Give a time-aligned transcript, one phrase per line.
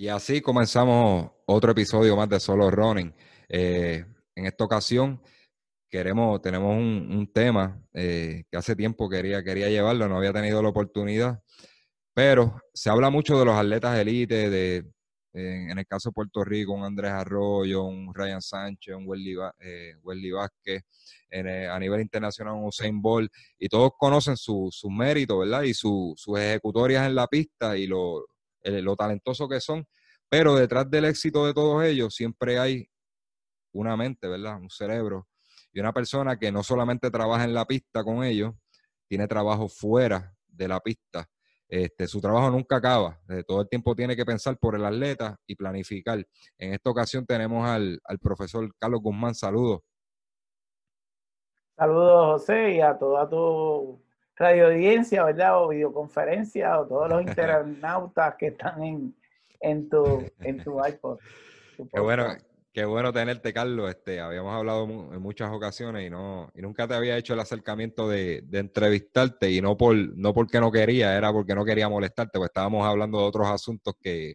[0.00, 3.12] Y así comenzamos otro episodio más de Solo Running.
[3.48, 4.04] Eh,
[4.36, 5.20] en esta ocasión
[5.90, 10.68] queremos, tenemos un, tema eh, que hace tiempo quería, quería llevarlo, no había tenido la
[10.68, 11.42] oportunidad,
[12.14, 14.88] pero se habla mucho de los atletas elite, de,
[15.32, 19.94] en el caso de Puerto Rico, un Andrés Arroyo, un Ryan Sánchez, un Wesley, eh,
[20.32, 20.84] Vázquez,
[21.72, 25.62] a nivel internacional un Usain Bolt, y todos conocen sus méritos, ¿verdad?
[25.62, 28.24] Y sus ejecutorias en la pista y lo,
[28.62, 29.86] lo talentoso que son,
[30.28, 32.88] pero detrás del éxito de todos ellos siempre hay
[33.72, 34.60] una mente, ¿verdad?
[34.60, 35.28] Un cerebro
[35.72, 38.54] y una persona que no solamente trabaja en la pista con ellos,
[39.06, 41.28] tiene trabajo fuera de la pista.
[41.68, 45.38] Este, su trabajo nunca acaba, eh, todo el tiempo tiene que pensar por el atleta
[45.46, 46.26] y planificar.
[46.56, 49.80] En esta ocasión tenemos al, al profesor Carlos Guzmán, saludos.
[51.76, 54.02] Saludos José y a toda tu
[54.38, 55.62] radio audiencia, ¿verdad?
[55.62, 59.16] O videoconferencia, o todos los internautas que están en,
[59.60, 61.18] en, tu, en tu iPod.
[61.92, 62.36] qué bueno,
[62.72, 63.90] qué bueno tenerte, Carlos.
[63.90, 68.08] Este, habíamos hablado en muchas ocasiones y no, y nunca te había hecho el acercamiento
[68.08, 72.38] de, de, entrevistarte, y no por, no porque no quería, era porque no quería molestarte,
[72.38, 74.34] pues estábamos hablando de otros asuntos que,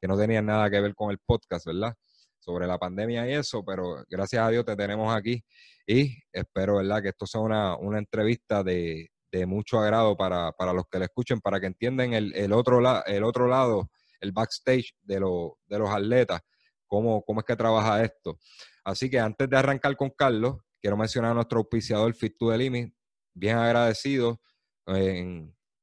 [0.00, 1.94] que no tenían nada que ver con el podcast, ¿verdad?
[2.40, 5.44] Sobre la pandemia y eso, pero gracias a Dios te tenemos aquí
[5.86, 7.02] y espero, ¿verdad?
[7.02, 11.06] Que esto sea una, una entrevista de, de mucho agrado para, para, los que le
[11.06, 15.58] escuchen, para que entiendan el, el otro, la, el otro lado, el backstage de, lo,
[15.66, 16.40] de los atletas,
[16.86, 18.38] cómo, cómo es que trabaja esto.
[18.84, 22.58] Así que antes de arrancar con Carlos, quiero mencionar a nuestro auspiciador Fit to the
[22.58, 22.94] Limit,
[23.34, 24.40] bien agradecido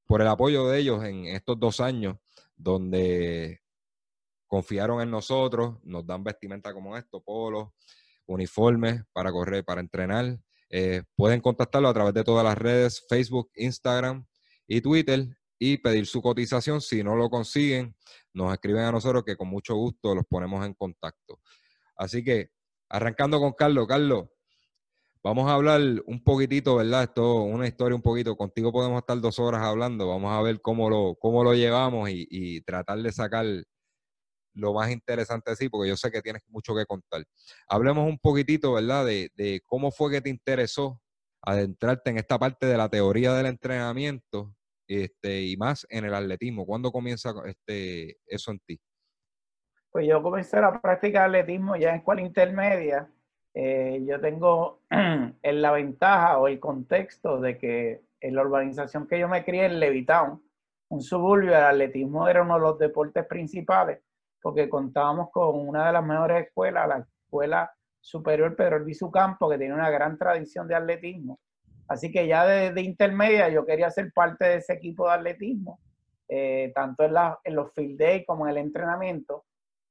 [0.08, 2.18] por el apoyo de ellos en estos dos años,
[2.56, 3.62] donde
[4.48, 7.70] confiaron en nosotros, nos dan vestimenta como esto, polos,
[8.26, 10.40] uniformes para correr, para entrenar,
[10.70, 14.26] eh, pueden contactarlo a través de todas las redes, Facebook, Instagram
[14.68, 15.28] y Twitter
[15.60, 16.82] y pedir su cotización.
[16.82, 17.96] Si no lo consiguen,
[18.34, 21.40] nos escriben a nosotros que con mucho gusto los ponemos en contacto.
[21.96, 22.50] Así que,
[22.90, 24.26] arrancando con Carlos, Carlos,
[25.24, 27.04] vamos a hablar un poquitito, ¿verdad?
[27.04, 28.36] Esto una historia un poquito.
[28.36, 30.08] Contigo podemos estar dos horas hablando.
[30.08, 33.46] Vamos a ver cómo lo, cómo lo llevamos y, y tratar de sacar
[34.56, 37.24] lo más interesante de sí, porque yo sé que tienes mucho que contar.
[37.68, 41.02] Hablemos un poquitito, ¿verdad?, de, de, cómo fue que te interesó
[41.42, 44.56] adentrarte en esta parte de la teoría del entrenamiento
[44.88, 46.66] este, y más en el atletismo.
[46.66, 48.80] ¿Cuándo comienza este, eso en ti?
[49.92, 53.10] Pues yo comencé a practicar atletismo ya en escuela intermedia.
[53.54, 59.20] Eh, yo tengo en la ventaja o el contexto de que en la urbanización que
[59.20, 60.42] yo me crié en Levitown,
[60.90, 64.00] un suburbio, el atletismo era uno de los deportes principales
[64.46, 69.58] porque contábamos con una de las mejores escuelas, la Escuela Superior Pedro Elviso Campo, que
[69.58, 71.40] tiene una gran tradición de atletismo.
[71.88, 75.80] Así que ya desde intermedia yo quería ser parte de ese equipo de atletismo,
[76.30, 79.46] eh, tanto en, la, en, los field day como en el entrenamiento.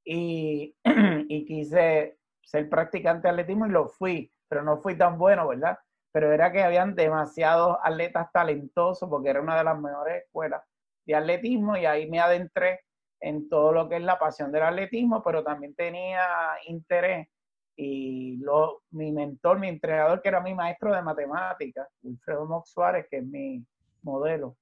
[0.05, 0.77] Y,
[1.29, 5.81] y quise ser practicante de atletismo y lo fui, pero no fui tan bueno, ¿verdad?
[6.13, 10.63] Pero era que habían demasiados atletas talentosos porque era una de las mejores escuelas
[11.07, 12.85] de atletismo y ahí me adentré
[13.25, 16.21] en todo lo que es la pasión del atletismo, pero también tenía
[16.67, 17.27] interés
[17.75, 23.07] y lo, mi mentor, mi entrenador, que era mi maestro de matemáticas, Wilfredo Mox Suárez,
[23.11, 23.65] que es mi
[24.03, 24.57] modelo,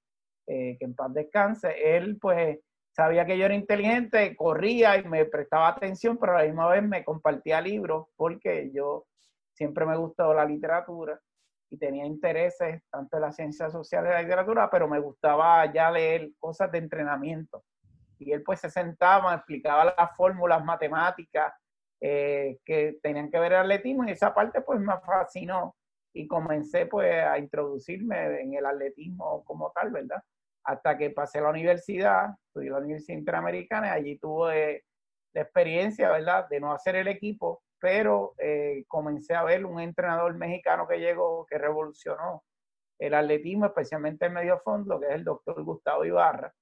[0.46, 2.60] eh, que en paz descanse, él pues
[2.92, 6.84] sabía que yo era inteligente, corría y me prestaba atención, pero a la misma vez
[6.84, 9.06] me compartía libros porque yo
[9.54, 11.18] siempre me gustó la literatura
[11.68, 15.90] y tenía intereses tanto en la ciencia social y la literatura, pero me gustaba ya
[15.90, 17.64] leer cosas de entrenamiento
[18.26, 21.52] y él pues se sentaba, explicaba las fórmulas matemáticas
[22.00, 25.76] eh, que tenían que ver el atletismo y esa parte pues me fascinó
[26.12, 30.22] y comencé pues a introducirme en el atletismo como tal, ¿verdad?
[30.64, 34.84] Hasta que pasé a la universidad, estudié la Universidad Interamericana y allí tuve
[35.32, 36.48] la experiencia, ¿verdad?
[36.48, 41.46] De no hacer el equipo, pero eh, comencé a ver un entrenador mexicano que llegó,
[41.46, 42.44] que revolucionó
[42.98, 46.52] el atletismo, especialmente el medio fondo, que es el doctor Gustavo Ibarra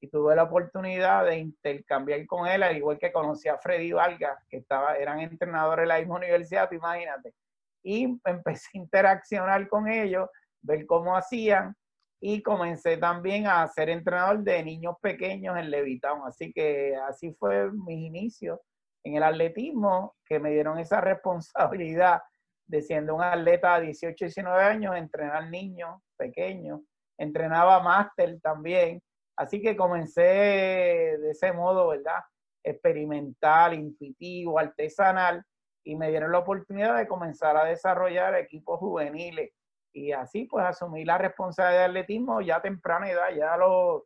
[0.00, 4.38] y tuve la oportunidad de intercambiar con él, al igual que conocí a Freddy Vargas,
[4.48, 7.34] que estaba, eran entrenadores de la misma universidad, imagínate.
[7.82, 10.28] Y empecé a interaccionar con ellos,
[10.62, 11.74] ver cómo hacían,
[12.20, 16.22] y comencé también a ser entrenador de niños pequeños en Levitown.
[16.26, 18.58] Así que así fue mis inicios
[19.04, 22.20] en el atletismo, que me dieron esa responsabilidad
[22.66, 26.80] de siendo un atleta de 18, 19 años, entrenar niños pequeños.
[27.16, 29.00] Entrenaba máster también.
[29.38, 32.20] Así que comencé de ese modo, ¿verdad?
[32.62, 35.44] Experimental, intuitivo, artesanal,
[35.84, 39.52] y me dieron la oportunidad de comenzar a desarrollar equipos juveniles
[39.92, 44.02] y así pues asumí la responsabilidad de atletismo ya a temprana edad, ya a los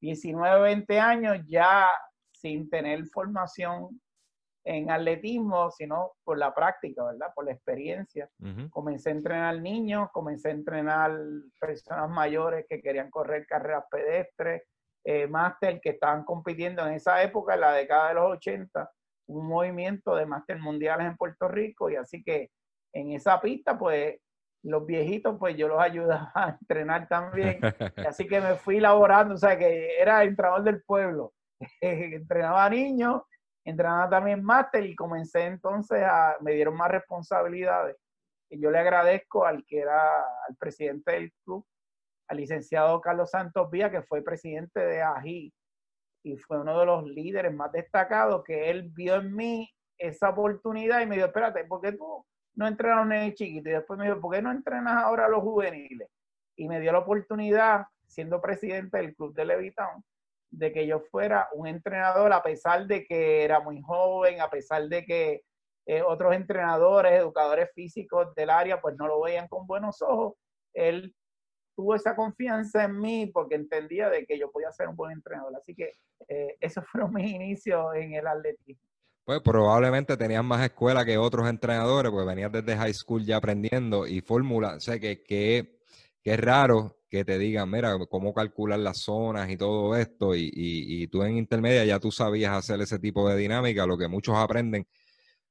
[0.00, 1.88] 19, 20 años, ya
[2.32, 4.00] sin tener formación
[4.70, 7.32] en atletismo, sino por la práctica, ¿verdad?
[7.34, 8.30] Por la experiencia.
[8.70, 11.10] Comencé a entrenar niños, comencé a entrenar
[11.58, 14.62] personas mayores que querían correr carreras pedestres,
[15.04, 18.88] eh, máster que estaban compitiendo en esa época, en la década de los 80,
[19.28, 22.50] un movimiento de máster mundiales en Puerto Rico y así que
[22.94, 24.18] en esa pista pues
[24.62, 27.58] los viejitos, pues yo los ayudaba a entrenar también.
[28.06, 31.32] Así que me fui laborando, o sea, que era el entrenador del pueblo.
[31.80, 33.22] entrenaba a niños,
[33.64, 37.96] entrenaba también máster y comencé entonces a, me dieron más responsabilidades.
[38.48, 41.64] Y yo le agradezco al que era, al presidente del club,
[42.28, 45.52] al licenciado Carlos Santos Vía, que fue presidente de AGI
[46.22, 51.00] y fue uno de los líderes más destacados, que él vio en mí esa oportunidad
[51.00, 52.24] y me dijo, espérate, ¿por qué tú
[52.54, 53.68] no entrenas a un chiquito.
[53.68, 56.08] Y después me dijo, ¿por qué no entrenas ahora a los juveniles?
[56.56, 60.04] Y me dio la oportunidad, siendo presidente del club de Levitown,
[60.50, 64.88] de que yo fuera un entrenador, a pesar de que era muy joven, a pesar
[64.88, 65.42] de que
[65.86, 70.34] eh, otros entrenadores, educadores físicos del área, pues no lo veían con buenos ojos.
[70.74, 71.14] Él
[71.76, 75.54] tuvo esa confianza en mí porque entendía de que yo podía ser un buen entrenador.
[75.56, 75.92] Así que
[76.28, 78.90] eh, esos fueron mis inicios en el atletismo
[79.30, 84.04] pues probablemente tenías más escuela que otros entrenadores, pues venías desde high school ya aprendiendo
[84.04, 84.74] y fórmula.
[84.74, 85.79] O sea, que, que,
[86.24, 90.34] es raro que te digan, mira, cómo calcular las zonas y todo esto.
[90.34, 94.08] Y, y, tú en intermedia ya tú sabías hacer ese tipo de dinámica, lo que
[94.08, 94.86] muchos aprenden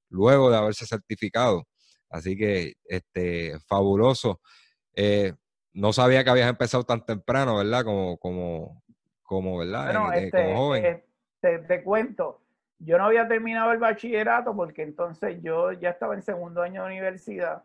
[0.10, 1.68] luego de haberse certificado.
[2.10, 4.42] Así que, este, fabuloso.
[4.96, 5.34] Eh,
[5.74, 7.84] no sabía que habías empezado tan temprano, ¿verdad?
[7.84, 8.84] Como, como,
[9.22, 9.96] como ¿verdad?
[9.96, 10.86] como este, joven.
[10.86, 11.04] Eh,
[11.68, 12.42] te cuento
[12.80, 16.88] yo no había terminado el bachillerato porque entonces yo ya estaba en segundo año de
[16.88, 17.64] universidad.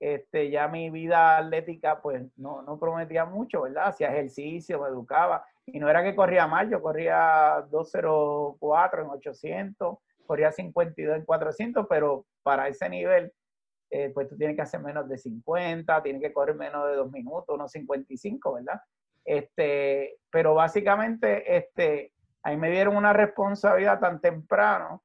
[0.00, 3.88] Este, ya mi vida atlética pues no, no prometía mucho, ¿verdad?
[3.88, 5.44] Hacía ejercicio, me educaba.
[5.66, 11.86] Y no era que corría mal, yo corría 204 en 800, corría 52 en 400,
[11.88, 13.32] pero para ese nivel,
[13.90, 17.10] eh, pues tú tienes que hacer menos de 50, tienes que correr menos de dos
[17.10, 18.80] minutos, unos 55, ¿verdad?
[19.24, 22.12] Este, pero básicamente, este,
[22.42, 25.02] ahí me dieron una responsabilidad tan temprano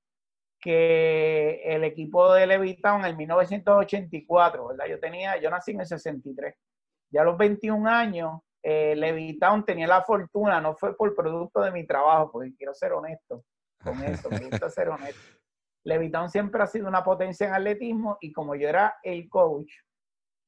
[0.60, 4.86] que el equipo de Levitown en 1984, ¿verdad?
[4.88, 6.56] Yo tenía, yo nací en el 63.
[7.12, 11.72] Ya a los 21 años, eh, Levitown tenía la fortuna, no fue por producto de
[11.72, 13.44] mi trabajo, porque quiero ser honesto
[13.84, 15.40] con eso, me gusta ser honesto.
[15.86, 19.72] Levitown siempre ha sido una potencia en atletismo y como yo era el coach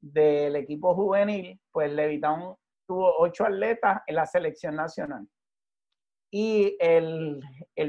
[0.01, 2.55] del equipo juvenil, pues Levitown
[2.85, 5.25] tuvo ocho atletas en la selección nacional
[6.31, 7.41] y el,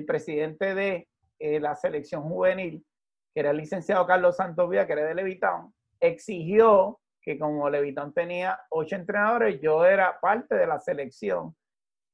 [0.07, 1.09] presidente de
[1.43, 2.87] eh, la selección juvenil,
[3.35, 8.15] que era el licenciado Carlos Santos Vía, que era de Levitón, exigió que como Levitón
[8.15, 11.57] tenía ocho entrenadores, yo era parte de la selección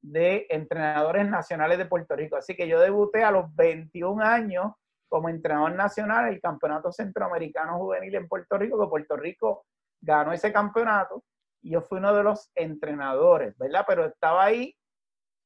[0.00, 2.36] de entrenadores nacionales de Puerto Rico.
[2.36, 4.72] Así que yo debuté a los 21 años
[5.08, 9.66] como entrenador nacional el Campeonato Centroamericano Juvenil en Puerto Rico, que Puerto Rico
[10.00, 11.22] ganó ese campeonato
[11.62, 13.84] y yo fui uno de los entrenadores, ¿verdad?
[13.86, 14.74] Pero estaba ahí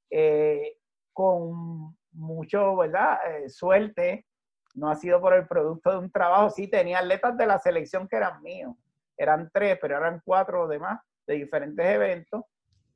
[0.08, 0.76] eh,
[1.12, 3.18] con mucho, ¿verdad?
[3.26, 4.26] Eh, suerte,
[4.74, 8.08] no ha sido por el producto de un trabajo, sí tenía atletas de la selección
[8.08, 8.74] que eran míos,
[9.16, 12.44] eran tres, pero eran cuatro demás de diferentes eventos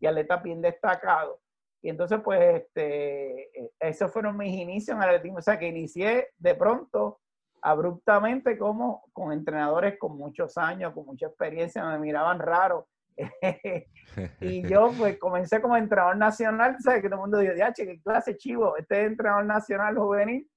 [0.00, 1.38] y atletas bien destacados.
[1.82, 5.38] Y entonces, pues, este, eh, esos fueron mis inicios en atletismo.
[5.38, 7.20] O sea, que inicié de pronto,
[7.62, 12.88] abruptamente, como con entrenadores con muchos años, con mucha experiencia, me miraban raro
[14.40, 17.02] y yo pues comencé como entrenador nacional, ¿sabes?
[17.02, 20.48] Que todo el mundo dijo, ya, qué clase chivo, este es entrenador nacional juvenil,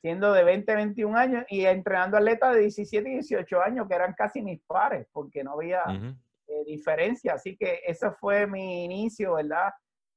[0.00, 4.14] siendo de 20, 21 años y entrenando atletas de 17 y 18 años, que eran
[4.14, 7.34] casi mis pares, porque no había eh, diferencia.
[7.34, 9.72] Así que ese fue mi inicio, ¿verdad?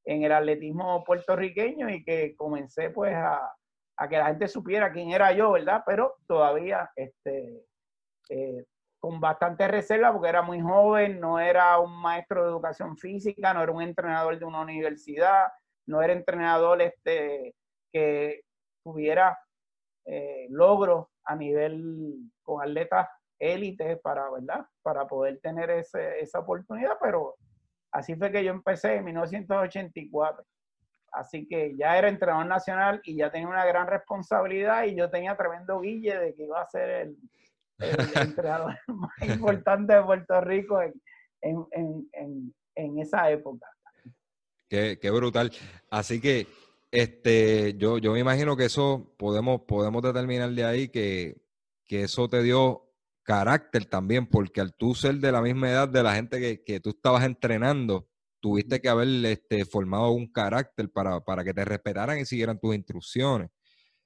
[0.05, 3.51] En el atletismo puertorriqueño y que comencé pues a,
[3.97, 5.83] a que la gente supiera quién era yo, ¿verdad?
[5.85, 7.65] Pero todavía este,
[8.29, 8.65] eh,
[8.99, 13.63] con bastante reserva porque era muy joven, no era un maestro de educación física, no
[13.63, 15.47] era un entrenador de una universidad,
[15.87, 17.55] no era entrenador este,
[17.91, 18.41] que
[18.83, 19.37] tuviera
[20.05, 23.07] eh, logros a nivel con atletas
[23.39, 24.65] élites para, ¿verdad?
[24.81, 27.35] para poder tener ese, esa oportunidad, pero
[27.91, 30.45] Así fue que yo empecé en 1984.
[31.11, 35.35] Así que ya era entrenador nacional y ya tenía una gran responsabilidad y yo tenía
[35.35, 37.17] tremendo guille de que iba a ser el,
[37.79, 40.79] entrenador más importante de Puerto Rico
[41.41, 43.67] en, esa época.
[44.69, 45.51] Qué, qué, brutal.
[45.89, 46.47] Así que
[46.91, 51.41] este, yo, yo me imagino que eso podemos, podemos determinar de ahí que,
[51.87, 52.89] que eso te dio
[53.23, 56.79] carácter también, porque al tú ser de la misma edad de la gente que, que
[56.79, 58.07] tú estabas entrenando,
[58.39, 62.75] tuviste que haber este, formado un carácter para, para, que te respetaran y siguieran tus
[62.75, 63.49] instrucciones.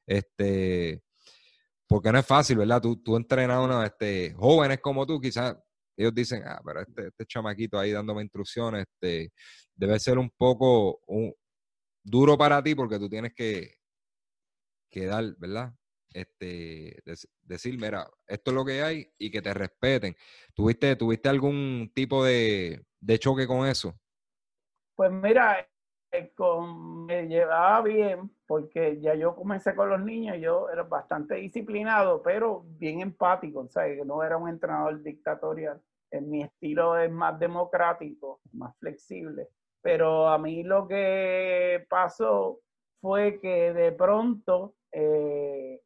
[0.05, 1.01] Este,
[1.93, 2.81] porque no es fácil, ¿verdad?
[2.81, 5.55] Tú, tú entrenas a unos este, jóvenes como tú, quizás
[5.95, 9.31] ellos dicen, ah, pero este, este chamaquito ahí dándome instrucciones, este,
[9.75, 11.01] debe ser un poco
[12.03, 13.77] duro para ti porque tú tienes que,
[15.05, 15.71] dar, ¿verdad?
[16.11, 16.97] Este,
[17.43, 20.15] decir, mira, esto es lo que hay y que te respeten.
[20.55, 22.87] ¿Tuviste, ¿tuviste algún tipo de,
[23.19, 23.95] choque con eso?
[24.95, 25.69] Pues mira,
[26.35, 32.21] con, me llevaba bien porque ya yo comencé con los niños, yo era bastante disciplinado,
[32.21, 35.81] pero bien empático, o sea, que no era un entrenador dictatorial.
[36.11, 39.49] En mi estilo es más democrático, más flexible.
[39.81, 42.59] Pero a mí lo que pasó
[43.01, 45.81] fue que de pronto eh,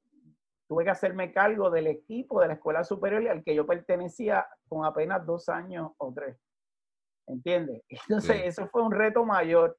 [0.67, 4.85] tuve que hacerme cargo del equipo de la escuela superior al que yo pertenecía con
[4.85, 6.37] apenas dos años o tres.
[7.27, 7.83] ¿Entiendes?
[7.89, 9.77] Entonces, eso fue un reto mayor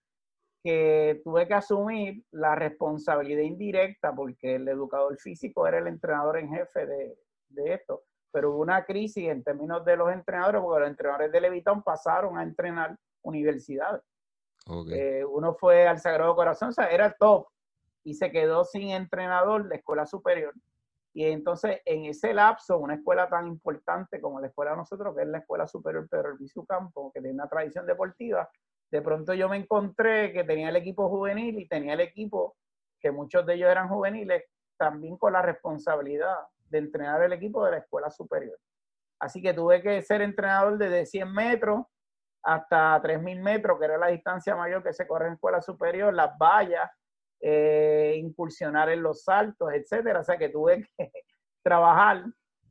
[0.62, 6.50] que tuve que asumir la responsabilidad indirecta porque el educador físico era el entrenador en
[6.50, 8.02] jefe de, de esto.
[8.30, 12.36] Pero hubo una crisis en términos de los entrenadores porque los entrenadores de Levitón pasaron
[12.36, 14.02] a entrenar universidades.
[14.92, 17.46] Eh, uno fue al Sagrado Corazón, o sea, era top
[18.04, 20.52] y se quedó sin entrenador de escuela superior.
[21.14, 25.22] Y entonces, en ese lapso, una escuela tan importante como la escuela de nosotros, que
[25.22, 28.48] es la Escuela Superior Pedro Elviso Campo, que tiene una tradición deportiva,
[28.90, 32.56] de pronto yo me encontré que tenía el equipo juvenil y tenía el equipo,
[33.00, 34.44] que muchos de ellos eran juveniles,
[34.76, 36.36] también con la responsabilidad
[36.70, 38.58] de entrenar el equipo de la escuela superior.
[39.20, 41.80] Así que tuve que ser entrenador desde 100 metros
[42.42, 46.36] hasta 3.000 metros, que era la distancia mayor que se corre en escuela superior, las
[46.38, 46.88] vallas,
[47.40, 50.20] eh, incursionar en los saltos, etcétera.
[50.20, 51.10] O sea que tuve que
[51.62, 52.24] trabajar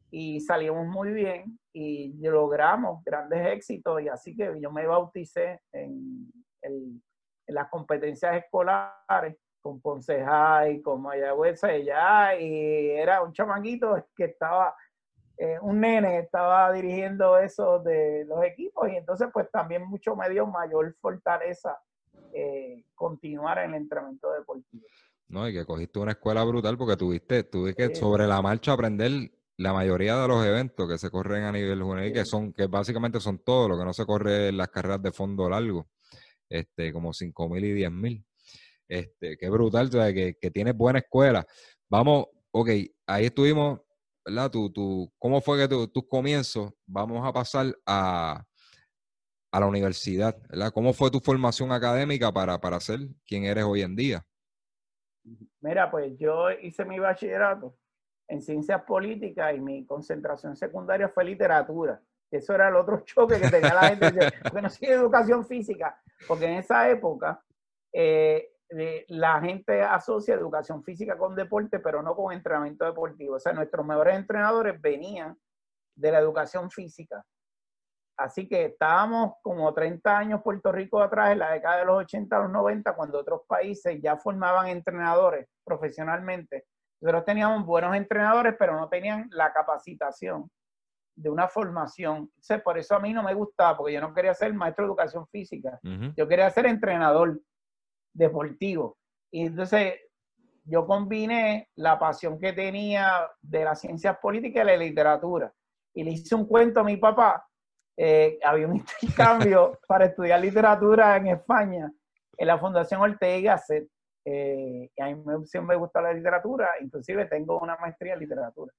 [0.10, 6.32] y salimos muy bien y logramos grandes éxitos y así que yo me bauticé en,
[6.62, 7.02] en,
[7.48, 14.76] las competencias escolares con Ponce High, con Mayagüez allá y era un chamaquito que estaba
[15.38, 20.30] eh, un nene estaba dirigiendo eso de los equipos y entonces pues también mucho me
[20.30, 21.78] dio mayor fortaleza
[22.34, 24.86] eh, continuar en el entrenamiento deportivo.
[25.30, 29.12] No, y que cogiste una escuela brutal porque tuviste, tuviste que sobre la marcha aprender
[29.58, 33.20] la mayoría de los eventos que se corren a nivel juvenil, que son, que básicamente
[33.20, 35.90] son todos, lo que no se corre en las carreras de fondo largo,
[36.48, 38.24] este, como 5.000 y 10.000.
[38.88, 41.46] Este, qué brutal, que, que tienes buena escuela.
[41.90, 42.70] Vamos, ok,
[43.08, 43.82] ahí estuvimos,
[44.24, 44.52] ¿verdad?
[44.52, 46.72] Tu, tu, ¿Cómo fue que tu, tus comienzos?
[46.86, 48.46] Vamos a pasar a,
[49.52, 50.72] a la universidad, ¿verdad?
[50.72, 54.26] ¿Cómo fue tu formación académica para, para ser quien eres hoy en día?
[55.62, 57.76] Mira, pues yo hice mi bachillerato
[58.28, 62.02] en ciencias políticas y mi concentración secundaria fue literatura.
[62.30, 66.46] Eso era el otro choque que tenía la gente, porque no sigue educación física, porque
[66.46, 67.42] en esa época
[67.94, 68.52] eh,
[69.08, 73.36] la gente asocia educación física con deporte, pero no con entrenamiento deportivo.
[73.36, 75.38] O sea, nuestros mejores entrenadores venían
[75.96, 77.26] de la educación física.
[78.18, 82.36] Así que estábamos como 30 años Puerto Rico atrás, en la década de los 80
[82.36, 86.66] a los 90, cuando otros países ya formaban entrenadores profesionalmente
[87.02, 90.50] nosotros teníamos buenos entrenadores, pero no tenían la capacitación
[91.16, 92.32] de una formación.
[92.64, 95.28] por eso a mí no me gustaba, porque yo no quería ser maestro de educación
[95.28, 95.80] física.
[96.16, 97.40] Yo quería ser entrenador
[98.14, 98.98] deportivo.
[99.32, 99.96] Y entonces
[100.64, 105.54] yo combiné la pasión que tenía de las ciencias políticas y la literatura.
[105.94, 107.48] Y le hice un cuento a mi papá.
[107.96, 111.92] Eh, había un intercambio para estudiar literatura en España
[112.38, 113.88] en la Fundación Ortega y Gasset
[114.30, 118.74] eh, a mí siempre me gusta la literatura, inclusive tengo una maestría en literatura.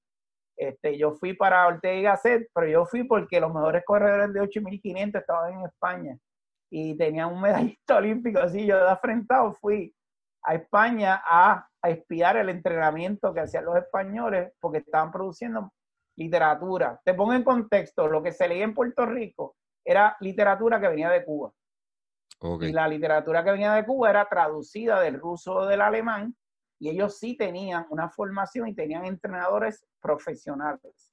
[0.54, 4.40] Este, yo fui para Ortega y Gasset, pero yo fui porque los mejores corredores de
[4.40, 6.18] 8500 estaban en España
[6.70, 9.94] y tenían un medallista olímpico, así yo de afrentado fui
[10.42, 15.72] a España a, a espiar el entrenamiento que hacían los españoles porque estaban produciendo
[16.18, 17.00] literatura.
[17.02, 21.08] Te pongo en contexto, lo que se leía en Puerto Rico era literatura que venía
[21.08, 21.50] de Cuba.
[22.40, 26.36] Y la literatura que venía de Cuba era traducida del ruso o del alemán
[26.80, 31.12] y ellos sí tenían una formación y tenían entrenadores profesionales.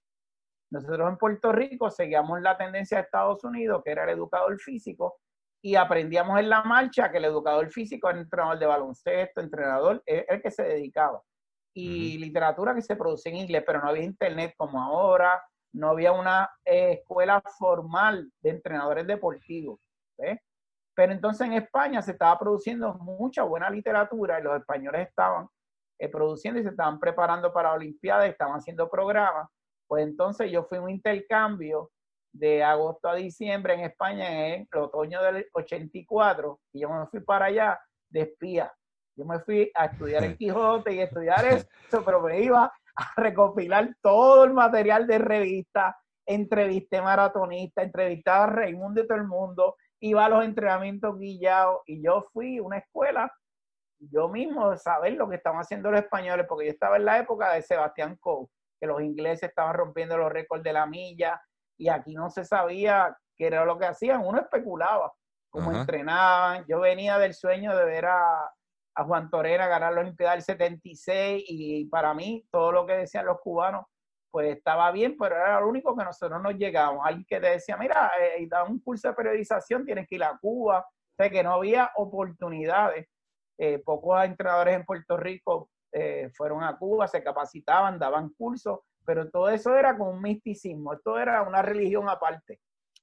[0.71, 5.19] Nosotros en Puerto Rico seguíamos la tendencia de Estados Unidos, que era el educador físico,
[5.63, 10.25] y aprendíamos en la marcha que el educador físico era entrenador de baloncesto, entrenador, es
[10.27, 11.21] el que se dedicaba.
[11.73, 16.11] Y literatura que se producía en inglés, pero no había internet como ahora, no había
[16.11, 19.79] una eh, escuela formal de entrenadores deportivos.
[20.95, 25.47] Pero entonces en España se estaba produciendo mucha buena literatura y los españoles estaban
[25.99, 29.49] eh, produciendo y se estaban preparando para Olimpiadas, estaban haciendo programas.
[29.87, 31.91] Pues entonces yo fui a un intercambio
[32.33, 37.21] de agosto a diciembre en España en el otoño del 84 y yo me fui
[37.21, 38.73] para allá de espía.
[39.17, 43.95] Yo me fui a estudiar el Quijote y estudiar eso, pero me iba a recopilar
[44.01, 50.25] todo el material de revista, entrevisté maratonista, entrevistaba a Raimundo y todo el mundo, iba
[50.25, 53.31] a los entrenamientos guillados y yo fui a una escuela,
[53.99, 57.53] yo mismo saber lo que estaban haciendo los españoles, porque yo estaba en la época
[57.53, 58.47] de Sebastián Coe,
[58.79, 61.41] que los ingleses estaban rompiendo los récords de la milla
[61.77, 65.13] y aquí no se sabía qué era lo que hacían, uno especulaba
[65.49, 66.65] cómo entrenaban.
[66.67, 68.51] Yo venía del sueño de ver a,
[68.95, 73.25] a Juan Torera ganar la Olimpiada del 76 y para mí todo lo que decían
[73.25, 73.85] los cubanos
[74.35, 77.05] pues estaba bien, pero era lo único que nosotros nos llegábamos.
[77.05, 80.37] Alguien que te decía, mira, eh, da un curso de periodización, tienes que ir a
[80.37, 80.79] Cuba.
[80.79, 83.07] O sea, que no había oportunidades.
[83.57, 89.29] Eh, pocos entrenadores en Puerto Rico eh, fueron a Cuba, se capacitaban, daban cursos, pero
[89.29, 90.91] todo eso era con un misticismo.
[90.91, 92.59] Esto era una religión aparte.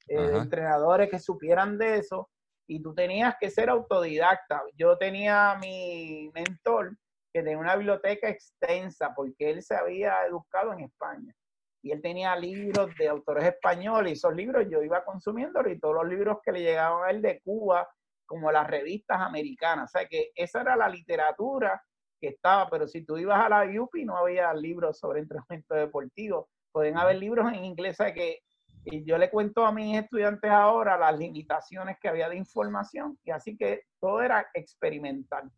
[0.08, 2.28] Eh, entrenadores que supieran de eso
[2.66, 4.64] y tú tenías que ser autodidacta.
[4.76, 6.94] Yo tenía mi mentor
[7.32, 11.34] que tenía una biblioteca extensa porque él se había educado en España
[11.82, 15.96] y él tenía libros de autores españoles y esos libros yo iba consumiendo y todos
[15.96, 17.88] los libros que le llegaban a él de Cuba,
[18.24, 19.90] como las revistas americanas.
[19.90, 21.82] O sea que esa era la literatura
[22.20, 26.48] que estaba, pero si tú ibas a la UPI no había libros sobre entrenamiento deportivo.
[26.70, 28.38] Pueden haber libros en inglés, que
[28.84, 33.30] y yo le cuento a mis estudiantes ahora las limitaciones que había de información y
[33.30, 35.50] así que todo era experimental.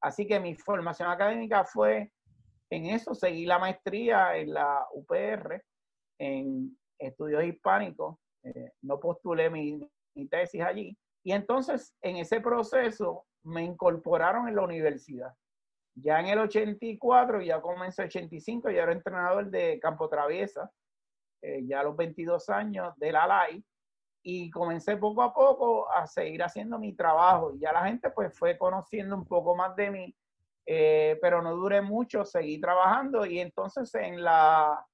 [0.00, 2.12] Así que mi formación académica fue
[2.70, 5.62] en eso, seguí la maestría en la UPR
[6.18, 9.80] en estudios hispánicos, eh, no postulé mi,
[10.30, 15.32] tesis allí y entonces en ese proceso me incorporaron en la universidad.
[15.94, 20.70] Ya en el 84, ya comencé el 85, ya era entrenador de campo traviesa,
[21.42, 23.64] eh, ya a los 22 años de la LAI,
[24.22, 27.54] y comencé poco a poco a seguir haciendo mi trabajo.
[27.54, 30.16] Y ya la gente pues fue conociendo un poco más de mí,
[30.66, 34.84] eh, pero no duré mucho, seguí trabajando y entonces en la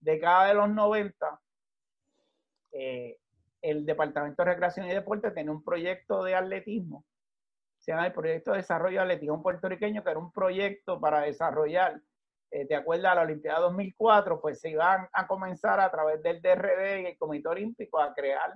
[0.00, 1.40] década de los 90,
[2.72, 3.18] eh,
[3.62, 7.04] el Departamento de Recreación y Deporte tenía un proyecto de atletismo,
[7.78, 12.00] se llama el Proyecto de Desarrollo de Atletismo Puertorriqueño, que era un proyecto para desarrollar
[12.50, 13.14] eh, ¿te acuerdas?
[13.14, 17.48] La Olimpiada 2004, pues se iban a comenzar a través del DRD y el Comité
[17.48, 18.52] Olímpico a crear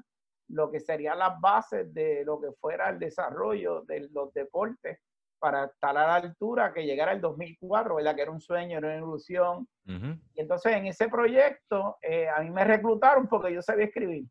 [0.48, 4.98] lo que serían las bases de lo que fuera el desarrollo de los deportes
[5.38, 8.14] para estar a la altura que llegara el 2004, ¿verdad?
[8.14, 9.68] Que era un sueño, era una ilusión.
[9.84, 14.24] Y entonces en ese proyecto eh, a mí me reclutaron porque yo sabía escribir.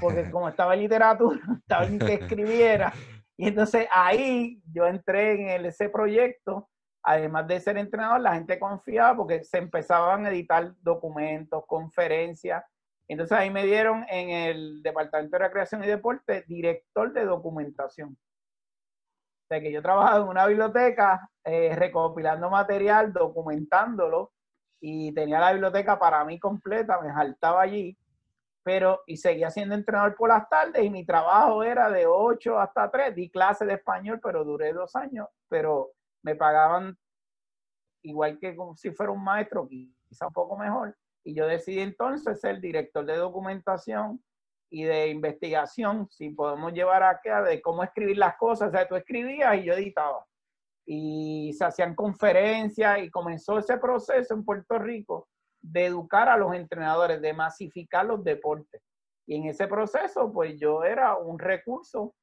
[0.00, 2.92] Porque como estaba en literatura, estaba en que escribiera.
[3.36, 6.68] Y entonces ahí yo entré en ese proyecto
[7.02, 12.64] además de ser entrenador, la gente confiaba porque se empezaban a editar documentos, conferencias.
[13.08, 18.10] Entonces ahí me dieron en el Departamento de Recreación y Deporte director de documentación.
[18.10, 24.32] O sea que yo trabajaba en una biblioteca eh, recopilando material, documentándolo
[24.80, 27.98] y tenía la biblioteca para mí completa, me saltaba allí,
[28.62, 32.90] pero y seguía siendo entrenador por las tardes y mi trabajo era de 8 hasta
[32.90, 35.90] 3, di clase de español, pero duré dos años, pero
[36.22, 36.96] me pagaban
[38.02, 40.96] igual que como si fuera un maestro, quizá un poco mejor.
[41.24, 44.22] Y yo decidí entonces ser director de documentación
[44.70, 48.68] y de investigación, si podemos llevar acá de cómo escribir las cosas.
[48.68, 50.24] O sea, tú escribías y yo editaba.
[50.86, 55.28] Y se hacían conferencias y comenzó ese proceso en Puerto Rico
[55.60, 58.82] de educar a los entrenadores, de masificar los deportes.
[59.26, 62.14] Y en ese proceso, pues yo era un recurso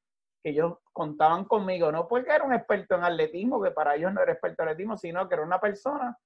[0.42, 4.22] que ellos contaban conmigo, no porque era un experto en atletismo, que para ellos no
[4.22, 6.16] era experto en atletismo, sino que era una persona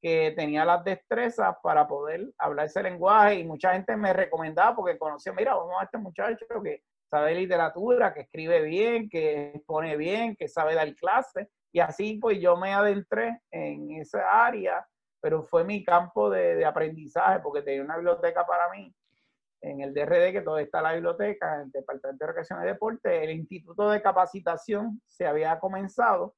[0.00, 4.98] que tenía las destrezas para poder hablar ese lenguaje y mucha gente me recomendaba porque
[4.98, 10.36] conocía, mira, vamos a este muchacho que sabe literatura, que escribe bien, que expone bien,
[10.36, 14.86] que sabe dar clases y así pues yo me adentré en esa área,
[15.20, 18.94] pero fue mi campo de, de aprendizaje porque tenía una biblioteca para mí
[19.70, 23.24] en el DRD, que todo está la biblioteca, en el Departamento de Recreación y Deporte,
[23.24, 26.34] el Instituto de Capacitación se había comenzado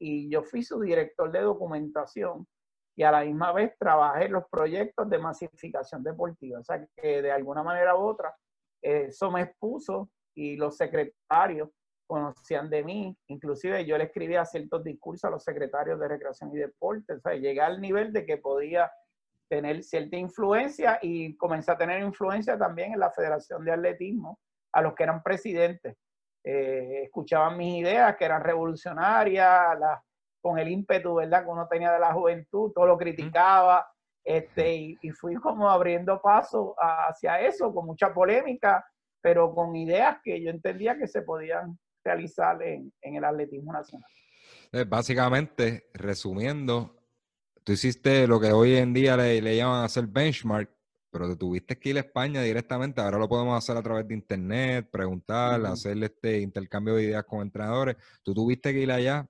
[0.00, 2.46] y yo fui su director de documentación
[2.96, 6.60] y a la misma vez trabajé en los proyectos de masificación deportiva.
[6.60, 8.34] O sea que de alguna manera u otra
[8.82, 11.70] eso me expuso y los secretarios
[12.06, 13.16] conocían de mí.
[13.28, 17.14] Inclusive yo le escribía ciertos discursos a los secretarios de recreación y deporte.
[17.14, 18.90] O sea, llegué al nivel de que podía
[19.48, 24.38] tener cierta influencia y comencé a tener influencia también en la Federación de Atletismo,
[24.72, 25.96] a los que eran presidentes.
[26.44, 29.78] Eh, escuchaban mis ideas, que eran revolucionarias,
[30.42, 33.86] con el ímpetu, ¿verdad?, que uno tenía de la juventud, todo lo criticaba,
[34.24, 38.84] este, y, fui como abriendo paso hacia eso, con mucha polémica,
[39.22, 44.08] pero con ideas que yo entendía que se podían realizar en, el atletismo nacional.
[44.72, 46.96] Eh, básicamente, resumiendo,
[47.64, 50.70] tú hiciste lo que hoy en día le, le llaman hacer benchmark,
[51.10, 53.00] pero te tuviste que ir a España directamente.
[53.00, 57.40] Ahora lo podemos hacer a través de internet, preguntar, hacer este intercambio de ideas con
[57.40, 57.96] entrenadores.
[58.22, 59.28] Tú tuviste que ir allá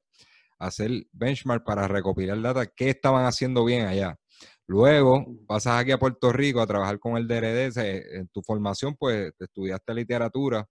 [0.59, 2.67] a hacer benchmark para recopilar data.
[2.67, 4.19] ¿Qué estaban haciendo bien allá?
[4.67, 7.71] Luego pasas aquí a Puerto Rico a trabajar con el DRD.
[8.19, 10.67] En tu formación, pues, estudiaste literatura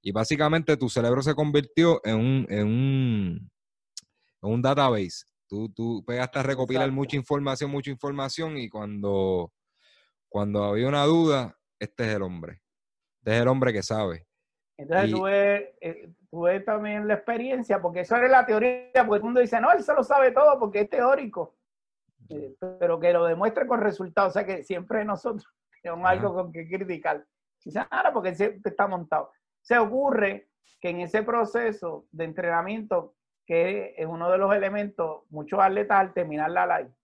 [0.00, 3.50] y básicamente tu cerebro se convirtió en un, en un,
[4.42, 5.24] en un database.
[5.48, 9.52] Tú, tú pegaste a recopilar mucha información, mucha información y cuando,
[10.28, 12.62] cuando había una duda, este es el hombre.
[13.18, 14.26] Este es el hombre que sabe.
[14.76, 19.40] Entonces tuve, eh, tuve, también la experiencia, porque eso era la teoría, porque el mundo
[19.40, 21.56] dice, no, él se lo sabe todo porque es teórico.
[22.30, 24.30] Eh, pero que lo demuestre con resultados.
[24.30, 25.46] O sea que siempre nosotros
[25.82, 27.24] tenemos algo con que criticar.
[27.64, 29.32] Dicen, ahora porque siempre está montado.
[29.62, 33.14] Se ocurre que en ese proceso de entrenamiento,
[33.46, 36.94] que es uno de los elementos, muchos atletas al terminar la live,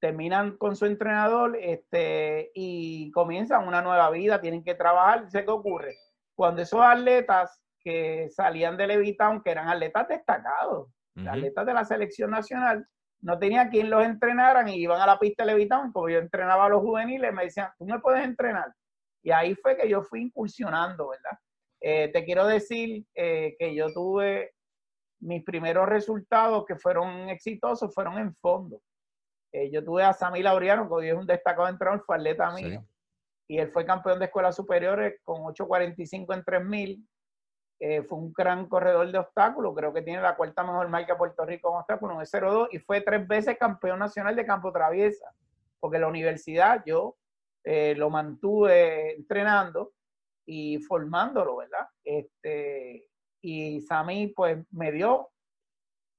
[0.00, 5.26] terminan con su entrenador este, y comienzan una nueva vida, tienen que trabajar.
[5.30, 5.96] ¿Qué ocurre?
[6.34, 10.88] Cuando esos atletas que salían de Levitown, que eran atletas destacados,
[11.26, 12.86] atletas de la selección nacional,
[13.22, 16.66] no tenía quien los entrenaran y iban a la pista de Levitown, como yo entrenaba
[16.66, 18.72] a los juveniles, me decían, tú me puedes entrenar.
[19.22, 21.38] Y ahí fue que yo fui incursionando, ¿verdad?
[21.80, 24.55] Eh, te quiero decir eh, que yo tuve
[25.20, 28.80] mis primeros resultados que fueron exitosos, fueron en fondo.
[29.52, 32.84] Eh, yo tuve a Sammy Laureano, que hoy es un destacado entrenador, fue atleta mío.
[33.48, 37.08] Y él fue campeón de escuelas superiores con 8.45 en 3000
[37.78, 41.18] eh, fue un gran corredor de obstáculos, creo que tiene la cuarta mejor marca de
[41.18, 45.30] Puerto Rico en obstáculos, es 0-2 y fue tres veces campeón nacional de campo traviesa,
[45.78, 47.16] porque la universidad yo
[47.64, 49.92] eh, lo mantuve entrenando
[50.46, 51.86] y formándolo, ¿verdad?
[52.02, 53.04] Este,
[53.46, 55.28] y Sami pues me dio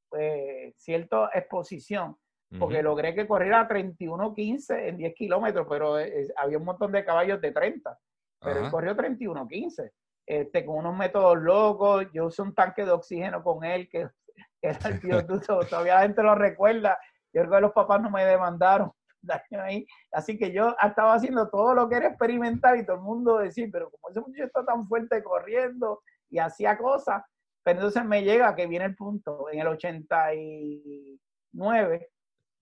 [0.09, 2.17] pues, cierta exposición,
[2.57, 7.41] porque logré que corriera 31-15 en 10 kilómetros, pero eh, había un montón de caballos
[7.41, 7.99] de 30,
[8.39, 9.91] pero él corrió 31-15
[10.25, 12.07] este, con unos métodos locos.
[12.13, 14.07] Yo usé un tanque de oxígeno con él, que,
[14.61, 16.97] era el tío Tuto, todavía la gente lo recuerda.
[17.33, 18.91] Yo creo que los papás no me demandaron
[19.61, 19.85] ahí.
[20.13, 23.67] Así que yo estaba haciendo todo lo que era experimentar y todo el mundo decía,
[23.69, 27.23] pero como ese muchacho está tan fuerte corriendo y hacía cosas,
[27.63, 29.49] pero entonces me llega que viene el punto.
[29.51, 32.09] En el 89,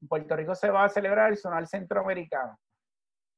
[0.02, 2.60] en Puerto Rico se va a celebrar el Zonal Centroamericano.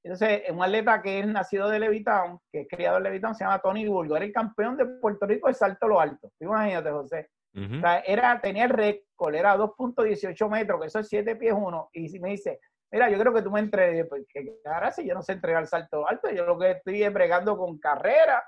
[0.04, 3.60] Entonces, un atleta que es nacido de Levitown, que es criado en Levitown, se llama
[3.60, 6.32] Tony Bulgo, era el campeón de Puerto Rico de salto lo alto.
[6.40, 7.30] Imagínate, José.
[7.54, 11.90] o sea, era, tenía el récord, era 2.18 metros, que eso es 7 pies 1.
[11.94, 12.62] Y me dice,
[12.92, 14.08] mira, yo creo que tú me entrenes.
[14.08, 17.12] Pues, que ahora sí, yo no sé entregar salto alto, yo lo que estoy es
[17.12, 18.42] bregando con carrera.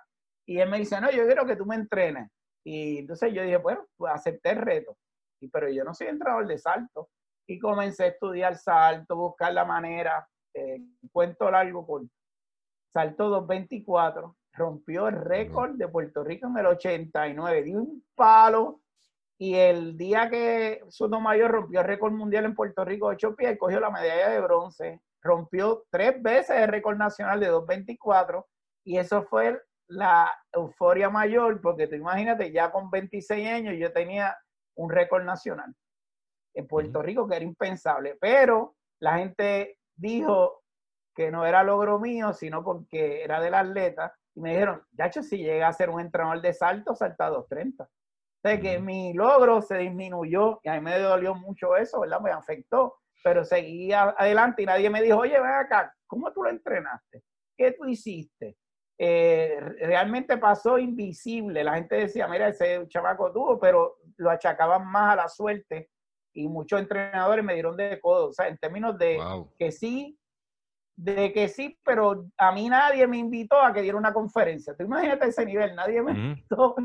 [0.49, 2.27] Y él me dice, no, yo quiero que tú me entrenes.
[2.65, 4.97] Y entonces yo dije, bueno, pues acepté el reto.
[5.39, 7.09] Y, pero yo no soy entrenador de salto.
[7.47, 10.81] Y comencé a estudiar salto, buscar la manera eh,
[11.11, 12.01] cuento largo por
[12.91, 18.81] saltó 224, rompió el récord de Puerto Rico en el 89, dio un palo
[19.37, 23.79] y el día que Sotomayor rompió el récord mundial en Puerto Rico 8 pies, cogió
[23.79, 28.47] la medalla de bronce, rompió tres veces el récord nacional de 224
[28.83, 34.37] y eso fue la euforia mayor porque tú imagínate, ya con 26 años yo tenía
[34.75, 35.73] un récord nacional
[36.53, 40.63] en Puerto Rico que era impensable, pero la gente dijo
[41.15, 44.15] que no era logro mío, sino porque era del atleta.
[44.35, 47.83] Y me dijeron, hecho si llega a ser un entrenador de salto, salta a 230.
[47.83, 47.87] O
[48.41, 52.21] sea, que mi logro se disminuyó y a mí me dolió mucho eso, ¿verdad?
[52.21, 56.49] Me afectó, pero seguía adelante y nadie me dijo, oye, ven acá, ¿cómo tú lo
[56.49, 57.23] entrenaste?
[57.57, 58.55] ¿Qué tú hiciste?
[59.01, 61.63] Eh, realmente pasó invisible.
[61.63, 65.89] La gente decía, mira, ese chavaco tuvo, pero lo achacaban más a la suerte
[66.33, 69.17] y muchos entrenadores me dieron de codo, o sea, en términos de
[69.57, 70.19] que sí,
[70.97, 74.75] de que sí, pero a mí nadie me invitó a que diera una conferencia.
[74.75, 76.75] Tú imagínate ese nivel, nadie me invitó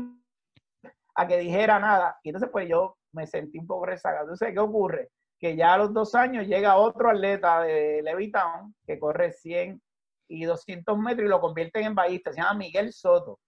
[1.15, 2.17] a que dijera nada.
[2.23, 4.23] Y entonces pues yo me sentí un poco rezagado.
[4.23, 5.09] Entonces, ¿qué ocurre?
[5.37, 9.81] Que ya a los dos años llega otro atleta de Levitown que corre 100
[10.27, 13.39] y 200 metros y lo convierten en ballista, se llama Miguel Soto.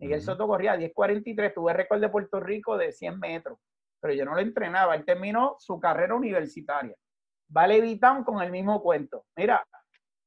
[0.00, 3.58] Miguel Soto corría 10.43, tuve récord de Puerto Rico de 100 metros,
[4.00, 4.94] pero yo no lo entrenaba.
[4.94, 6.94] Él terminó su carrera universitaria.
[7.54, 9.24] Va a Levitown con el mismo cuento.
[9.36, 9.66] Mira,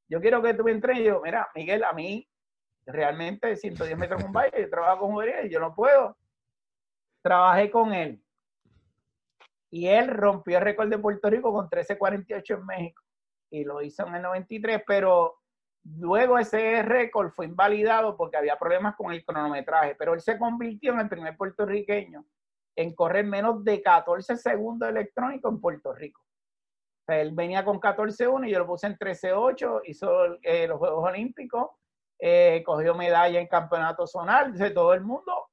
[0.10, 1.06] yo quiero que tú me entrenes.
[1.06, 2.28] Yo, mira, Miguel, a mí
[2.86, 6.18] realmente 110 metros con baile, yo trabajo con juvenil, yo no puedo.
[7.22, 8.22] Trabajé con él.
[9.70, 13.02] Y él rompió el récord de Puerto Rico con 13.48 en México.
[13.52, 15.41] Y lo hizo en el 93, pero
[15.84, 19.96] luego ese récord fue invalidado porque había problemas con el cronometraje.
[19.96, 22.26] Pero él se convirtió en el primer puertorriqueño
[22.76, 26.22] en correr menos de 14 segundos electrónicos en Puerto Rico.
[27.08, 31.72] él venía con 14.1 y yo lo puse en 13.8, hizo eh, los Juegos Olímpicos,
[32.18, 35.52] eh, cogió medalla en campeonato zonal de todo el mundo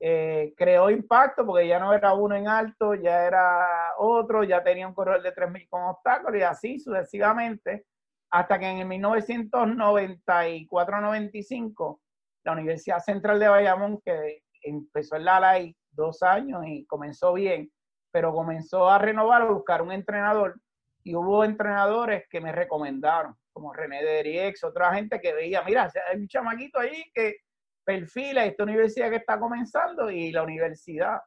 [0.00, 4.86] eh, creó impacto porque ya no era uno en alto, ya era otro, ya tenía
[4.86, 7.84] un corredor de 3.000 con obstáculos y así sucesivamente,
[8.30, 12.00] hasta que en el 1994-95
[12.44, 17.70] la Universidad Central de Bayamón, que empezó en la LAI dos años y comenzó bien,
[18.10, 20.58] pero comenzó a renovar, a buscar un entrenador
[21.04, 26.20] y hubo entrenadores que me recomendaron, como René Deriex, otra gente que veía, mira, hay
[26.20, 27.36] un chamaquito ahí que
[27.84, 31.20] perfila esta universidad que está comenzando y la universidad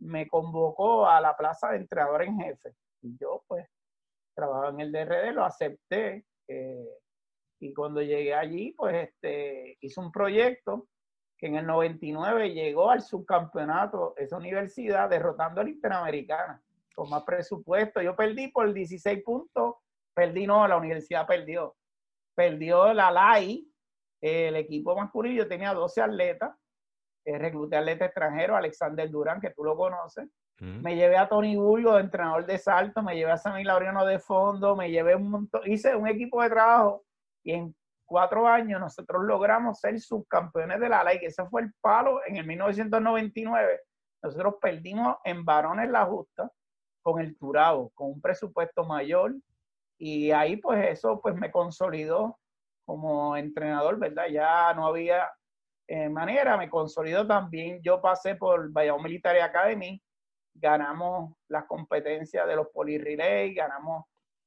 [0.00, 2.74] me convocó a la plaza de entrenador en jefe.
[3.02, 3.66] Y yo pues
[4.34, 6.24] trabajaba en el DRD, lo acepté.
[7.60, 10.88] Y cuando llegué allí, pues este, hice un proyecto
[11.36, 16.62] que en el 99 llegó al subcampeonato esa universidad derrotando a la Interamericana
[16.94, 18.02] con más presupuesto.
[18.02, 19.76] Yo perdí por 16 puntos,
[20.14, 21.76] perdí no, la universidad perdió.
[22.34, 23.68] Perdió la LAI,
[24.20, 26.56] el equipo masculino tenía 12 atletas,
[27.24, 30.28] eh, recluté atletas extranjeros, Alexander Durán, que tú lo conoces.
[30.60, 34.74] Me llevé a Tony Burgo, entrenador de salto, me llevé a Sammy Laureano de fondo,
[34.74, 37.04] me llevé un montón, hice un equipo de trabajo
[37.44, 41.72] y en cuatro años nosotros logramos ser subcampeones de la ley, que ese fue el
[41.80, 43.80] palo en el 1999.
[44.20, 46.50] Nosotros perdimos en varones la justa
[47.02, 49.34] con el Turabo, con un presupuesto mayor
[49.96, 52.38] y ahí pues eso pues me consolidó
[52.84, 54.26] como entrenador, ¿verdad?
[54.28, 55.30] Ya no había
[55.86, 57.80] eh, manera, me consolidó también.
[57.82, 60.02] Yo pasé por Bayamón Military Academy,
[60.60, 64.04] ganamos las competencias de los polirrelay, ganamos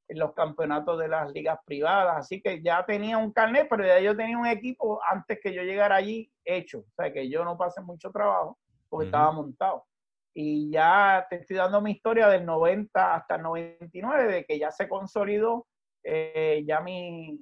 [0.08, 3.98] en los campeonatos de las ligas privadas, así que ya tenía un carnet, pero ya
[4.00, 7.56] yo tenía un equipo antes que yo llegara allí hecho, o sea que yo no
[7.56, 9.86] pasé mucho trabajo porque estaba montado.
[10.34, 14.70] Y ya te estoy dando mi historia del 90 hasta el 99, de que ya
[14.70, 15.66] se consolidó
[16.04, 17.38] eh, ya mi,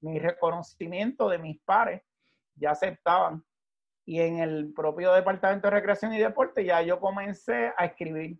[0.00, 2.02] mi reconocimiento de mis pares
[2.54, 3.42] ya aceptaban.
[4.06, 8.38] Y en el propio Departamento de Recreación y Deporte ya yo comencé a escribir.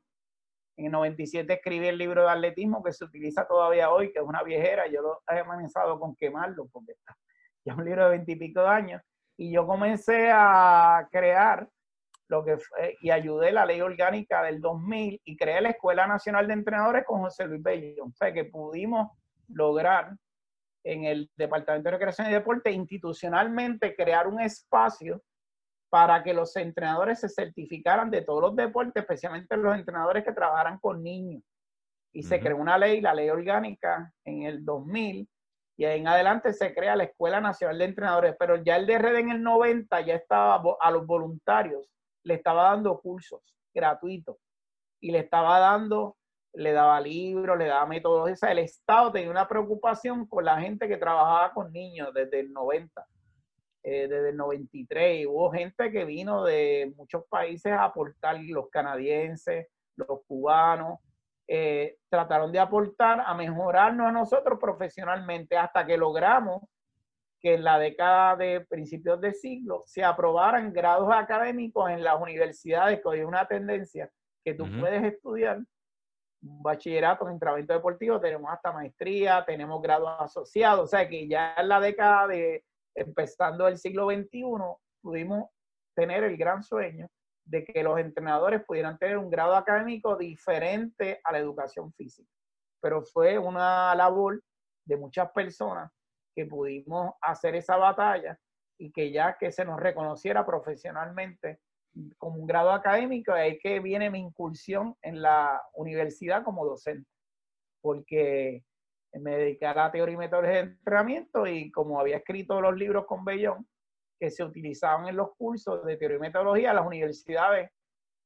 [0.77, 4.25] En el 97 escribí el libro de atletismo que se utiliza todavía hoy, que es
[4.25, 4.87] una viejera.
[4.89, 7.17] Yo lo he amenazado con quemarlo porque está
[7.65, 9.03] ya es un libro de veintipico de años.
[9.37, 11.69] Y yo comencé a crear
[12.29, 12.57] lo que
[13.01, 17.21] y ayudé la ley orgánica del 2000 y creé la Escuela Nacional de Entrenadores con
[17.21, 18.05] José Luis Bello.
[18.05, 19.11] O sea, que pudimos
[19.49, 20.15] lograr
[20.85, 25.23] en el Departamento de Recreación y Deporte institucionalmente crear un espacio
[25.95, 30.77] para que los entrenadores se certificaran de todos los deportes, especialmente los entrenadores que trabajaran
[30.81, 31.41] con niños.
[32.13, 35.29] Y se creó una ley, la ley orgánica, en el 2000,
[35.77, 39.31] y en adelante se crea la Escuela Nacional de Entrenadores, pero ya el DRD en
[39.31, 41.89] el 90 ya estaba a los voluntarios,
[42.25, 44.37] le estaba dando cursos gratuitos
[45.01, 46.17] y le estaba dando
[46.55, 48.51] le daba libros, le daba metodología.
[48.51, 53.07] el Estado tenía una preocupación con la gente que trabajaba con niños desde el 90,
[53.87, 55.27] eh, desde el 93.
[55.27, 61.01] hubo gente que vino de muchos países a aportar, los canadienses, los cubanos,
[61.47, 66.63] eh, trataron de aportar a mejorarnos a nosotros profesionalmente hasta que logramos
[67.39, 73.03] que en la década de principios de siglo se aprobaran grados académicos en las universidades,
[73.03, 74.11] que hoy es una tendencia
[74.43, 80.85] que tú puedes estudiar un bachillerato en entrenamiento deportivo, tenemos hasta maestría, tenemos grados asociados,
[80.85, 82.65] o sea que ya en la década de
[82.95, 84.45] empezando el siglo XXI
[85.03, 85.51] pudimos
[85.95, 87.09] tener el gran sueño
[87.45, 92.31] de que los entrenadores pudieran tener un grado académico diferente a la educación física.
[92.81, 94.43] Pero fue una labor
[94.87, 95.91] de muchas personas
[96.35, 98.39] que pudimos hacer esa batalla
[98.79, 101.61] y que ya que se nos reconociera profesionalmente
[102.19, 107.09] como un grado académico, ahí que viene mi incursión en la universidad como docente,
[107.81, 108.65] porque
[109.21, 113.07] me dediqué a la teoría y metodología de entrenamiento y como había escrito los libros
[113.07, 113.67] con Bellón,
[114.19, 117.71] que se utilizaban en los cursos de teoría y metodología, las universidades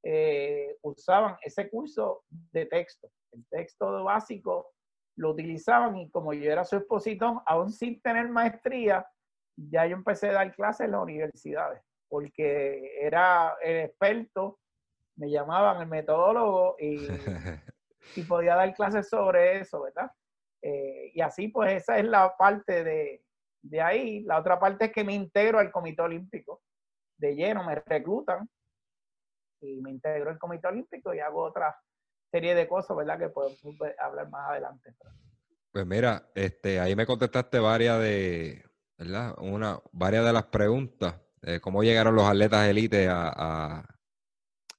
[0.02, 3.10] eh, usaban ese curso de texto.
[3.32, 4.72] El texto básico
[5.16, 9.06] lo utilizaban y como yo era su expositor, aún sin tener maestría,
[9.56, 14.58] ya yo empecé a dar clases en las universidades porque era el experto,
[15.16, 17.06] me llamaban el metodólogo y,
[18.16, 20.10] y podía dar clases sobre eso, ¿verdad?
[20.62, 23.24] Eh, y así, pues esa es la parte de,
[23.62, 24.20] de ahí.
[24.24, 26.62] La otra parte es que me integro al Comité Olímpico
[27.16, 28.48] de lleno, me reclutan
[29.60, 31.76] y me integro al Comité Olímpico y hago otra
[32.30, 33.18] serie de cosas, ¿verdad?
[33.18, 33.58] Que podemos
[33.98, 34.94] hablar más adelante.
[35.72, 38.64] Pues mira, este, ahí me contestaste varias de,
[38.96, 39.34] ¿verdad?
[39.38, 41.20] Una, varias de las preguntas.
[41.62, 43.86] ¿Cómo llegaron los atletas élite a,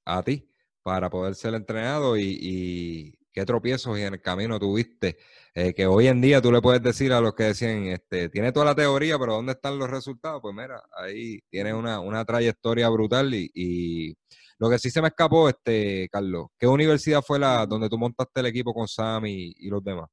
[0.04, 5.18] a, ti para poder ser entrenado y, qué tropiezos en el camino tuviste?
[5.54, 8.52] Eh, que hoy en día tú le puedes decir a los que decían, este, tiene
[8.52, 10.40] toda la teoría, pero ¿dónde están los resultados?
[10.40, 14.16] Pues mira, ahí tiene una, una trayectoria brutal y, y,
[14.58, 18.40] lo que sí se me escapó, este, Carlos, ¿qué universidad fue la donde tú montaste
[18.40, 20.10] el equipo con Sam y los demás?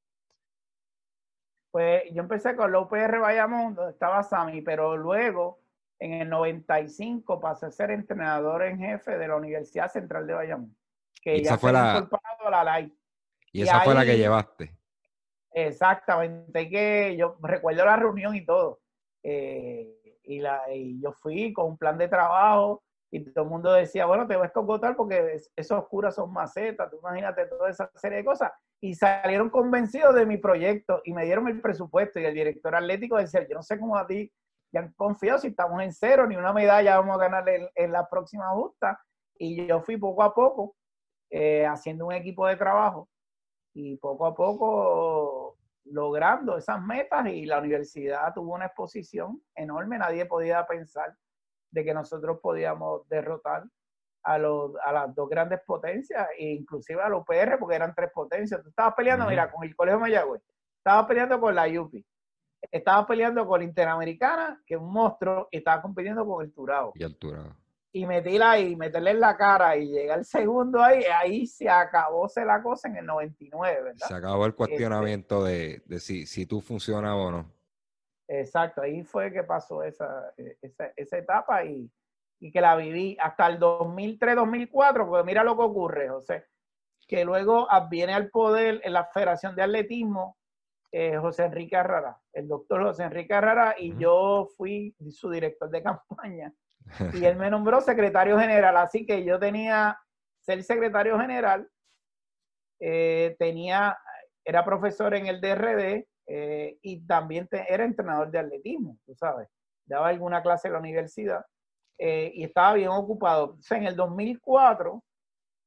[1.78, 5.60] Pues yo empecé con la UPR Bayamón, donde estaba Sammy, pero luego,
[6.00, 10.76] en el 95, pasé a ser entrenador en jefe de la Universidad Central de Bayamón.
[11.22, 11.98] Que ya fue la...
[11.98, 12.92] a la LAI.
[13.58, 14.72] Y, esa fue la que llevaste.
[15.52, 18.82] Exactamente, que yo recuerdo la reunión y todo.
[19.24, 23.74] Eh, y, la, y yo fui con un plan de trabajo y todo el mundo
[23.74, 27.90] decía, bueno, te voy a escogotar porque esos curas son macetas, tú imagínate toda esa
[27.96, 32.26] serie de cosas y salieron convencidos de mi proyecto y me dieron el presupuesto y
[32.26, 34.32] el director atlético decía, yo no sé cómo a ti
[34.72, 38.08] ya han confiado si estamos en cero, ni una medalla vamos a ganar en, la
[38.08, 39.02] próxima justa.
[39.40, 40.76] Y yo fui poco a poco
[41.32, 43.10] eh, haciendo un equipo de trabajo
[43.80, 50.26] y poco a poco logrando esas metas y la universidad tuvo una exposición enorme, nadie
[50.26, 51.16] podía pensar
[51.70, 53.66] de que nosotros podíamos derrotar
[54.24, 58.10] a, los, a las dos grandes potencias, e inclusive a los PR, porque eran tres
[58.12, 58.64] potencias.
[58.64, 60.42] Tú estabas peleando, mira, con el Colegio Mayagüez,
[60.80, 62.04] estabas peleando con la UPI,
[62.72, 66.94] estabas peleando con la Interamericana, que es un monstruo, y estabas compitiendo con el Turao.
[66.96, 67.56] Y el Turao.
[67.94, 72.28] Y meterla ahí, meterle en la cara y llegar el segundo ahí, ahí se acabó
[72.36, 74.08] la cosa en el 99, ¿verdad?
[74.08, 77.52] Se acabó el cuestionamiento de, de si, si tú funcionas o no.
[78.28, 81.90] Exacto, ahí fue que pasó esa, esa, esa etapa y,
[82.40, 86.46] y que la viví hasta el 2003-2004, porque mira lo que ocurre, José,
[87.08, 90.38] que luego viene al poder en la Federación de Atletismo
[90.92, 95.84] eh, José Enrique Arrara, el doctor José Enrique Arrara, y yo fui su director de
[95.84, 96.54] campaña,
[97.14, 100.00] y él me nombró secretario general, así que yo tenía
[100.42, 101.70] ser secretario general,
[102.80, 103.98] eh, tenía,
[104.46, 109.48] era profesor en el DRD eh, y también era entrenador de atletismo, tú sabes,
[109.86, 111.46] daba alguna clase en la universidad.
[112.00, 113.58] Eh, y estaba bien ocupado.
[113.72, 115.04] en el 2004,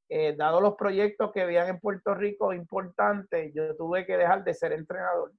[0.09, 4.55] eh, dado los proyectos que habían en Puerto Rico importantes, yo tuve que dejar de
[4.55, 5.33] ser entrenador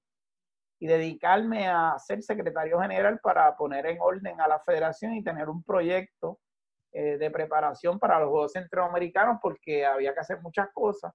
[0.82, 5.48] y dedicarme a ser secretario general para poner en orden a la federación y tener
[5.48, 6.40] un proyecto
[6.92, 11.14] eh, de preparación para los Juegos Centroamericanos porque había que hacer muchas cosas.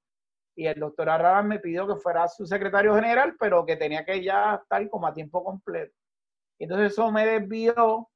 [0.54, 4.22] Y el doctor Arrara me pidió que fuera su secretario general, pero que tenía que
[4.22, 5.92] ya estar como a tiempo completo.
[6.60, 8.08] Entonces eso me desvió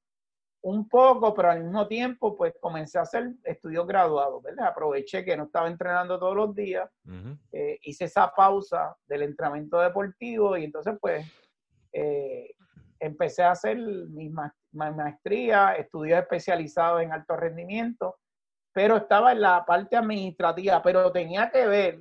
[0.62, 4.68] un poco, pero al mismo tiempo, pues comencé a hacer estudios graduados, ¿verdad?
[4.68, 6.88] Aproveché que no estaba entrenando todos los días,
[7.52, 11.26] eh, hice esa pausa del entrenamiento deportivo y entonces, pues,
[11.92, 12.54] eh,
[12.98, 14.30] empecé a hacer mi,
[14.72, 18.18] maestría, estudios especializados en alto rendimiento,
[18.72, 22.00] pero estaba en la parte administrativa, pero tenía que ver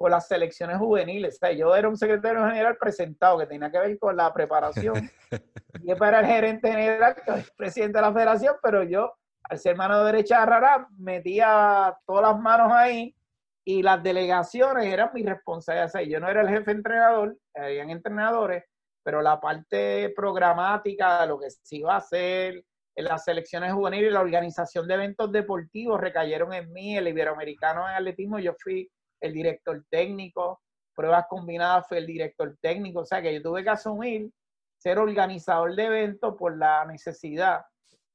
[0.00, 1.34] con las selecciones juveniles.
[1.34, 4.94] O sea, yo era un secretario general presentado que tenía que ver con la preparación.
[5.82, 9.76] y para el gerente general, que es presidente de la federación, pero yo, al ser
[9.76, 13.14] mano derecha de Rara, metía todas las manos ahí
[13.62, 15.88] y las delegaciones eran mi responsabilidad.
[15.88, 18.64] O sea, yo no era el jefe entrenador, habían entrenadores,
[19.02, 22.64] pero la parte programática de lo que se iba a hacer,
[22.96, 27.96] en las selecciones juveniles, la organización de eventos deportivos recayeron en mí, el iberoamericano en
[27.96, 30.60] atletismo, yo fui el director técnico,
[30.94, 34.30] pruebas combinadas fue el director técnico, o sea que yo tuve que asumir
[34.76, 37.64] ser organizador de eventos por la necesidad.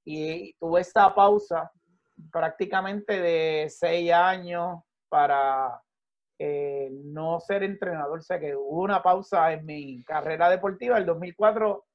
[0.04, 1.72] Y tuve esta pausa
[2.32, 5.82] prácticamente de seis años para
[6.40, 11.06] eh, no ser entrenador, o sea que hubo una pausa en mi carrera deportiva el
[11.06, 11.86] 2004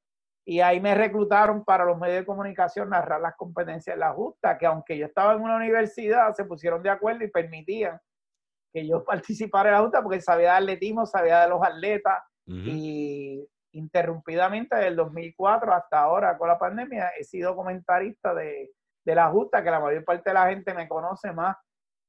[0.45, 4.57] y ahí me reclutaron para los medios de comunicación narrar las competencias de la justa,
[4.57, 8.01] que aunque yo estaba en una universidad, se pusieron de acuerdo y permitían
[8.73, 13.47] que yo participara en la Junta porque sabía de atletismo, sabía de los atletas y
[13.73, 18.73] interrumpidamente desde el 2004 hasta ahora con la pandemia he sido comentarista de,
[19.05, 21.57] de, la Justa, que la mayor parte de la gente me conoce más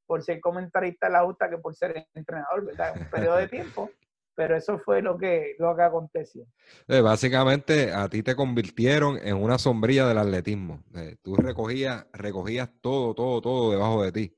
[0.07, 2.95] por ser comentarista de la Justa que por ser entrenador, ¿verdad?
[2.95, 3.91] En un periodo de tiempo.
[4.35, 6.47] pero eso fue lo que, lo que aconteció.
[6.87, 10.83] Eh, básicamente a ti te convirtieron en una sombrilla del atletismo.
[10.95, 14.35] Eh, tú recogías, recogías todo, todo, todo debajo de ti.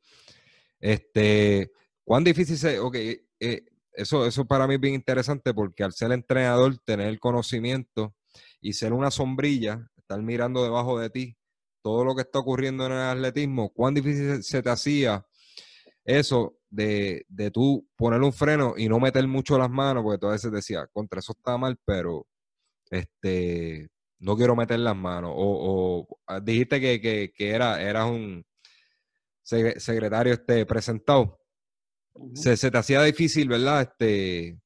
[0.80, 1.71] Este,
[2.03, 2.79] ¿Cuán difícil es?
[2.79, 7.19] Ok, eh, eso, eso para mí es bien interesante porque al ser entrenador, tener el
[7.19, 8.15] conocimiento
[8.61, 11.37] y ser una sombrilla, estar mirando debajo de ti
[11.81, 15.25] todo lo que está ocurriendo en el atletismo, ¿cuán difícil se te hacía
[16.05, 20.27] eso de, de tú poner un freno y no meter mucho las manos, porque tú
[20.27, 22.25] a veces decías, contra eso está mal, pero
[22.89, 23.89] este
[24.19, 25.31] no quiero meter las manos.
[25.35, 28.45] O, ah, dijiste que, que, era, eras un
[29.43, 31.42] secretario este, presentado.
[32.34, 33.82] Se, se, te hacía difícil, ¿verdad?
[33.82, 34.57] Este,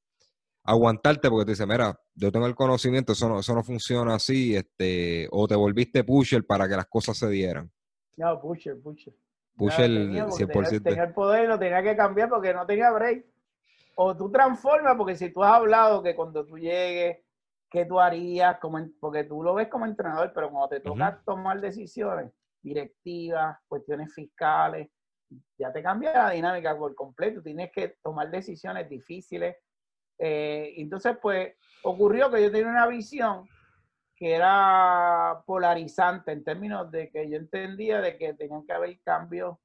[0.63, 4.55] aguantarte porque te dice, mira, yo tengo el conocimiento, eso no, eso no funciona así,
[4.55, 7.71] este, o te volviste pusher para que las cosas se dieran.
[8.17, 9.13] No, pusher, pusher.
[9.55, 10.83] Pusher el 100%.
[10.83, 13.25] Tenía, el poder y lo tenía que cambiar porque no tenía break.
[13.95, 17.17] O tú transformas, porque si tú has hablado que cuando tú llegues,
[17.71, 18.59] ¿qué tú harías?
[18.59, 22.31] Como, porque tú lo ves como entrenador, pero cuando te toca tomar decisiones
[22.61, 24.89] directivas, cuestiones fiscales,
[25.57, 27.41] ya te cambia la dinámica por completo.
[27.41, 29.57] Tienes que tomar decisiones difíciles
[30.17, 31.53] eh, entonces, pues,
[31.83, 33.47] ocurrió que yo tenía una visión
[34.15, 39.57] que era polarizante en términos de que yo entendía de que tenían que haber cambios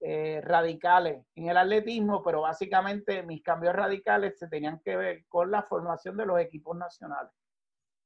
[0.00, 5.50] eh, radicales en el atletismo, pero básicamente mis cambios radicales se tenían que ver con
[5.50, 7.32] la formación de los equipos nacionales.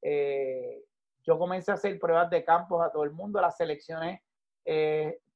[0.00, 0.82] Eh,
[1.24, 4.20] yo comencé a hacer pruebas de campos a todo el mundo, las selecciones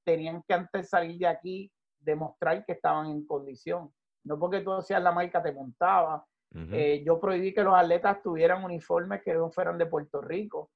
[0.05, 3.93] tenían que antes salir de aquí demostrar que estaban en condición.
[4.25, 8.65] No porque tú hacías la marca te montaba, eh, yo prohibí que los atletas tuvieran
[8.65, 10.71] uniformes que no fueran de Puerto Rico.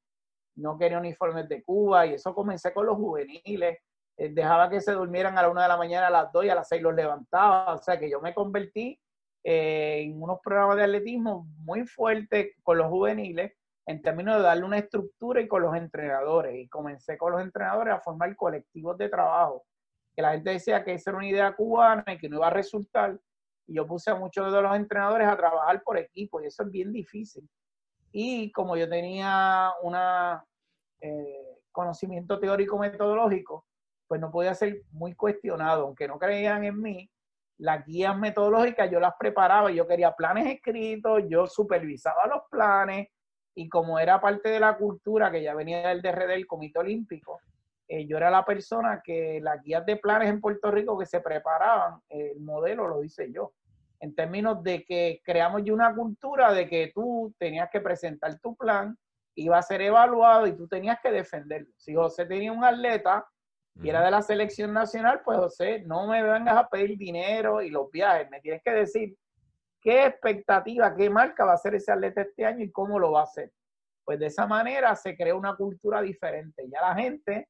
[0.57, 3.79] No quería uniformes de Cuba y eso comencé con los juveniles.
[4.17, 6.49] Eh, dejaba que se durmieran a la una de la mañana, a las dos y
[6.49, 7.75] a las seis los levantaba.
[7.75, 9.01] O sea que yo me convertí
[9.43, 13.53] eh, en unos programas de atletismo muy fuertes con los juveniles
[13.87, 16.57] en términos de darle una estructura y con los entrenadores.
[16.57, 19.65] Y comencé con los entrenadores a formar colectivos de trabajo.
[20.15, 22.51] Que la gente decía que esa era una idea cubana y que no iba a
[22.51, 23.19] resultar
[23.67, 26.71] y yo puse a muchos de los entrenadores a trabajar por equipo y eso es
[26.71, 27.49] bien difícil.
[28.13, 29.97] Y como yo tenía un
[31.01, 33.67] eh, conocimiento teórico metodológico,
[34.07, 37.11] pues no podía ser muy cuestionado, aunque no creían en mí.
[37.59, 43.09] Las guías metodológicas yo las preparaba, yo quería planes escritos, yo supervisaba los planes
[43.55, 47.41] y como era parte de la cultura que ya venía del DRD, del Comité Olímpico,
[47.87, 51.21] eh, yo era la persona que las guías de planes en Puerto Rico que se
[51.21, 53.53] preparaban, el modelo lo hice yo,
[54.01, 58.57] en términos de que creamos ya una cultura de que tú tenías que presentar tu
[58.57, 58.97] plan,
[59.37, 61.71] iba a ser evaluado y tú tenías que defenderlo.
[61.77, 63.27] Si José tenía un atleta
[63.83, 67.71] y era de la selección nacional, pues José, no me vengas a pedir dinero y
[67.71, 69.17] los viajes, me tienes que decir
[69.85, 73.21] qué expectativa, qué marca va a hacer ese atleta este año y cómo lo va
[73.21, 73.53] a hacer.
[74.03, 76.65] Pues de esa manera se creó una cultura diferente.
[76.69, 77.49] Ya la gente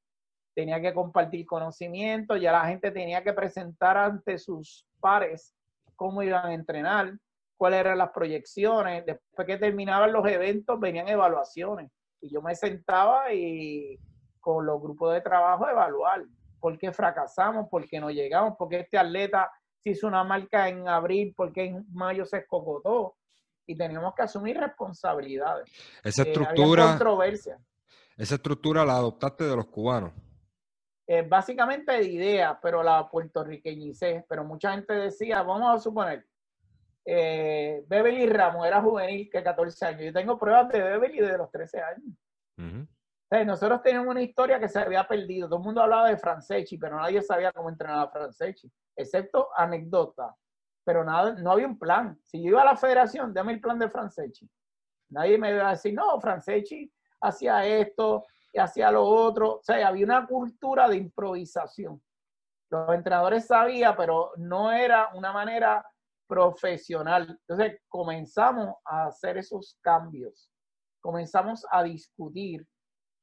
[0.54, 5.54] tenía que compartir conocimiento, ya la gente tenía que presentar ante sus pares
[5.94, 7.12] cómo iban a entrenar,
[7.56, 9.06] cuáles eran las proyecciones.
[9.06, 11.90] Después que terminaban los eventos, venían evaluaciones.
[12.20, 13.96] Y yo me sentaba y
[14.40, 16.24] con los grupos de trabajo evaluar
[16.58, 19.50] por qué fracasamos, por qué no llegamos, por qué este atleta
[19.84, 23.16] se hizo una marca en abril, por qué en mayo se escocotó.
[23.66, 25.70] Y teníamos que asumir responsabilidades.
[26.02, 26.88] Esa eh, estructura.
[26.88, 27.58] controversia.
[28.16, 30.12] Esa estructura la adoptaste de los cubanos.
[31.06, 34.24] Eh, básicamente de ideas, pero la puertorriqueñicé.
[34.28, 36.26] Pero mucha gente decía, vamos a suponer,
[37.04, 40.02] eh, Beverly Ramos era juvenil que 14 años.
[40.04, 42.88] Yo tengo pruebas de Beverly de los 13 años.
[43.42, 45.48] Nosotros teníamos una historia que se había perdido.
[45.48, 50.36] Todo el mundo hablaba de Franceschi, pero nadie sabía cómo entrenar a Franceschi, excepto anécdota.
[50.84, 52.18] Pero nada, no había un plan.
[52.22, 54.48] Si yo iba a la federación, dame el plan de Franceschi.
[55.08, 58.24] Nadie me iba a decir, no, Franceschi hacía esto,
[58.54, 59.56] y hacía lo otro.
[59.56, 62.00] O sea, había una cultura de improvisación.
[62.70, 65.84] Los entrenadores sabían, pero no era una manera
[66.26, 67.38] profesional.
[67.46, 70.50] Entonces comenzamos a hacer esos cambios.
[71.00, 72.66] Comenzamos a discutir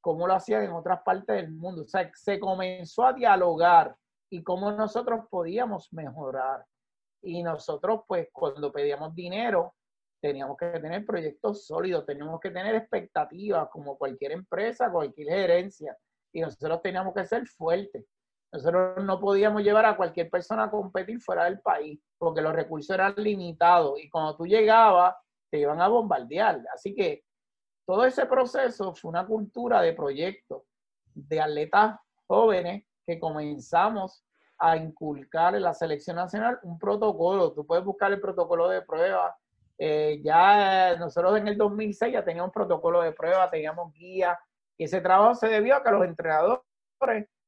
[0.02, 1.82] cómo lo hacían en otras partes del mundo.
[1.82, 3.96] O sea, se comenzó a dialogar
[4.28, 6.66] y cómo nosotros podíamos mejorar.
[7.22, 9.74] Y nosotros, pues, cuando pedíamos dinero,
[10.20, 15.96] teníamos que tener proyectos sólidos, teníamos que tener expectativas como cualquier empresa, cualquier gerencia,
[16.32, 18.04] y nosotros teníamos que ser fuertes.
[18.52, 22.90] Nosotros no podíamos llevar a cualquier persona a competir fuera del país, porque los recursos
[22.90, 25.14] eran limitados y cuando tú llegabas
[25.50, 26.62] te iban a bombardear.
[26.74, 27.24] Así que
[27.86, 30.62] todo ese proceso fue una cultura de proyectos,
[31.14, 34.24] de atletas jóvenes que comenzamos
[34.58, 37.52] a inculcar en la selección nacional un protocolo.
[37.52, 39.36] Tú puedes buscar el protocolo de prueba.
[39.76, 44.38] Eh, ya nosotros en el 2006 ya teníamos un protocolo de prueba, teníamos guía,
[44.78, 46.60] y ese trabajo se debió a que los entrenadores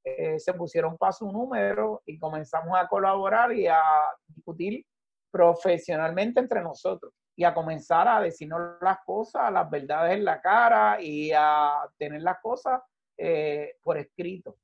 [0.03, 3.80] eh, se pusieron paso un número y comenzamos a colaborar y a
[4.26, 4.85] discutir
[5.30, 11.01] profesionalmente entre nosotros y a comenzar a decirnos las cosas, las verdades en la cara
[11.01, 12.80] y a tener las cosas
[13.16, 14.57] eh, por escrito.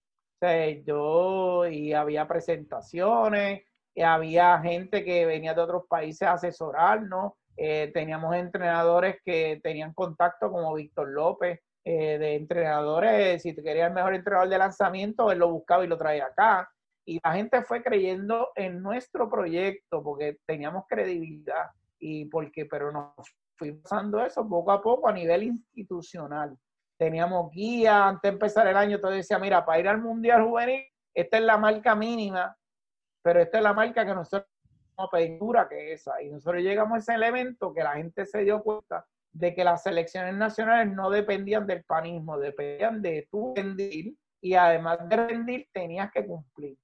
[0.86, 3.62] Yo y había presentaciones,
[4.02, 10.50] había gente que venía de otros países a asesorarnos, eh, teníamos entrenadores que tenían contacto
[10.50, 15.38] como Víctor López, eh, de entrenadores, si te querías el mejor entrenador de lanzamiento, él
[15.38, 16.70] lo buscaba y lo traía acá.
[17.04, 23.12] Y la gente fue creyendo en nuestro proyecto porque teníamos credibilidad y porque, pero nos
[23.56, 26.56] fuimos pasando eso poco a poco a nivel institucional.
[26.98, 30.82] Teníamos guía, antes de empezar el año, todo decía, mira, para ir al Mundial Juvenil,
[31.14, 32.56] esta es la marca mínima,
[33.22, 34.50] pero esta es la marca que nosotros
[34.96, 36.20] vamos a pedir dura que esa.
[36.22, 39.82] Y nosotros llegamos a ese elemento que la gente se dio cuenta de que las
[39.82, 46.10] selecciones nacionales no dependían del panismo, dependían de tu rendir y además de rendir tenías
[46.10, 46.76] que cumplir.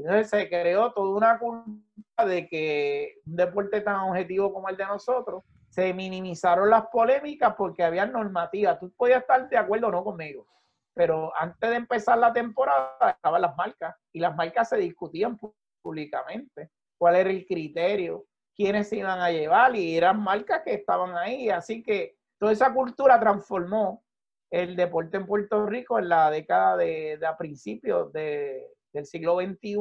[0.00, 4.86] Entonces se creó toda una culpa de que un deporte tan objetivo como el de
[4.86, 8.78] nosotros, se minimizaron las polémicas porque había normativas.
[8.78, 10.46] Tú podías estar de acuerdo o no conmigo,
[10.94, 15.38] pero antes de empezar la temporada estaban las marcas y las marcas se discutían
[15.82, 21.16] públicamente cuál era el criterio, quiénes se iban a llevar y eran marcas que estaban
[21.16, 21.48] ahí.
[21.48, 24.04] Así que toda esa cultura transformó
[24.50, 28.12] el deporte en Puerto Rico en la década de, a principios
[28.92, 29.76] del siglo XXI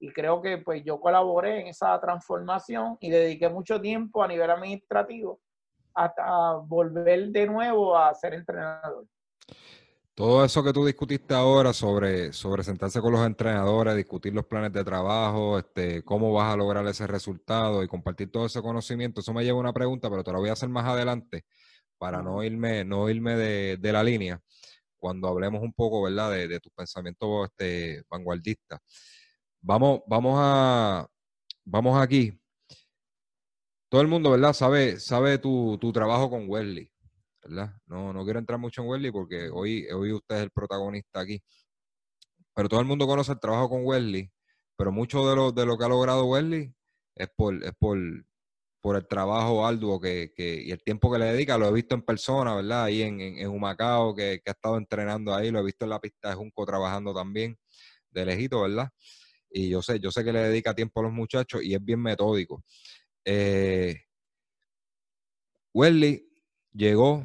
[0.00, 4.50] y creo que pues yo colaboré en esa transformación y dediqué mucho tiempo a nivel
[4.50, 5.40] administrativo
[5.94, 9.06] hasta volver de nuevo a ser entrenador.
[10.14, 14.72] Todo eso que tú discutiste ahora sobre, sobre sentarse con los entrenadores, discutir los planes
[14.72, 19.34] de trabajo, este, cómo vas a lograr ese resultado y compartir todo ese conocimiento, eso
[19.34, 21.44] me lleva a una pregunta, pero te la voy a hacer más adelante
[21.98, 24.40] para no irme, no irme de, la línea
[25.04, 28.80] cuando hablemos un poco, ¿verdad?, de, tus pensamientos este, vanguardistas.
[29.60, 31.06] Vamos, vamos a,
[31.62, 32.32] vamos aquí.
[33.90, 36.90] Todo el mundo, ¿verdad?, sabe, sabe tu, tu trabajo con Wesley.
[37.84, 41.42] No, no quiero entrar mucho en Wesley porque hoy, hoy usted es el protagonista aquí.
[42.54, 44.32] Pero todo el mundo conoce el trabajo con Wesley,
[44.74, 46.74] pero mucho de lo, de lo que ha logrado Wesley
[47.14, 47.98] es por, es por,
[48.84, 51.56] por el trabajo arduo que, que, y el tiempo que le dedica.
[51.56, 52.84] Lo he visto en persona, ¿verdad?
[52.84, 55.50] Ahí en, en, Humacao, que, que, ha estado entrenando ahí.
[55.50, 57.56] Lo he visto en la pista de Junco trabajando también,
[58.10, 58.90] de lejito, ¿verdad?
[59.48, 61.98] Y yo sé, yo sé que le dedica tiempo a los muchachos y es bien
[61.98, 62.62] metódico.
[63.24, 64.02] Eh,
[65.72, 66.28] Wesley
[66.74, 67.24] llegó,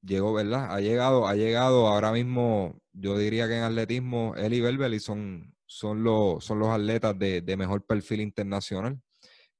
[0.00, 0.74] llegó, ¿verdad?
[0.74, 5.54] Ha llegado, ha llegado ahora mismo, yo diría que en atletismo, él y Belbeli son,
[5.66, 8.98] son, los, son los atletas de, mejor perfil internacional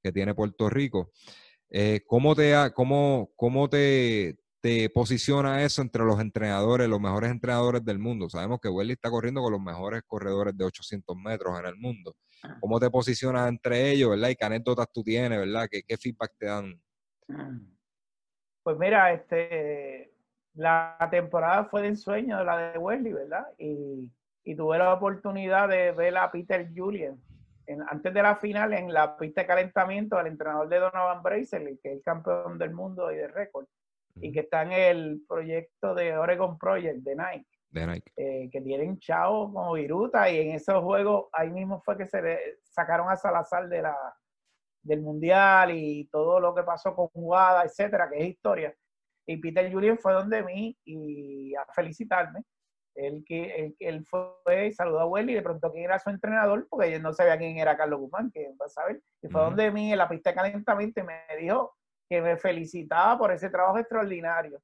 [0.03, 1.11] que tiene Puerto Rico.
[1.70, 7.84] Eh, ¿Cómo, te, cómo, cómo te, te, posiciona eso entre los entrenadores, los mejores entrenadores
[7.84, 8.28] del mundo?
[8.30, 12.16] Sabemos que Welly está corriendo con los mejores corredores de 800 metros en el mundo.
[12.42, 12.57] Ah.
[12.61, 14.30] ¿Cómo te posicionas entre ellos, verdad?
[14.30, 15.68] ¿Y qué anécdotas tú tienes, verdad?
[15.70, 16.80] ¿Qué, qué feedback te dan?
[17.28, 17.78] Mm.
[18.62, 20.12] Pues mira, este,
[20.53, 23.46] la temporada fue de ensueño de la de Wesley, ¿verdad?
[23.57, 24.11] Y,
[24.57, 26.68] tuve la oportunidad de ver a Peter
[27.89, 31.91] Antes de la final en la pista de calentamiento al entrenador de Donovan Brazel, que
[31.91, 33.66] es el campeón del mundo y de récord,
[34.16, 37.47] y que está en el proyecto de Oregon Project de Nike.
[37.71, 38.12] De Nike.
[38.16, 42.23] Eh, que tienen chao como viruta y en esos juegos ahí mismo fue que se
[42.23, 43.97] le sacaron a Salazar de la,
[44.83, 48.75] del Mundial y todo lo que pasó con jugada, etcétera, que es historia.
[49.27, 52.43] Y Peter Julian fue donde mí y a felicitarme.
[52.99, 56.66] Él, que, él, fue y saludó a Welly y le preguntó quién era su entrenador,
[56.68, 59.01] porque yo no sabía quién era Carlos Guzmán, que va a saber.
[59.22, 61.74] Y fue donde mí en la pista de calentamiento y me dijo
[62.09, 64.61] que me felicitaba por ese trabajo extraordinario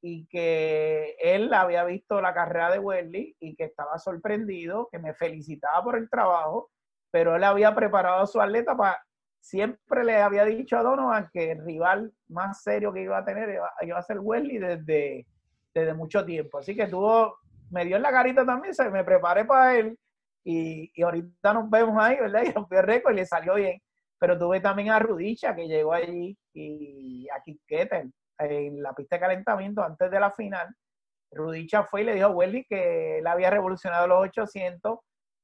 [0.00, 5.14] y que él había visto la carrera de Welly y que estaba sorprendido, que me
[5.14, 6.70] felicitaba por el trabajo,
[7.10, 8.98] pero él había preparado a su atleta para
[9.40, 13.60] siempre le había dicho a Donovan que el rival más serio que iba a tener
[13.82, 15.26] iba, a ser Wesley desde,
[15.74, 16.58] desde mucho tiempo.
[16.58, 17.38] Así que tuvo,
[17.70, 19.98] me dio en la carita también, se me preparé para él
[20.44, 22.42] y, y ahorita nos vemos ahí, ¿verdad?
[22.46, 23.80] Y rompió el récord y le salió bien.
[24.18, 28.08] Pero tuve también a Rudicha que llegó allí y a Kiketer
[28.38, 30.68] en la pista de calentamiento antes de la final.
[31.30, 34.98] Rudicha fue y le dijo a Wesley que él había revolucionado los 800,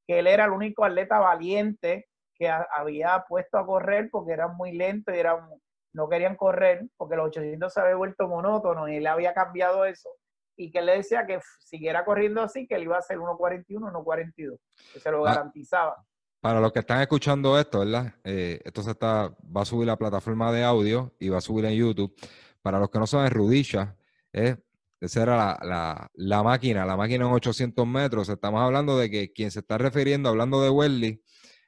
[0.06, 4.72] que él era el único atleta valiente que había puesto a correr porque eran muy
[4.72, 5.48] lentos y eran,
[5.92, 10.10] no querían correr porque los 800 se había vuelto monótono y él había cambiado eso.
[10.56, 13.66] Y que él le decía que siguiera corriendo así, que él iba a hacer 1.41,
[13.66, 14.58] 1.42,
[14.92, 15.96] que se lo garantizaba.
[16.40, 18.14] para los que están escuchando esto, ¿verdad?
[18.22, 21.64] Eh, esto se está, va a subir la plataforma de audio y va a subir
[21.64, 22.14] en YouTube.
[22.62, 23.96] Para los que no saben, Rudisha,
[24.32, 24.56] eh,
[25.00, 28.28] esa era la, la, máquina, la máquina en 800 metros.
[28.28, 31.22] Estamos hablando de que quien se está refiriendo, hablando de Welly,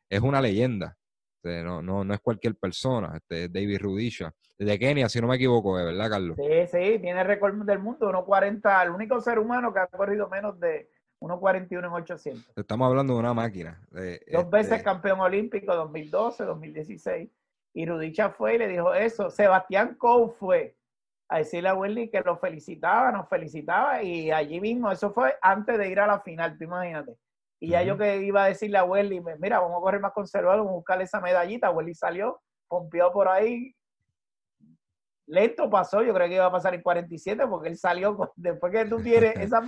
[0.09, 0.97] es una leyenda.
[1.47, 4.35] Este, no, no, no es cualquier persona, este es David Rudisha.
[4.59, 6.37] De Kenia, si no me equivoco, ¿verdad, Carlos?
[6.37, 10.59] Sí, sí, tiene récord del mundo, 1.40, el único ser humano que ha corrido menos
[10.59, 10.91] de
[11.21, 12.53] 1.41 en 800.
[12.57, 13.81] Estamos hablando de una máquina.
[14.33, 17.31] Dos veces este campeón olímpico, 2012, 2016.
[17.75, 19.31] Y Rudisha fue y le dijo eso.
[19.31, 20.75] Sebastián Coe fue
[21.29, 24.03] a decirle a Wendy que lo felicitaba, nos felicitaba.
[24.03, 27.15] Y allí mismo, eso fue antes de ir a la final, tú imagínate.
[27.59, 30.59] Y ya yo que iba a decirle a Welly, mira, vamos a correr más conservador,
[30.59, 31.71] vamos a buscarle esa medallita.
[31.71, 33.75] Welly salió, pompeó por ahí.
[35.27, 38.85] Lento pasó, yo creo que iba a pasar en 47 porque él salió, después que
[38.85, 39.63] tú tienes esa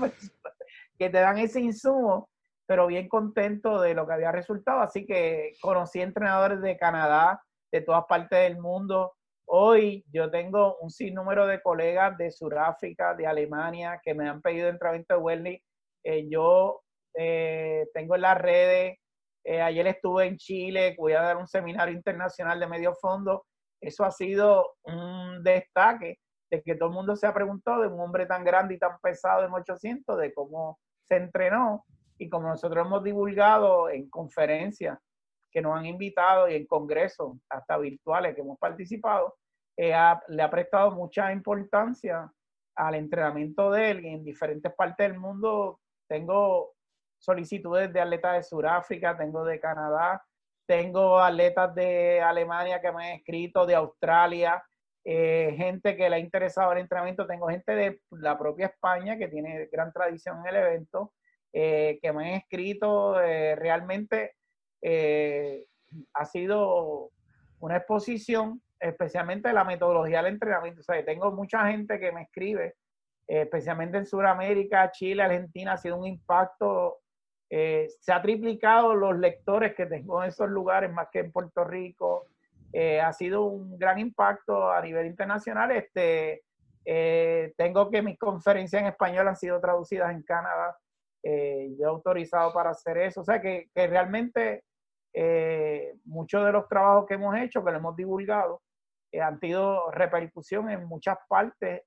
[0.99, 2.29] que te dan ese insumo,
[2.67, 4.81] pero bien contento de lo que había resultado.
[4.81, 9.15] Así que conocí entrenadores de Canadá, de todas partes del mundo.
[9.47, 14.69] Hoy yo tengo un sinnúmero de colegas de Sudáfrica, de Alemania, que me han pedido
[14.69, 15.63] entrenamiento de Welly.
[16.05, 16.83] Eh, yo
[17.15, 18.99] eh, tengo en las redes.
[19.45, 23.47] Eh, ayer estuve en Chile, voy a dar un seminario internacional de medio fondo.
[23.81, 26.19] Eso ha sido un destaque
[26.51, 28.99] de que todo el mundo se ha preguntado de un hombre tan grande y tan
[29.01, 31.85] pesado en 800, de cómo se entrenó
[32.19, 34.99] y como nosotros hemos divulgado en conferencias
[35.51, 39.37] que nos han invitado y en congresos, hasta virtuales que hemos participado,
[39.77, 39.95] eh,
[40.29, 42.31] le ha prestado mucha importancia
[42.77, 46.75] al entrenamiento de él y en diferentes partes del mundo tengo
[47.19, 50.23] solicitudes de atletas de Sudáfrica, tengo de Canadá,
[50.67, 54.63] tengo atletas de Alemania que me han escrito, de Australia,
[55.11, 59.29] eh, gente que le ha interesado el entrenamiento, tengo gente de la propia España que
[59.29, 61.15] tiene gran tradición en el evento,
[61.55, 64.35] eh, que me han escrito, eh, realmente
[66.13, 67.11] ha sido
[67.61, 70.81] una exposición, especialmente la metodología del entrenamiento.
[70.81, 72.75] O sea, tengo mucha gente que me escribe,
[73.27, 76.99] especialmente en Sudamérica, Chile, Argentina, ha sido un impacto
[77.51, 81.65] eh, se ha triplicado los lectores que tengo en esos lugares más que en Puerto
[81.65, 82.27] Rico.
[82.73, 85.71] Eh, ha sido un gran impacto a nivel internacional.
[85.71, 86.43] Este,
[86.85, 90.77] eh, tengo que mis conferencias en español han sido traducidas en Canadá.
[91.23, 93.23] yo he autorizado para hacer eso.
[93.23, 94.65] O sea que, que realmente
[96.05, 98.63] muchos de los trabajos que hemos hecho, que lo hemos divulgado,
[99.21, 101.83] han tenido repercusión en muchas partes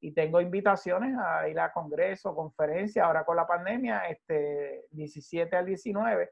[0.00, 5.66] y tengo invitaciones a ir a congresos, conferencias, ahora con la pandemia, este 17 al
[5.66, 6.30] 19,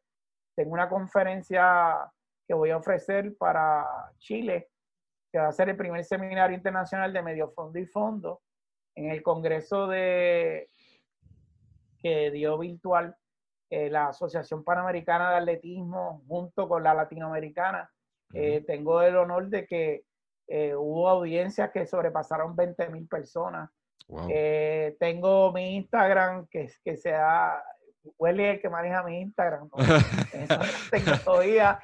[0.54, 2.10] tengo una conferencia
[2.46, 3.86] que voy a ofrecer para
[4.18, 4.68] Chile,
[5.32, 8.42] que va a ser el primer seminario internacional de medio fondo y fondo
[8.94, 10.68] en el congreso de
[12.00, 13.16] que dio virtual
[13.70, 17.90] eh, la Asociación Panamericana de Atletismo junto con la Latinoamericana.
[18.32, 20.04] Eh, tengo el honor de que
[20.46, 23.70] eh, hubo audiencias que sobrepasaron 20 mil personas.
[24.28, 27.62] Eh, tengo mi Instagram que, que sea,
[28.18, 29.70] huele el que maneja mi Instagram.
[30.90, 31.80] tengo todavía.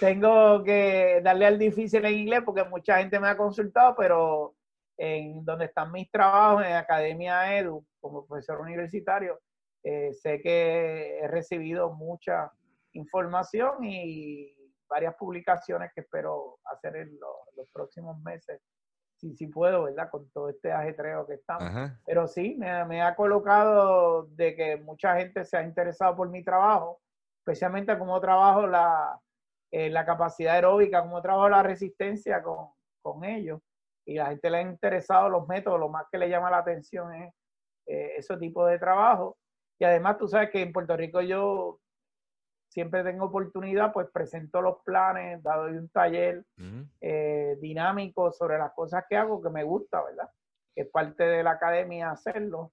[0.00, 4.54] Tengo que darle al difícil en inglés porque mucha gente me ha consultado, pero
[4.96, 9.38] en donde están mis trabajos en Academia Edu como profesor universitario,
[9.84, 12.50] eh, sé que he recibido mucha
[12.92, 14.54] información y
[14.92, 17.18] varias publicaciones que espero hacer en
[17.56, 18.60] los próximos meses,
[19.16, 20.10] si, si puedo, ¿verdad?
[20.10, 21.90] Con todo este ajetreo que estamos.
[22.04, 27.00] Pero sí, me, ha colocado de que mucha gente se ha interesado por mi trabajo,
[27.38, 29.18] especialmente cómo trabajo la,
[29.70, 32.68] eh, la capacidad aeróbica, cómo trabajo la resistencia con,
[33.00, 33.60] con ellos.
[34.04, 37.14] Y la gente le ha interesado los métodos, lo más que le llama la atención
[37.14, 37.32] es
[37.86, 39.38] eh, ese tipo de trabajo.
[39.78, 41.78] Y además tú sabes que en Puerto Rico yo
[42.72, 46.42] siempre tengo oportunidad, pues presento los planes, dado un taller
[47.02, 50.30] eh, dinámico sobre las cosas que hago, que me gusta, ¿verdad?
[50.74, 52.72] Es parte de la academia hacerlo.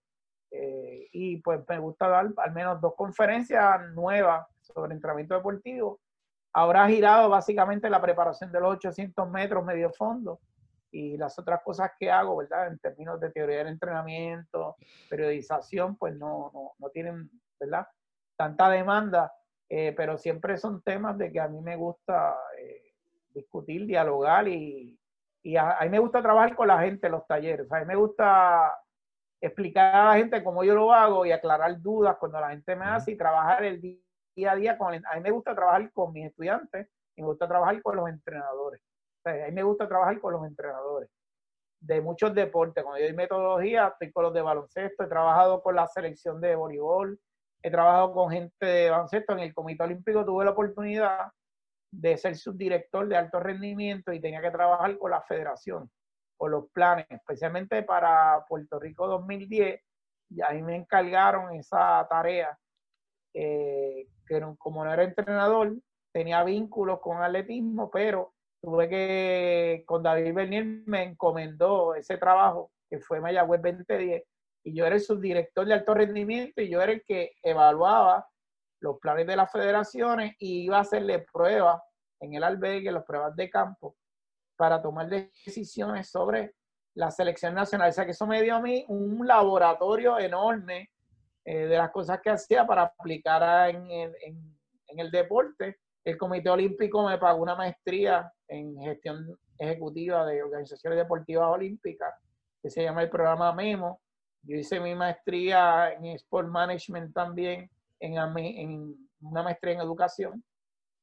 [0.51, 5.99] Eh, y pues me gusta dar al menos dos conferencias nuevas sobre entrenamiento deportivo.
[6.53, 10.39] Ahora ha girado básicamente la preparación de los 800 metros medio fondo
[10.91, 12.67] y las otras cosas que hago, ¿verdad?
[12.67, 14.77] En términos de teoría del entrenamiento,
[15.09, 17.29] periodización, pues no, no, no tienen,
[17.59, 17.85] ¿verdad?
[18.37, 19.33] Tanta demanda
[19.69, 22.93] eh, pero siempre son temas de que a mí me gusta eh,
[23.33, 24.99] discutir, dialogar y,
[25.43, 27.71] y a, mí me gusta trabajar con la gente en los talleres.
[27.71, 28.77] a mí me gusta
[29.39, 32.85] explicar a la gente cómo yo lo hago y aclarar dudas cuando la gente me
[32.85, 36.25] hace y trabajar el día a día con A mí me gusta trabajar con mis
[36.25, 38.81] estudiantes y me gusta trabajar con los entrenadores.
[39.25, 41.09] a mí me gusta trabajar con los entrenadores
[41.79, 42.83] de muchos deportes.
[42.83, 46.55] Cuando yo doy metodología, estoy con los de baloncesto, he trabajado con la selección de
[46.55, 47.19] voleibol,
[47.61, 49.33] he trabajado con gente de baloncesto.
[49.33, 51.31] En el Comité Olímpico tuve la oportunidad
[51.91, 55.89] de ser subdirector de alto rendimiento y tenía que trabajar con la federación,
[56.37, 59.81] con los planes, especialmente para Puerto Rico 2010.
[60.31, 62.57] Y ahí me encargaron esa tarea,
[63.33, 65.75] eh, que como no era entrenador,
[66.11, 72.99] tenía vínculos con atletismo, pero tuve que, con David Bernier me encomendó ese trabajo, que
[72.99, 74.23] fue Mayagüez 2010,
[74.63, 78.27] y yo era el subdirector de alto rendimiento y yo era el que evaluaba
[78.81, 81.81] los planes de las federaciones y iba a hacerle pruebas
[82.19, 83.95] en el albergue, las pruebas de campo,
[84.57, 86.55] para tomar decisiones sobre
[86.95, 87.89] la selección nacional.
[87.89, 90.89] O sea que eso me dio a mí un laboratorio enorme
[91.45, 95.77] eh, de las cosas que hacía para aplicar en, en el deporte.
[96.03, 102.13] El Comité Olímpico me pagó una maestría en gestión ejecutiva de organizaciones deportivas olímpicas,
[102.61, 104.01] que se llama el programa MEMO.
[104.43, 107.69] Yo hice mi maestría en Sport Management también,
[107.99, 110.43] en, en una maestría en educación,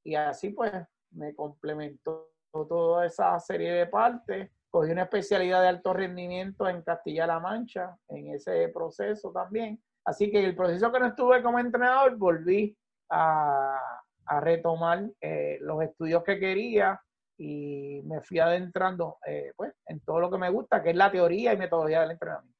[0.05, 0.72] y así pues
[1.11, 4.51] me complementó toda esa serie de partes.
[4.70, 9.80] Cogí una especialidad de alto rendimiento en Castilla-La Mancha, en ese proceso también.
[10.05, 12.76] Así que el proceso que no estuve como entrenador, volví
[13.11, 13.78] a,
[14.26, 17.01] a retomar eh, los estudios que quería
[17.39, 21.11] y me fui adentrando eh, pues, en todo lo que me gusta, que es la
[21.11, 22.55] teoría y metodología del entrenamiento.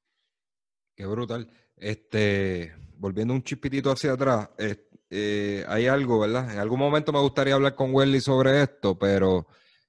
[0.97, 1.47] Qué brutal.
[1.77, 4.49] Este, volviendo un chipitito hacia atrás,
[5.11, 6.51] eh, hay algo, ¿verdad?
[6.51, 9.47] En algún momento me gustaría hablar con Welly sobre esto, pero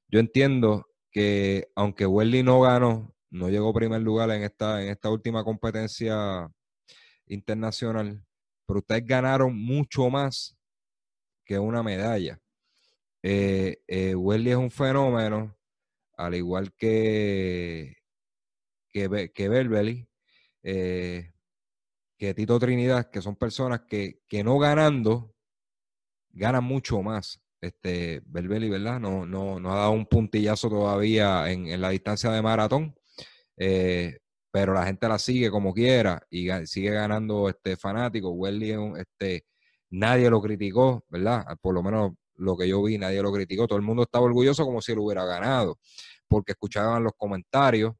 [0.09, 5.09] yo entiendo que aunque Welly no ganó, no llegó primer lugar en esta, en esta
[5.09, 6.49] última competencia
[7.27, 8.21] internacional,
[8.65, 10.57] pero ustedes ganaron mucho más
[11.45, 12.37] que una medalla.
[13.23, 15.57] Eh, eh es un fenómeno,
[16.17, 17.95] al igual que,
[18.89, 19.49] que, que
[20.63, 21.33] eh,
[22.17, 25.35] que Tito Trinidad, que son personas que, no ganando,
[26.31, 27.41] ganan mucho más.
[27.61, 28.99] Este, Belbeli, ¿verdad?
[28.99, 32.95] No, no, no ha dado un puntillazo todavía en, la distancia de maratón,
[33.57, 34.19] eh,
[34.51, 38.31] pero la gente la sigue como quiera y sigue ganando este fanático.
[38.31, 39.45] Welly este,
[39.89, 41.45] nadie lo criticó, ¿verdad?
[41.61, 43.67] Por lo menos lo que yo vi, nadie lo criticó.
[43.67, 45.79] Todo el mundo estaba orgulloso como si él hubiera ganado,
[46.27, 47.93] porque escuchaban los comentarios,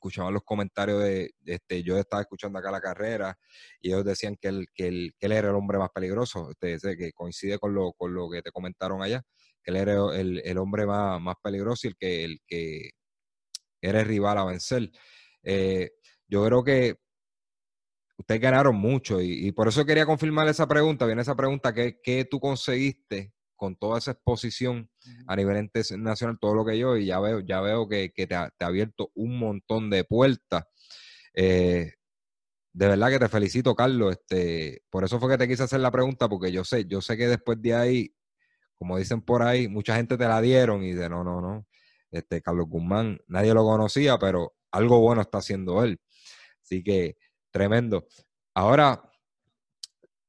[0.00, 3.38] escuchaban los comentarios de, este, yo estaba escuchando acá la carrera
[3.80, 7.12] y ellos decían que él, que él, que era el hombre más peligroso, este, que
[7.12, 9.22] coincide con lo, con lo que te comentaron allá,
[9.62, 12.90] que él era el, hombre más, más, peligroso y el que, el que
[13.82, 14.90] era el rival a vencer.
[15.42, 15.90] Eh,
[16.26, 16.96] yo creo que
[18.16, 21.06] ustedes ganaron mucho y, por eso quería confirmar esa pregunta.
[21.06, 24.88] Viene esa pregunta, ¿qué, qué tú conseguiste con toda esa exposición
[25.26, 28.50] a nivel internacional, todo lo que yo, y ya veo, ya veo que, te, ha,
[28.58, 30.64] abierto un montón de puertas.
[31.34, 31.92] Eh,
[32.72, 34.12] de verdad que te felicito, Carlos.
[34.12, 37.18] Este, por eso fue que te quise hacer la pregunta, porque yo sé, yo sé
[37.18, 38.14] que después de ahí,
[38.78, 41.66] como dicen por ahí, mucha gente te la dieron y de no, no, no.
[42.10, 46.00] Este, Carlos Guzmán, nadie lo conocía, pero algo bueno está haciendo él.
[46.62, 47.18] Así que,
[47.50, 48.06] tremendo.
[48.54, 49.02] Ahora,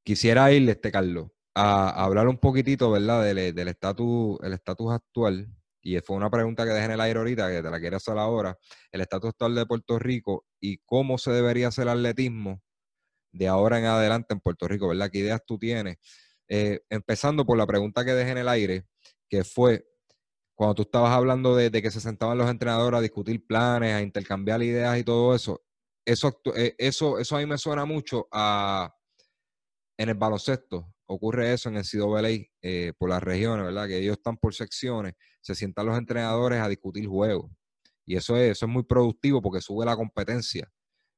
[0.04, 3.22] quisiera irle, este Carlos, a, hablar un poquitito, ¿verdad?
[3.24, 5.48] Del estatus el estatus actual.
[5.82, 8.16] Y fue una pregunta que dejé en el aire ahorita, que te la quiero hacer
[8.16, 8.56] ahora.
[8.92, 12.62] El estatus actual de Puerto Rico y cómo se debería hacer el atletismo
[13.32, 15.10] de ahora en adelante en Puerto Rico, ¿verdad?
[15.10, 15.96] ¿Qué ideas tú tienes?
[16.48, 18.86] Eh, empezando por la pregunta que dejé en el aire,
[19.28, 19.86] que fue
[20.54, 24.62] cuando tú estabas hablando de, que se sentaban los entrenadores a discutir planes, a intercambiar
[24.62, 25.62] ideas y todo eso.
[26.04, 28.94] Eso, eh, eso, eso a mí me suena mucho a,
[29.96, 32.22] en el baloncesto ocurre eso en el CWA
[32.62, 33.86] eh, por las regiones, ¿verdad?
[33.86, 37.50] Que ellos están por secciones, se sientan los entrenadores a discutir juegos.
[38.04, 40.70] Y eso es, eso es muy productivo porque sube la competencia.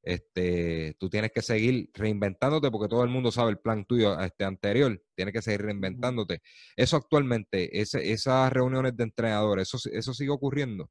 [0.03, 4.45] Este, tú tienes que seguir reinventándote porque todo el mundo sabe el plan tuyo este,
[4.45, 5.03] anterior.
[5.15, 6.43] Tienes que seguir reinventándote.
[6.77, 10.91] Eso actualmente, ese, esas reuniones de entrenadores, eso, eso sigue ocurriendo.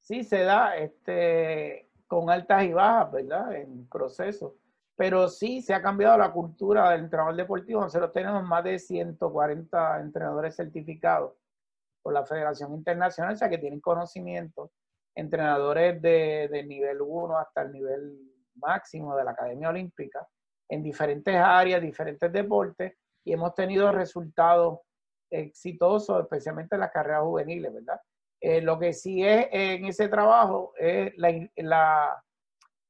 [0.00, 3.56] Sí, se da este, con altas y bajas, ¿verdad?
[3.56, 4.58] En proceso
[4.98, 7.82] pero sí se ha cambiado la cultura del entrenador deportivo.
[7.82, 11.34] Nosotros tenemos más de 140 entrenadores certificados
[12.02, 14.72] por la Federación Internacional, o sea que tienen conocimiento,
[15.14, 18.18] entrenadores de, nivel 1 hasta el nivel
[18.56, 20.26] máximo de la Academia Olímpica,
[20.68, 22.94] en diferentes áreas, diferentes deportes,
[23.24, 24.80] y hemos tenido resultados
[25.30, 28.00] exitosos, especialmente en las carreras juveniles, ¿verdad?
[28.40, 32.20] Eh, lo que sí es en ese trabajo es la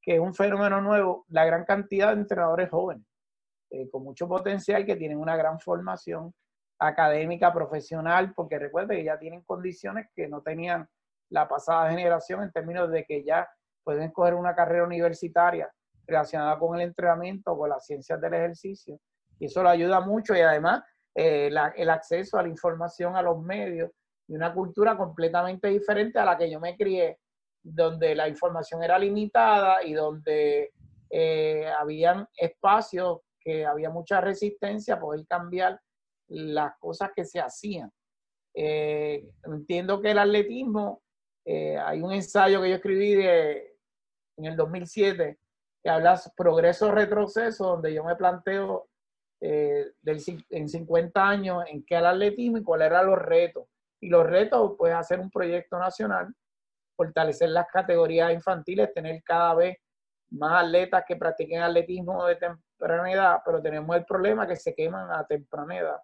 [0.01, 3.07] que es un fenómeno nuevo, la gran cantidad de entrenadores jóvenes,
[3.71, 6.33] eh, con mucho potencial, que tienen una gran formación
[6.79, 10.89] académica, profesional, porque recuerde que ya tienen condiciones que no tenían
[11.31, 13.49] la pasada generación en términos de que ya
[13.85, 15.71] pueden coger una carrera universitaria
[16.07, 18.99] relacionada con el entrenamiento, con las ciencias del ejercicio.
[19.39, 20.83] Y eso lo ayuda mucho y además
[21.15, 23.91] eh, el acceso a la información, a los medios
[24.27, 27.19] y una cultura completamente diferente a la que yo me crié,
[27.75, 30.73] donde la información era limitada y donde
[31.11, 35.81] eh, habían espacios que había mucha resistencia a poder cambiar
[36.29, 37.91] las cosas que se hacían.
[38.55, 41.03] Eh, entiendo que el atletismo,
[41.45, 43.77] eh, hay un ensayo que yo escribí de,
[44.37, 45.39] en el 2007
[45.83, 48.89] que habla progreso retroceso, donde yo me planteo
[49.41, 53.69] eh, del, en 50 años en qué el atletismo y cuáles eran los retos.
[54.01, 56.35] Y los retos, pues hacer un proyecto nacional,
[56.99, 59.79] fortalecer las categorías infantiles, tener cada vez
[60.33, 65.11] más atletas que practiquen atletismo de temprana edad, pero tenemos el problema que se queman
[65.11, 65.99] a temprana edad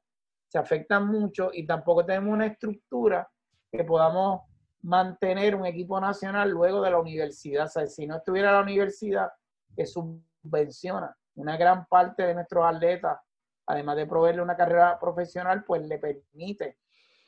[0.55, 3.29] se afectan mucho y tampoco tenemos una estructura
[3.73, 4.43] que podamos
[4.83, 7.65] mantener un equipo nacional luego de la universidad.
[7.65, 9.33] O sea, si no estuviera la universidad
[9.75, 13.19] que subvenciona una gran parte de nuestros atletas,
[13.67, 16.79] además de proveerle una carrera profesional, pues le permite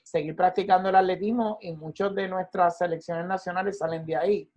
[0.06, 4.50] seguir practicando el atletismo y muchos de nuestras selecciones nacionales salen de ahí.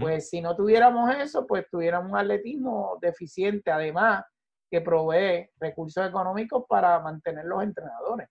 [0.00, 3.70] Pues si no tuviéramos eso, pues tuviéramos un atletismo deficiente.
[3.70, 4.24] Además,
[4.68, 8.28] que provee recursos económicos para mantener los entrenadores,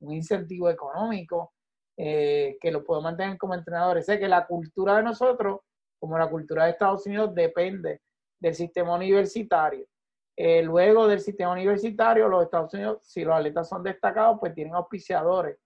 [0.00, 1.52] un incentivo económico
[1.96, 4.04] eh, que los puedo mantener como entrenadores.
[4.04, 5.60] Sé que la cultura de nosotros,
[6.00, 8.00] como la cultura de Estados Unidos, depende
[8.40, 9.86] del sistema universitario.
[10.36, 14.74] Eh, luego del sistema universitario, los Estados Unidos, si los atletas son destacados, pues tienen
[14.74, 15.58] auspiciadores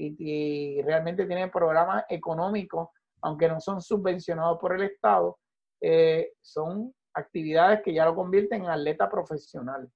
[0.00, 2.88] y, realmente tienen programas económicos,
[3.22, 5.38] aunque no son subvencionados por el Estado,
[5.80, 9.90] eh, son actividades que ya lo convierten en atleta profesional.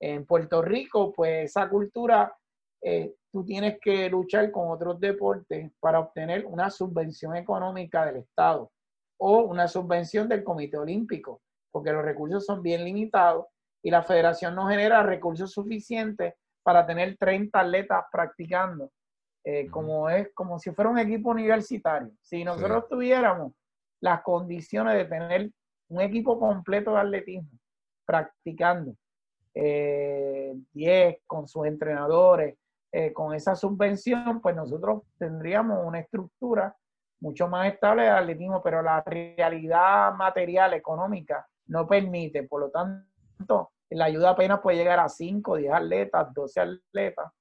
[0.00, 2.34] En Puerto Rico, pues esa cultura,
[2.82, 8.70] eh, tú tienes que luchar con otros deportes para obtener una subvención económica del Estado
[9.18, 11.40] o una subvención del Comité Olímpico,
[11.70, 13.46] porque los recursos son bien limitados
[13.82, 18.90] y la federación no genera recursos suficientes para tener 30 atletas practicando,
[19.44, 22.12] eh, como es como si fuera un equipo universitario.
[22.20, 23.52] Si nosotros tuviéramos
[24.00, 25.50] las condiciones de tener
[25.88, 27.50] un equipo completo de atletismo
[28.04, 28.94] practicando,
[29.54, 32.56] 10 eh, con sus entrenadores,
[32.90, 36.76] eh, con esa subvención, pues nosotros tendríamos una estructura
[37.20, 42.42] mucho más estable de atletismo, pero la realidad material, económica, no permite.
[42.42, 47.32] Por lo tanto, la ayuda apenas puede llegar a 5, 10 atletas, 12 atletas.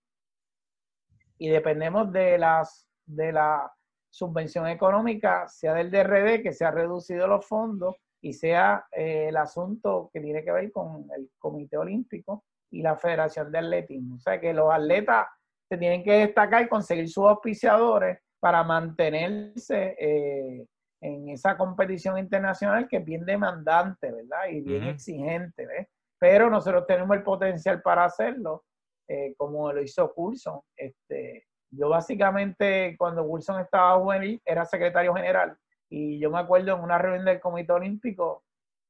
[1.41, 3.73] Y dependemos de las de la
[4.11, 9.37] subvención económica, sea del DRD, que se ha reducido los fondos, y sea eh, el
[9.37, 14.17] asunto que tiene que ver con el Comité Olímpico y la Federación de Atletismo.
[14.17, 15.25] O sea que los atletas
[15.67, 20.67] se tienen que destacar y conseguir sus auspiciadores para mantenerse eh,
[21.01, 24.47] en esa competición internacional que es bien demandante, ¿verdad?
[24.51, 25.87] Y bien exigente, ¿ves?
[26.19, 28.63] Pero nosotros tenemos el potencial para hacerlo,
[29.11, 30.61] eh, como lo hizo Coulson.
[30.75, 35.57] Este, yo básicamente, cuando Coulson estaba juvenil, era secretario general
[35.89, 38.45] y yo me acuerdo en una reunión del Comité Olímpico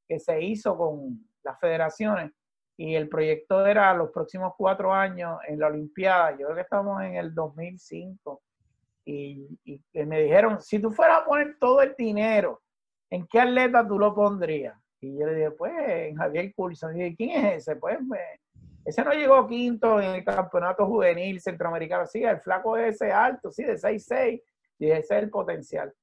[0.08, 2.32] que se hizo con las federaciones
[2.78, 6.32] y el proyecto era los próximos cuatro años en la Olimpiada.
[6.32, 8.42] Yo creo que estamos en el 2005.
[9.06, 12.62] Y, y, me dijeron, si tú fueras a poner todo el dinero,
[13.10, 14.78] ¿en qué atleta tú lo pondrías?
[15.00, 16.96] Y yo le dije, pues en Javier Coulson.
[16.96, 17.76] Y dije, ¿quién es ese?
[17.78, 17.98] Pues
[18.86, 22.06] ese no llegó quinto en el campeonato juvenil centroamericano.
[22.06, 24.42] Sí, el flaco es ese alto, sí, de 6'6".
[24.80, 25.94] Y ese es el potencial.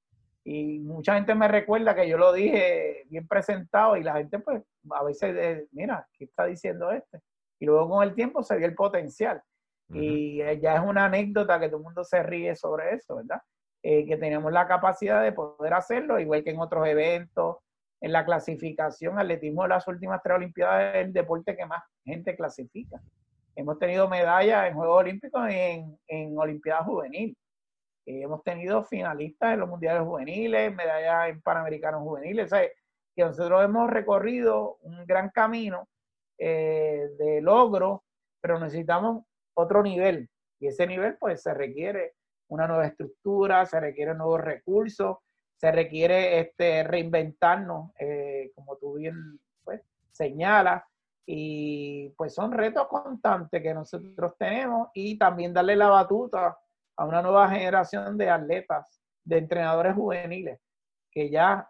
[0.44, 4.62] Y mucha gente me recuerda que yo lo dije bien presentado y la gente pues
[4.90, 7.20] a veces, eh, mira, ¿qué está diciendo este?
[7.58, 9.42] Y luego con el tiempo se vio el potencial.
[9.90, 13.40] Y eh, ya es una anécdota que todo el mundo se ríe sobre eso, ¿verdad?
[13.82, 17.56] Eh, que tenemos la capacidad de poder hacerlo, igual que en otros eventos,
[18.00, 22.36] en la clasificación, atletismo de las últimas tres Olimpiadas es el deporte que más gente
[22.36, 23.00] clasifica.
[23.56, 27.36] Hemos tenido medallas en Juegos Olímpicos y en, en Olimpiadas Juvenil.
[28.06, 32.68] Eh, hemos tenido finalistas en los mundiales juveniles, medallas en panamericanos juveniles, o sea,
[33.16, 35.88] que nosotros hemos recorrido un gran camino
[36.38, 38.04] eh, de logro,
[38.40, 39.24] pero necesitamos
[39.54, 40.30] otro nivel.
[40.60, 42.14] Y ese nivel, pues, se requiere
[42.48, 45.16] una nueva estructura, se requiere nuevos recursos,
[45.58, 49.82] se requiere este, reinventarnos, eh, como tú bien pues,
[50.12, 50.84] señalas,
[51.26, 56.56] y pues son retos constantes que nosotros tenemos y también darle la batuta
[56.96, 60.58] a una nueva generación de atletas, de entrenadores juveniles,
[61.10, 61.68] que ya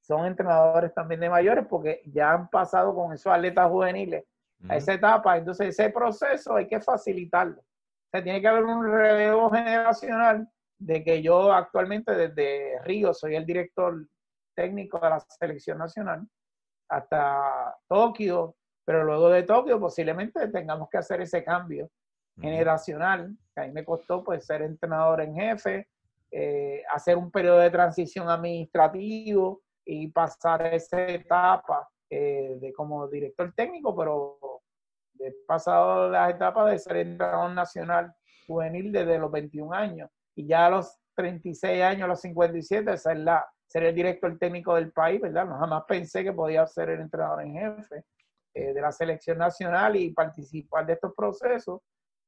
[0.00, 4.24] son entrenadores también de mayores porque ya han pasado con esos atletas juveniles
[4.68, 5.36] a esa etapa.
[5.36, 7.62] Entonces ese proceso hay que facilitarlo.
[8.12, 10.48] O tiene que haber un relevo generacional
[10.78, 14.06] de que yo actualmente desde Río soy el director
[14.54, 16.26] técnico de la selección nacional
[16.88, 21.90] hasta Tokio, pero luego de Tokio posiblemente tengamos que hacer ese cambio
[22.40, 25.88] generacional, que a mí me costó pues ser entrenador en jefe,
[26.30, 33.52] eh, hacer un periodo de transición administrativo y pasar esa etapa eh, de como director
[33.54, 34.38] técnico, pero
[35.18, 38.14] he pasado las etapas de ser entrenador nacional
[38.46, 40.08] juvenil desde los 21 años
[40.38, 44.76] y ya a los 36 años, a los 57, ser, la, ser el director técnico
[44.76, 45.46] del país, ¿verdad?
[45.46, 48.04] No jamás pensé que podía ser el entrenador en jefe
[48.54, 51.80] eh, de la selección nacional y participar de estos procesos.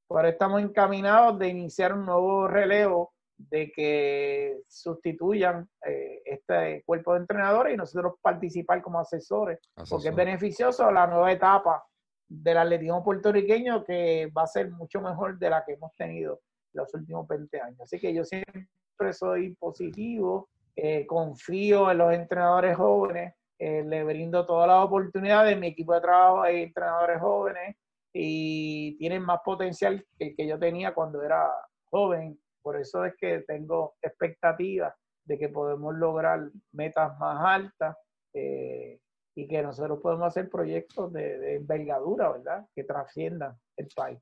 [0.09, 7.21] Ahora estamos encaminados de iniciar un nuevo relevo de que sustituyan eh, este cuerpo de
[7.21, 11.85] entrenadores y nosotros participar como asesores, porque es beneficioso la nueva etapa
[12.29, 16.41] del atletismo puertorriqueño que va a ser mucho mejor de la que hemos tenido
[16.73, 17.81] los últimos 20 años.
[17.81, 24.47] Así que yo siempre soy positivo, eh, confío en los entrenadores jóvenes, eh, le brindo
[24.47, 25.59] todas las oportunidades.
[25.59, 27.77] Mi equipo de trabajo hay entrenadores jóvenes
[28.12, 31.51] y tienen más potencial que el que yo tenía cuando era
[31.91, 32.39] joven.
[32.62, 34.95] Por eso es que tengo expectativas
[35.25, 37.97] de que podemos lograr metas más altas
[38.35, 38.99] eh,
[39.35, 42.66] y que nosotros podemos hacer proyectos de, envergadura, ¿verdad?
[42.75, 44.18] Que trasciendan el país.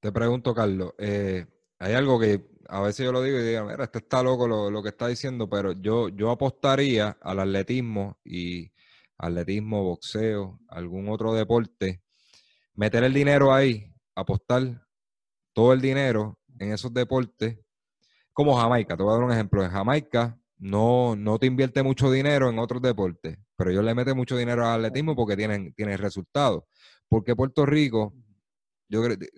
[0.00, 1.46] Te pregunto, Carlos, eh,
[1.78, 4.82] hay algo que a veces yo lo digo y digo, mira, este está loco lo,
[4.82, 8.72] que está diciendo, pero yo, yo apostaría al atletismo y
[9.18, 12.02] atletismo, boxeo, algún otro deporte,
[12.74, 14.82] meter el dinero ahí, apostar
[15.52, 17.58] todo el dinero en esos deportes,
[18.32, 18.96] como Jamaica.
[18.96, 19.64] Te voy a dar un ejemplo.
[19.64, 24.16] En Jamaica no, no te invierte mucho dinero en otros deportes, pero ellos le meten
[24.16, 26.64] mucho dinero al atletismo porque tienen, tienen resultados.
[27.08, 28.14] Porque Puerto Rico,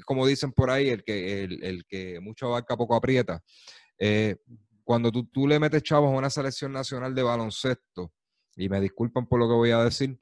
[0.05, 3.43] como dicen por ahí, el que, el, que mucho abarca poco aprieta.
[3.99, 4.37] Eh,
[4.85, 8.13] cuando tú, tú, le metes chavos a una selección nacional de baloncesto,
[8.57, 10.19] y me disculpan por lo que voy a decir,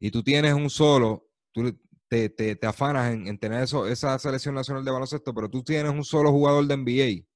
[0.00, 1.78] y tú tienes un solo, tú
[2.08, 6.04] te, te, afanas en, tener eso, esa selección nacional de baloncesto, pero tú tienes un
[6.04, 7.26] solo jugador de NBA,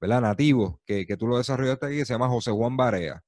[0.00, 0.22] ¿verdad?
[0.22, 3.22] Nativo, que, que tú lo desarrollaste aquí, que se llama José Juan Barea.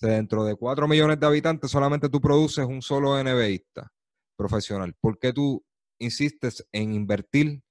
[0.00, 3.92] Dentro de 4 millones de habitantes solamente tú produces un solo NBAista
[4.36, 4.94] profesional.
[5.00, 5.64] ¿Por qué tú
[6.02, 7.62] insistes en invertir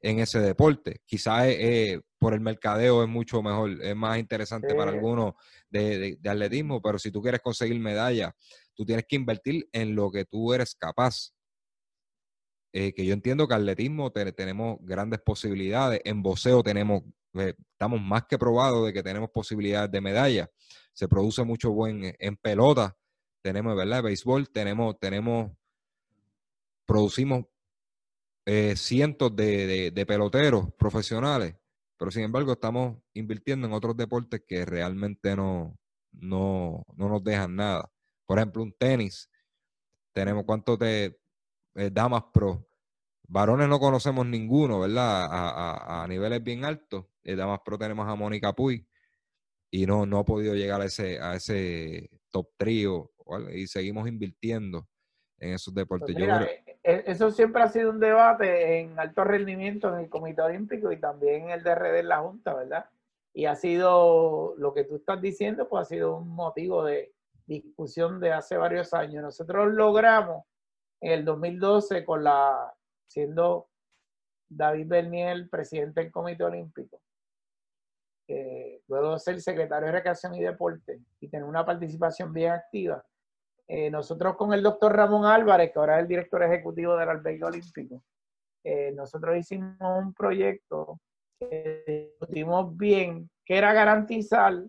[0.00, 1.00] en ese deporte?
[1.06, 5.34] Quizás eh, por el mercadeo es mucho mejor, es más interesante para algunos
[5.70, 8.34] de, atletismo, pero si tú quieres conseguir medalla,
[8.74, 11.32] tú tienes que invertir en lo que tú eres capaz.
[12.74, 17.02] Eh, que yo entiendo que atletismo tenemos grandes posibilidades, en boxeo tenemos,
[17.34, 20.50] eh, estamos más que probados de que tenemos posibilidades de medalla,
[20.94, 22.96] se produce mucho buen en pelota,
[23.42, 24.04] tenemos, ¿verdad?
[24.04, 25.50] Béisbol, tenemos, tenemos,
[26.86, 27.46] producimos
[28.44, 31.56] eh, cientos de, peloteros profesionales,
[31.96, 35.78] pero sin embargo estamos invirtiendo en otros deportes que realmente no,
[36.12, 37.90] no, nos dejan nada.
[38.26, 39.30] Por ejemplo, un tenis.
[40.12, 41.18] Tenemos cuántos de
[41.74, 42.66] eh, damas pro.
[43.28, 45.28] Varones no conocemos ninguno, ¿verdad?
[46.02, 47.06] A, niveles bien altos.
[47.22, 48.86] En damas pro tenemos a Mónica Puy
[49.70, 53.12] y no, no ha podido llegar a ese, a ese top trío
[53.54, 54.88] y seguimos invirtiendo
[55.38, 56.14] en esos deportes.
[56.14, 60.42] Pues eh, eh, eso siempre ha sido un debate en alto rendimiento en el Comité
[60.42, 62.86] Olímpico y también en el DRD en la Junta, ¿verdad?
[63.32, 67.14] Y ha sido, lo que tú estás diciendo, pues ha sido un motivo de
[67.46, 69.22] discusión de hace varios años.
[69.22, 70.44] Nosotros logramos
[71.00, 72.74] en el 2012 con la,
[73.08, 73.68] siendo
[74.48, 77.00] David Bernier presidente del Comité Olímpico,
[78.88, 83.04] luego de ser secretario de Recreación y Deporte y tener una participación bien activa,
[83.74, 87.42] eh, nosotros con el doctor Ramón Álvarez, que ahora es el director ejecutivo del albergue
[87.42, 88.02] olímpico,
[88.62, 91.00] eh, nosotros hicimos un proyecto
[91.40, 91.82] que
[92.20, 94.62] discutimos bien, que era garantizar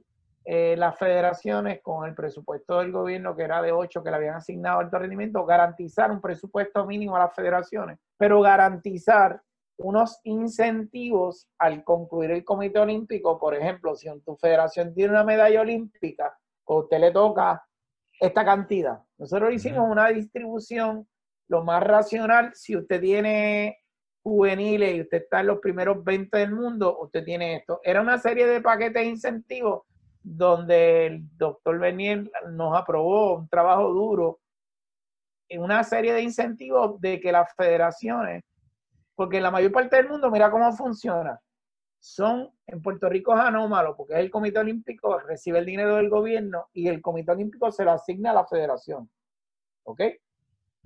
[0.45, 4.35] eh, las federaciones con el presupuesto del gobierno, que era de 8 que le habían
[4.35, 9.41] asignado alto rendimiento, garantizar un presupuesto mínimo a las federaciones, pero garantizar
[9.79, 13.37] unos incentivos al concluir el comité olímpico.
[13.37, 17.61] Por ejemplo, si tu federación tiene una medalla olímpica, o usted le toca
[18.19, 18.99] esta cantidad.
[19.17, 21.07] Nosotros hicimos una distribución
[21.47, 22.51] lo más racional.
[22.53, 23.79] Si usted tiene
[24.23, 27.79] juveniles y usted está en los primeros 20 del mundo, usted tiene esto.
[27.83, 29.83] Era una serie de paquetes de incentivos
[30.21, 34.39] donde el doctor Bernier nos aprobó un trabajo duro
[35.49, 38.43] en una serie de incentivos de que las federaciones,
[39.15, 41.39] porque en la mayor parte del mundo, mira cómo funciona
[42.03, 46.09] son, en Puerto Rico es anómalo porque es el Comité Olímpico, recibe el dinero del
[46.09, 49.09] gobierno y el Comité Olímpico se lo asigna a la federación.
[49.83, 50.01] ¿Ok?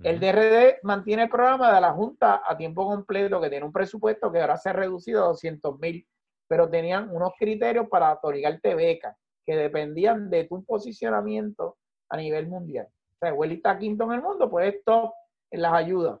[0.04, 4.30] El DRD mantiene el programa de la Junta a tiempo completo que tiene un presupuesto
[4.30, 6.06] que ahora se ha reducido a 200 mil,
[6.46, 11.78] pero tenían unos criterios para otorgarte becas que dependían de tu posicionamiento
[12.10, 12.86] a nivel mundial.
[12.86, 15.12] O sea, Welly está quinto en el mundo, pues es top
[15.50, 16.20] en las ayudas.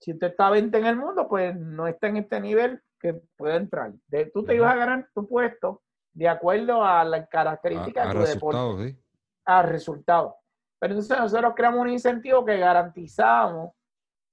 [0.00, 3.56] Si usted está 20 en el mundo, pues no está en este nivel que puede
[3.56, 3.92] entrar.
[4.06, 5.82] De, tú te ibas a ganar tu puesto
[6.12, 8.88] de acuerdo a las características de tu deporte.
[8.90, 8.98] Sí.
[9.46, 10.34] A resultados.
[10.78, 13.72] Pero entonces nosotros creamos un incentivo que garantizamos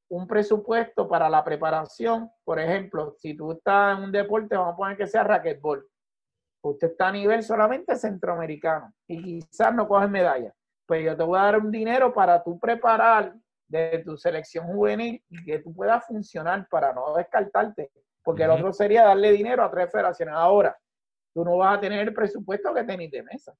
[0.10, 2.30] un presupuesto para la preparación.
[2.44, 5.86] Por ejemplo, si tú estás en un deporte, vamos a poner que sea racquetball.
[6.62, 10.54] Usted está a nivel solamente centroamericano y quizás no coges medalla.
[10.86, 13.34] Pues yo te voy a dar un dinero para tú preparar
[13.68, 17.92] de tu selección juvenil y que tú puedas funcionar para no descartarte.
[18.28, 20.36] Porque el otro sería darle dinero a tres federaciones.
[20.36, 20.78] Ahora,
[21.34, 23.56] tú no vas a tener el presupuesto que tenis de mesa.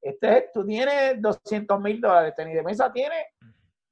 [0.00, 3.26] Este, tú tienes 200 mil dólares, tenis de mesa tiene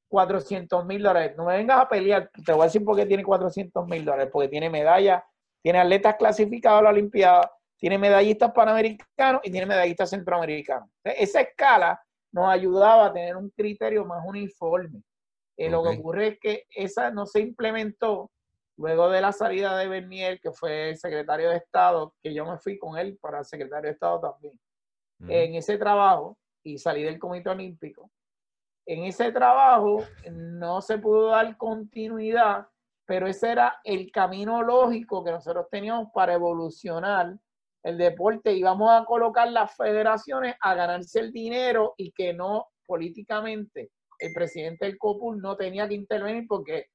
[0.09, 1.35] 400 mil dólares.
[1.37, 4.31] No me vengas a pelear, te voy a decir por qué tiene 400 mil dólares,
[4.33, 5.23] porque tiene medallas,
[5.63, 10.89] tiene atletas clasificados a la Olimpiada, tiene medallistas panamericanos y tiene medallistas centroamericanos.
[11.05, 15.03] esa escala nos ayudaba a tener un criterio más uniforme.
[15.59, 18.31] Eh, lo que ocurre es que esa no se implementó
[18.77, 22.59] luego de la salida de Bernier, que fue el secretario de Estado, que yo me
[22.59, 24.59] fui con él para el secretario de Estado también.
[25.29, 28.11] En ese trabajo, y salí del Comité Olímpico,
[28.87, 32.67] en ese trabajo no se pudo dar continuidad,
[33.07, 37.39] pero ese era el camino lógico que nosotros teníamos para evolucionar
[37.83, 42.69] el deporte y vamos a colocar las federaciones a ganarse el dinero y que no
[42.87, 46.89] políticamente el presidente del COPUL no tenía que intervenir porque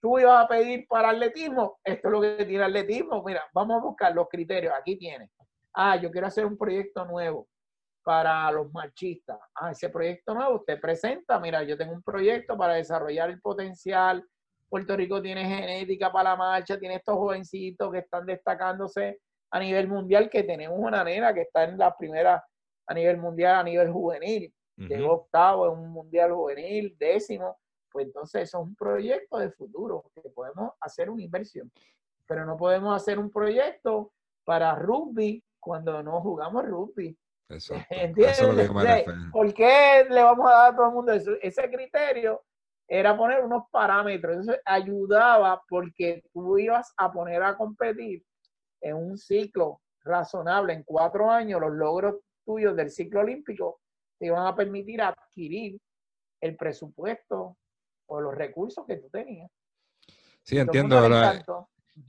[0.00, 3.84] tú ibas a pedir para atletismo, esto es lo que tiene atletismo, mira, vamos a
[3.84, 5.30] buscar los criterios, aquí tienes.
[5.74, 7.48] Ah, yo quiero hacer un proyecto nuevo
[8.02, 9.38] para los marchistas.
[9.54, 14.24] Ah, ese proyecto nuevo usted presenta, mira, yo tengo un proyecto para desarrollar el potencial.
[14.68, 19.20] Puerto Rico tiene genética para la marcha, tiene estos jovencitos que están destacándose
[19.50, 22.44] a nivel mundial, que tenemos una nena que está en la primera
[22.86, 24.52] a nivel mundial, a nivel juvenil.
[24.76, 27.58] Llegó octavo en un mundial juvenil, décimo.
[27.90, 31.70] Pues entonces eso es un proyecto de futuro, que podemos hacer una inversión.
[32.26, 34.12] Pero no podemos hacer un proyecto
[34.44, 37.16] para rugby cuando no jugamos rugby.
[37.90, 38.70] ¿Entiendes?
[39.32, 41.32] ¿Por qué le vamos a dar a todo el mundo eso?
[41.40, 42.42] Ese criterio
[42.86, 44.38] era poner unos parámetros.
[44.38, 48.22] Eso ayudaba porque tú ibas a poner a competir
[48.80, 53.80] en un ciclo razonable, en cuatro años, los logros tuyos del ciclo olímpico
[54.18, 55.78] te iban a permitir adquirir
[56.40, 57.56] el presupuesto
[58.08, 59.50] o los recursos que tú tenías.
[60.42, 60.98] Sí, entiendo.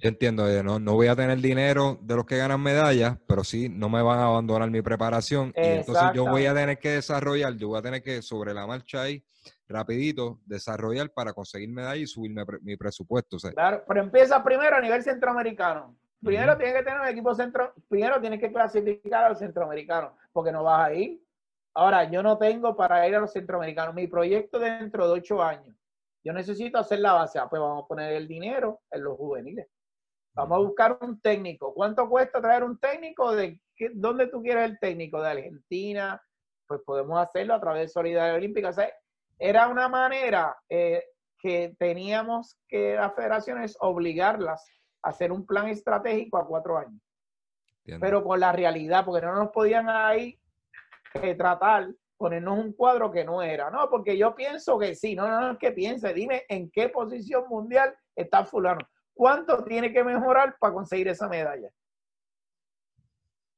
[0.02, 3.70] entiendo, eh, no, no voy a tener dinero de los que ganan medallas, pero sí
[3.70, 5.54] no me van a abandonar mi preparación.
[5.56, 8.66] Y entonces yo voy a tener que desarrollar, yo voy a tener que sobre la
[8.66, 9.24] marcha ahí,
[9.68, 12.32] rapidito, desarrollar para conseguir medallas y subir
[12.62, 13.38] mi, presupuesto.
[13.38, 15.98] Claro, pero empieza primero a nivel centroamericano.
[16.24, 20.52] Primero tienes que tener un equipo centro, primero tienes que clasificar a los centroamericanos, porque
[20.52, 21.22] no vas a ir.
[21.74, 23.96] Ahora, yo no tengo para ir a los centroamericanos.
[23.96, 25.76] Mi proyecto dentro de ocho años.
[26.24, 27.40] Yo necesito hacer la base.
[27.40, 29.68] Ah, pues vamos a poner el dinero en los juveniles.
[30.34, 31.74] Vamos a buscar un técnico.
[31.74, 33.36] ¿Cuánto cuesta traer un técnico?
[33.36, 35.22] ¿De qué, dónde tú quieres el técnico?
[35.22, 36.22] ¿De Argentina?
[36.68, 38.70] Pues podemos hacerlo a través de Solidaridad Olímpica.
[38.70, 38.92] O sea,
[39.38, 41.04] era una manera eh,
[41.40, 44.66] que teníamos que las federaciones obligarlas
[45.02, 47.02] hacer un plan estratégico a cuatro años.
[48.00, 50.40] Pero con la realidad, porque no nos podían ahí
[51.38, 51.88] tratar,
[52.20, 53.72] ponernos un cuadro que no era.
[53.72, 56.90] No, porque yo pienso que sí, no, no, no es que piense, dime en qué
[56.90, 58.82] posición mundial está fulano.
[59.14, 61.70] ¿Cuánto tiene que mejorar para conseguir esa medalla?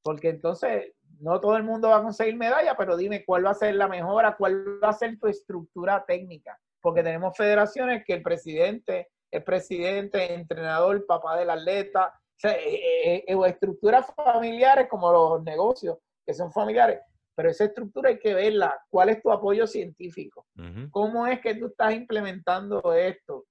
[0.03, 3.55] Porque entonces no todo el mundo va a conseguir medalla, pero dime cuál va a
[3.55, 6.59] ser la mejora, cuál va a ser tu estructura técnica.
[6.81, 12.13] Porque tenemos federaciones que el presidente es presidente, entrenador, papá del atleta,
[12.43, 16.99] eh, eh, eh, estructuras familiares como los negocios, que son familiares,
[17.35, 18.79] pero esa estructura hay que verla.
[18.89, 20.45] ¿Cuál es tu apoyo científico?
[20.91, 23.45] ¿Cómo es que tú estás implementando esto?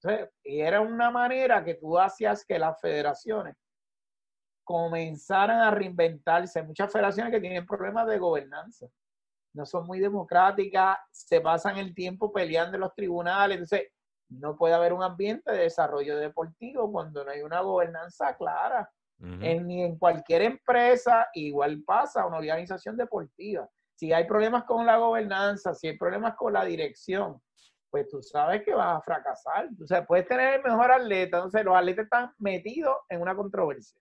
[0.45, 3.57] y era una manera que tú hacías que las federaciones
[4.65, 6.63] comenzaran a reinventarse.
[6.63, 8.87] Muchas federaciones que tienen problemas de gobernanza,
[9.53, 13.57] no son muy democráticas, se pasan el tiempo peleando en los tribunales.
[13.57, 13.89] Entonces,
[14.29, 18.89] no puede haber un ambiente de desarrollo deportivo cuando no hay una gobernanza clara.
[19.21, 23.69] Ni en cualquier empresa, igual pasa una organización deportiva.
[23.95, 27.41] Si hay problemas con la gobernanza, si hay problemas con la dirección,
[27.91, 29.69] pues tú sabes que vas a fracasar.
[29.83, 34.01] O sea, puedes tener el mejor atleta, entonces los atletas están metidos en una controversia.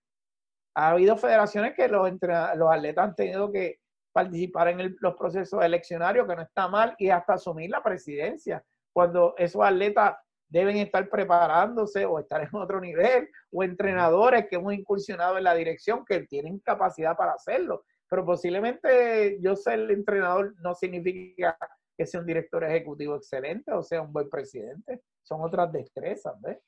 [0.74, 2.08] Ha habido federaciones que los,
[2.56, 3.80] los atletas han tenido que
[4.12, 9.34] participar en los procesos eleccionarios, que no está mal, y hasta asumir la presidencia cuando
[9.36, 10.16] esos atletas
[10.50, 15.54] deben estar preparándose o estar en otro nivel, o entrenadores que hemos incursionado en la
[15.54, 17.84] dirección que tienen capacidad para hacerlo.
[18.08, 21.56] Pero posiblemente yo ser el entrenador no significa
[21.96, 25.02] que sea un director ejecutivo excelente o sea un buen presidente.
[25.22, 26.58] Son otras destrezas, ¿ves?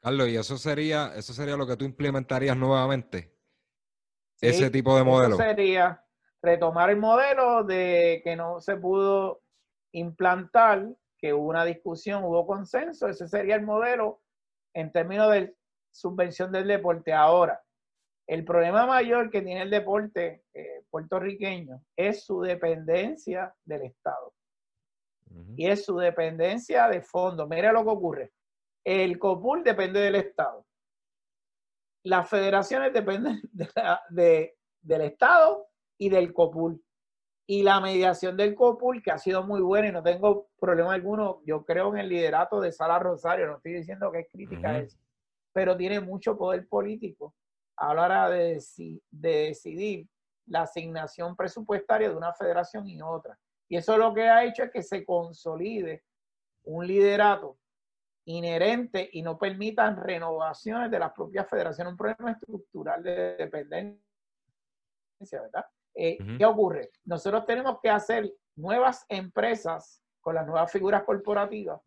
[0.00, 3.34] Carlos, ¿y eso sería, eso sería lo que tú implementarías nuevamente?
[4.40, 5.34] Ese tipo de modelo.
[5.34, 6.04] Eso sería
[6.40, 9.42] retomar el modelo de que no se pudo
[9.92, 10.88] implantar,
[11.18, 14.22] que hubo una discusión, hubo consenso, ese sería el modelo
[14.74, 15.56] en términos de
[15.90, 17.12] subvención del deporte.
[17.12, 17.60] Ahora,
[18.26, 24.34] el problema mayor que tiene el deporte eh, puertorriqueño es su dependencia del Estado.
[25.56, 27.48] Y es su dependencia de fondos.
[27.48, 28.32] Mira lo que ocurre.
[28.82, 30.66] El COPUL depende del Estado.
[32.04, 33.42] Las federaciones dependen
[34.10, 35.68] del Estado
[35.98, 36.82] y del COPUL.
[37.50, 41.40] Y la mediación del COPUL, que ha sido muy buena y no tengo problema alguno,
[41.46, 44.98] yo creo en el liderato de Sala Rosario, no estoy diciendo que es crítica eso,
[45.54, 47.34] pero tiene mucho poder político
[47.76, 48.62] a la hora de,
[49.10, 50.06] de decidir
[50.44, 53.38] la asignación presupuestaria de una federación y otra.
[53.66, 56.04] Y eso lo que ha hecho es que se consolide
[56.64, 57.58] un liderato
[58.26, 64.02] inherente y no permitan renovaciones de las propias federaciones, un problema estructural de dependencia,
[65.32, 65.64] ¿verdad?
[65.94, 66.90] Eh, ¿Qué ocurre?
[67.04, 71.80] Nosotros tenemos que hacer nuevas empresas con las nuevas figuras corporativas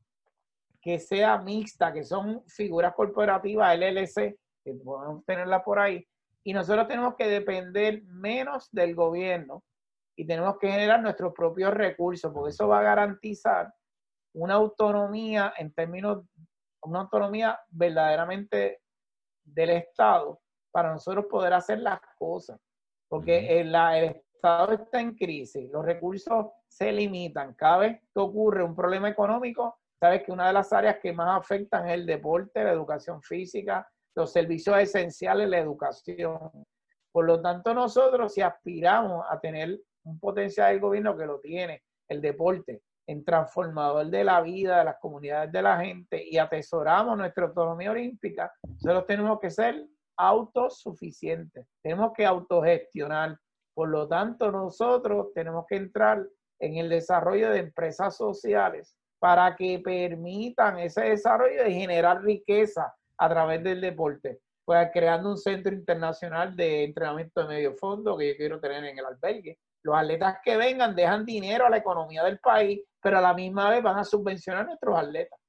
[0.81, 6.05] que sea mixta, que son figuras corporativas LLC, que podemos tenerla por ahí,
[6.43, 9.63] y nosotros tenemos que depender menos del gobierno
[10.15, 13.71] y tenemos que generar nuestros propios recursos, porque eso va a garantizar
[14.33, 16.25] una autonomía en términos,
[16.81, 18.81] una autonomía verdaderamente
[19.43, 20.41] del Estado
[20.71, 22.59] para nosotros poder hacer las cosas.
[23.11, 27.53] Porque el, Estado está en crisis, los recursos se limitan.
[27.55, 31.37] Cada vez que ocurre un problema económico, sabes que una de las áreas que más
[31.37, 33.85] afectan es el deporte, la educación física,
[34.15, 36.39] los servicios esenciales, la educación.
[37.11, 41.83] Por lo tanto, nosotros si aspiramos a tener un potencial del gobierno que lo tiene,
[42.07, 47.17] el deporte, en transformador de la vida de las comunidades de la gente y atesoramos
[47.17, 49.85] nuestra autonomía olímpica, nosotros tenemos que ser
[50.17, 53.37] autosuficientes, tenemos que autogestionar.
[53.73, 56.25] Por lo tanto, nosotros tenemos que entrar
[56.59, 63.29] en el desarrollo de empresas sociales para que permitan ese desarrollo de generar riqueza a
[63.29, 64.39] través del deporte.
[64.65, 68.97] Pues creando un centro internacional de entrenamiento de medio fondo que yo quiero tener en
[68.97, 73.21] el albergue, los atletas que vengan dejan dinero a la economía del país, pero a
[73.21, 75.39] la misma vez van a subvencionar a nuestros atletas.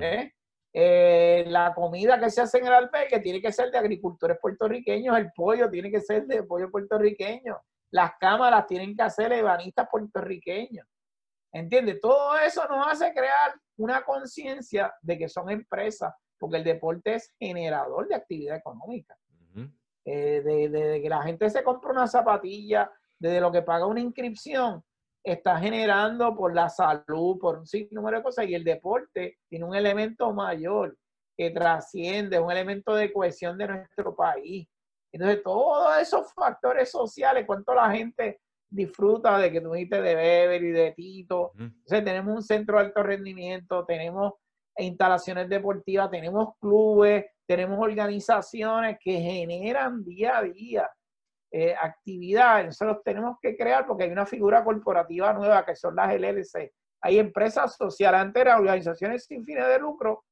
[0.00, 0.32] ¿eh?
[0.74, 5.16] Eh, la comida que se hace en el albergue tiene que ser de agricultores puertorriqueños,
[5.18, 10.86] el pollo tiene que ser de pollo puertorriqueño, las cámaras tienen que hacer ebanistas puertorriqueños.
[11.52, 12.00] ¿Entiendes?
[12.00, 17.34] Todo eso nos hace crear una conciencia de que son empresas, porque el deporte es
[17.38, 19.16] generador de actividad económica.
[20.04, 22.90] Eh, de, de, que la gente se compra una zapatilla,
[23.20, 24.82] desde lo que paga una inscripción,
[25.24, 29.74] está generando por la salud, por un sinnúmero de cosas, y el deporte tiene un
[29.74, 30.96] elemento mayor
[31.36, 34.68] que trasciende, un elemento de cohesión de nuestro país.
[35.12, 38.40] Entonces, todos esos factores sociales, cuánto la gente
[38.70, 41.52] disfruta de que tú dijiste de Beber y de Tito.
[41.58, 44.34] Entonces, tenemos un centro de alto rendimiento, tenemos
[44.78, 50.90] instalaciones deportivas, tenemos clubes, tenemos organizaciones que generan día a día
[51.54, 56.14] eh, actividad, nosotros tenemos que crear porque hay una figura corporativa nueva que son las
[56.14, 56.72] LLC.
[57.02, 60.24] Hay empresas sociales, antes organizaciones sin fines de lucro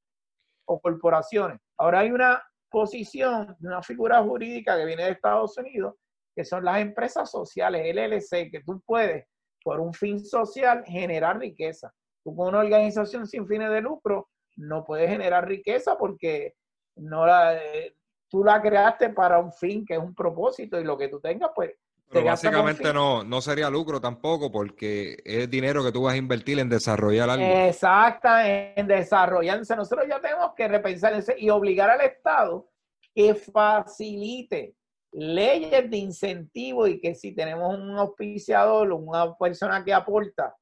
[0.66, 1.58] o corporaciones.
[1.76, 5.96] Ahora hay una posición una figura jurídica que viene de Estados Unidos,
[6.34, 9.26] que son las empresas sociales, LLC, que tú puedes,
[9.62, 11.92] por un fin social, generar riqueza.
[12.24, 16.54] Tú con una organización sin fines de lucro no puedes generar riqueza porque
[16.96, 17.94] no la, eh,
[18.30, 21.50] tú la creaste para un fin que es un propósito y lo que tú tengas,
[21.54, 21.72] pues...
[22.12, 26.58] Pero básicamente no, no sería lucro tampoco porque es dinero que tú vas a invertir
[26.58, 27.46] en desarrollar algo.
[27.46, 29.76] Exacto, en desarrollarse.
[29.76, 32.68] Nosotros ya tenemos que repensar eso y obligar al Estado
[33.14, 34.74] que facilite
[35.12, 40.56] leyes de incentivo y que si tenemos un auspiciador o una persona que aporta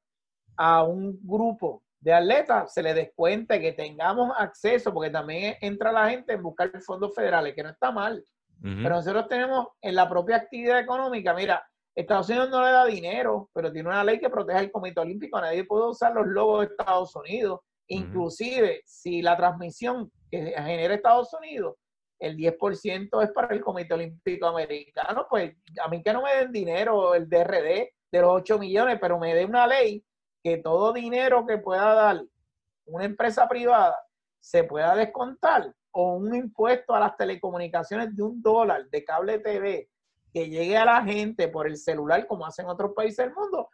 [0.54, 6.08] a un grupo de atletas se le descuente, que tengamos acceso, porque también entra la
[6.08, 8.24] gente en buscar fondos federales, que no está mal.
[8.60, 11.64] Pero nosotros tenemos en la propia actividad económica, mira,
[11.94, 15.40] Estados Unidos no le da dinero, pero tiene una ley que protege al Comité Olímpico,
[15.40, 17.60] nadie puede usar los logos de Estados Unidos.
[17.88, 21.76] Inclusive, si la transmisión que genera Estados Unidos,
[22.20, 26.52] el 10% es para el Comité Olímpico Americano, pues a mí que no me den
[26.52, 30.04] dinero el DRD de los 8 millones, pero me dé una ley
[30.48, 32.24] que todo dinero que pueda dar
[32.86, 33.98] una empresa privada
[34.40, 39.90] se pueda descontar o un impuesto a las telecomunicaciones de un dólar de cable TV
[40.32, 43.68] que llegue a la gente por el celular como hacen otros países del mundo,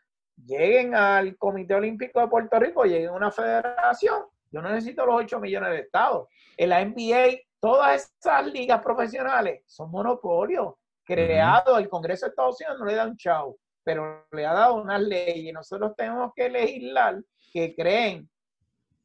[0.44, 4.24] lleguen al Comité Olímpico de Puerto Rico, lleguen a una federación.
[4.50, 6.28] Yo no necesito los 8 millones de estados.
[6.56, 10.74] En la NBA, todas esas ligas profesionales son monopolios
[11.04, 11.78] creados.
[11.78, 15.00] El Congreso de Estados Unidos no le da un chau, pero le ha dado unas
[15.00, 15.52] leyes.
[15.52, 18.28] Nosotros tenemos que legislar que creen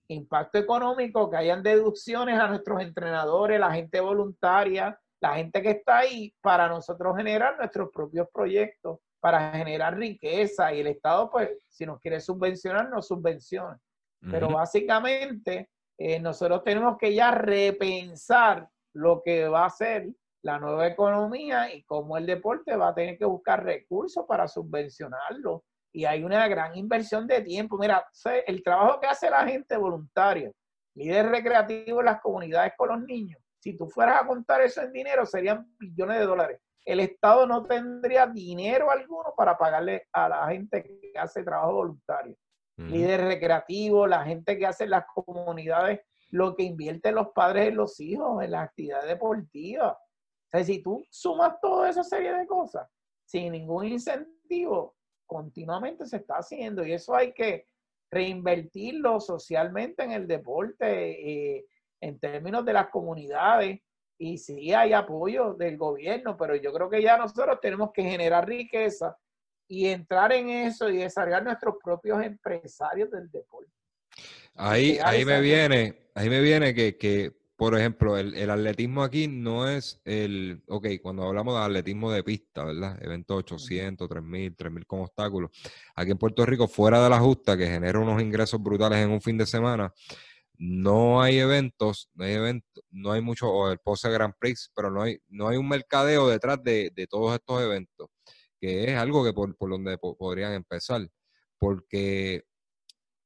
[0.07, 5.99] impacto económico, que hayan deducciones a nuestros entrenadores, la gente voluntaria, la gente que está
[5.99, 10.73] ahí, para nosotros generar nuestros propios proyectos, para generar riqueza.
[10.73, 13.79] Y el Estado, pues, si nos quiere subvencionar, nos subvenciona.
[14.31, 20.09] Pero básicamente, eh, nosotros tenemos que ya repensar lo que va a ser
[20.41, 25.63] la nueva economía y cómo el deporte va a tener que buscar recursos para subvencionarlo
[25.91, 27.77] y hay una gran inversión de tiempo.
[27.77, 28.05] Mira,
[28.45, 30.51] el trabajo que hace la gente voluntaria,
[30.95, 34.93] líder recreativo en las comunidades con los niños, si tú fueras a contar eso en
[34.93, 36.61] dinero, serían billones de dólares.
[36.85, 42.35] El Estado no tendría dinero alguno para pagarle a la gente que hace trabajo voluntario.
[42.77, 45.99] Líder recreativo, la gente que hace en las comunidades,
[46.29, 49.97] lo que invierten los padres en los hijos, en las actividades deportivas.
[50.51, 52.87] O sea, si tú sumas toda esa serie de cosas
[53.23, 54.95] sin ningún incentivo,
[55.27, 57.67] continuamente se está haciendo y eso hay que
[58.09, 61.65] reinvertirlo socialmente en el deporte, eh,
[62.01, 63.79] en términos de las comunidades.
[64.17, 68.47] Y sí hay apoyo del gobierno, pero yo creo que ya nosotros tenemos que generar
[68.47, 69.15] riqueza
[69.67, 73.71] y entrar en eso y desarrollar nuestros propios empresarios del deporte.
[74.55, 79.67] Ahí, ahí me viene, ahí me viene que, que por ejemplo, el, atletismo aquí no
[79.67, 82.97] es el, ok, cuando hablamos de atletismo de pista, ¿verdad?
[83.03, 85.51] Eventos 800, 3000, 3000 con obstáculos.
[85.93, 89.19] Aquí en Puerto Rico, fuera de la justa, que genera unos ingresos brutales en un
[89.19, 89.93] fin de semana,
[90.57, 94.89] no hay eventos, no hay eventos, no hay mucho, o el Pose Grand Prix, pero
[94.89, 98.07] no hay, no hay un mercadeo detrás de, todos estos eventos,
[98.61, 101.05] que es algo que por, por donde podrían empezar,
[101.57, 102.45] porque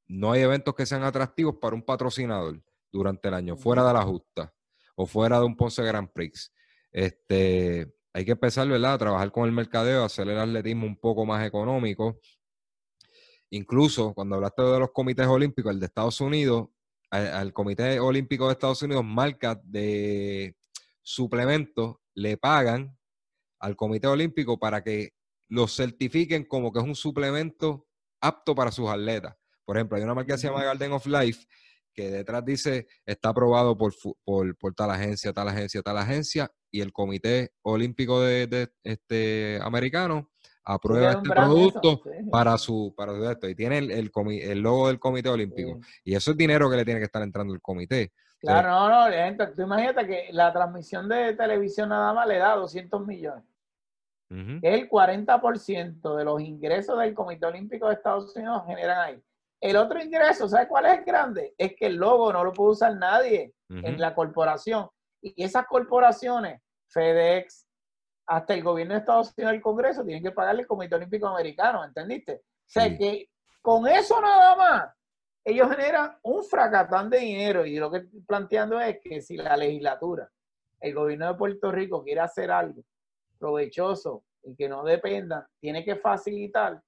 [0.07, 2.59] no hay eventos que sean atractivos para un patrocinador
[2.93, 4.53] durante el año, fuera de la justa
[4.95, 6.53] o fuera de un Ponce Grand Prix.
[6.91, 8.93] Este, hay que empezar, ¿verdad?
[8.93, 12.19] A trabajar con el mercadeo, hacer el atletismo un poco más económico.
[13.49, 16.69] Incluso cuando hablaste de los comités olímpicos, el de Estados Unidos,
[17.09, 20.55] al, Comité Olímpico de Estados Unidos, marcas de
[21.03, 22.97] suplementos le pagan
[23.59, 25.13] al Comité Olímpico para que
[25.47, 27.87] los certifiquen como que es un suplemento
[28.19, 29.35] apto para sus atletas.
[29.63, 31.45] Por ejemplo, hay una marca que se llama Garden of Life
[31.93, 33.93] que detrás dice está aprobado por,
[34.23, 40.29] por, tal agencia, tal agencia, tal agencia, y el Comité Olímpico de, este americano
[40.65, 42.01] aprueba este producto
[42.31, 46.31] para su para su esto y tiene el, el, logo del Comité Olímpico y eso
[46.31, 48.13] es dinero que le tiene que estar entrando el comité.
[48.39, 53.05] Claro, no, no, tú imagínate que la transmisión de televisión nada más le da 200
[53.05, 53.43] millones.
[54.29, 59.23] El 40% de los ingresos del Comité Olímpico de Estados Unidos generan ahí.
[59.63, 61.55] El otro ingreso, ¿sabes cuál es el grande?
[61.57, 64.89] Es que el logo no lo puede usar nadie en la corporación.
[65.21, 67.65] Y esas corporaciones, FedEx,
[68.25, 71.85] hasta el gobierno de Estados Unidos, el Congreso, tienen que pagarle el Comité Olímpico Americano,
[71.85, 72.41] ¿entendiste?
[72.43, 73.29] O sea que
[73.61, 74.93] con eso nada más,
[75.45, 77.65] ellos generan un fracatán de dinero.
[77.65, 80.29] Y lo que estoy planteando es que si la legislatura,
[80.81, 82.83] el gobierno de Puerto Rico quiere hacer algo
[83.39, 86.81] provechoso y que no dependa, tiene que facilitar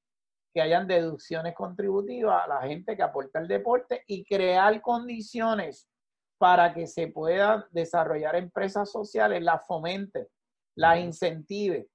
[0.56, 5.90] que hayan deducciones contributivas a la gente que aporta el deporte y crear condiciones
[6.38, 10.30] para que se puedan desarrollar empresas sociales, las fomente,
[10.77, 11.90] las incentive,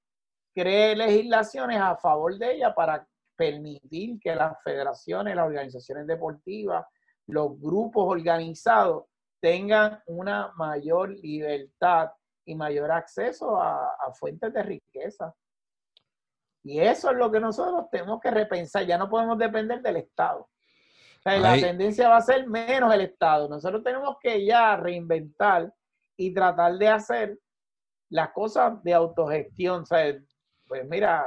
[0.54, 6.84] cree legislaciones a favor de ella para permitir que las federaciones, las organizaciones deportivas,
[7.28, 9.04] los grupos organizados
[9.40, 12.10] tengan una mayor libertad
[12.44, 15.34] y mayor acceso a, a fuentes de riqueza.
[16.62, 18.84] Y eso es lo que nosotros tenemos que repensar.
[18.84, 20.48] Ya no podemos depender del Estado.
[21.24, 23.48] la tendencia va a ser menos el Estado.
[23.48, 25.72] Nosotros tenemos que ya reinventar
[26.16, 27.38] y tratar de hacer
[28.10, 29.84] las cosas de autogestión.
[30.66, 31.24] pues mira,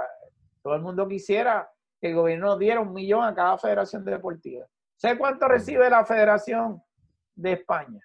[0.62, 1.70] todo el mundo quisiera
[2.00, 4.68] que el gobierno diera un millón a cada federación deportiva.
[4.96, 6.82] ¿Sé cuánto recibe la Federación
[7.36, 8.00] de España?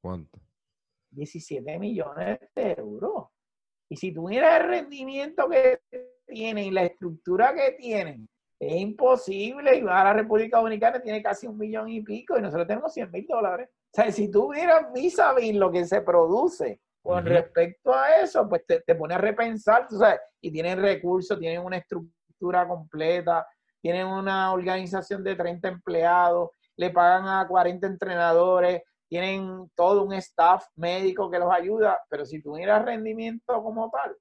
[0.00, 0.40] ¿Cuánto?
[1.10, 3.28] 17 millones de euros.
[3.88, 5.80] Y si tuviera el rendimiento que
[6.26, 8.28] tienen y la estructura que tienen,
[8.58, 9.78] es imposible.
[9.78, 13.10] Y a la República Dominicana tiene casi un millón y pico y nosotros tenemos 100
[13.10, 13.68] mil dólares.
[13.70, 18.16] O sea, si tú miras vis a vis lo que se produce con respecto a
[18.20, 22.66] eso, pues te, te pone a repensar, tú sabes, y tienen recursos, tienen una estructura
[22.66, 23.46] completa,
[23.80, 30.66] tienen una organización de 30 empleados, le pagan a 40 entrenadores, tienen todo un staff
[30.74, 34.16] médico que los ayuda, pero si tú miras rendimiento como tal,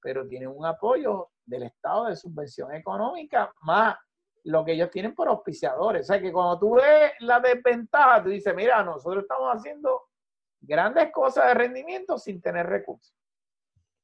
[0.00, 3.96] pero tienen un apoyo del Estado de subvención económica, más
[4.44, 6.02] lo que ellos tienen por auspiciadores.
[6.02, 10.02] O sea que cuando tú ves la desventaja, tú dices, mira, nosotros estamos haciendo
[10.60, 13.14] grandes cosas de rendimiento sin tener recursos.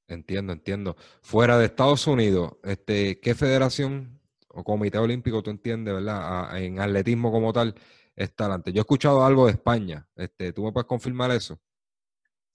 [0.07, 0.97] Entiendo, entiendo.
[1.21, 6.57] Fuera de Estados Unidos, este, ¿qué federación o comité olímpico tú entiendes, verdad?
[6.57, 7.75] en atletismo como tal
[8.17, 8.73] está adelante.
[8.73, 10.09] Yo he escuchado algo de España.
[10.17, 11.61] Este, ¿Tú me puedes confirmar eso?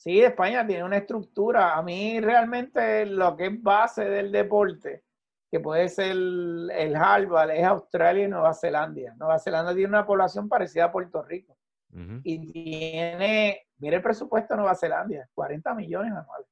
[0.04, 1.78] Sí, España tiene una estructura.
[1.78, 5.02] A mí realmente lo que es base del deporte,
[5.50, 9.16] que puede ser el, el es Australia y Nueva Zelanda.
[9.16, 11.58] Nueva Zelanda tiene una población parecida a Puerto Rico.
[12.22, 16.50] Y tiene, mire el presupuesto de Nueva Zelanda, 40 millones anuales.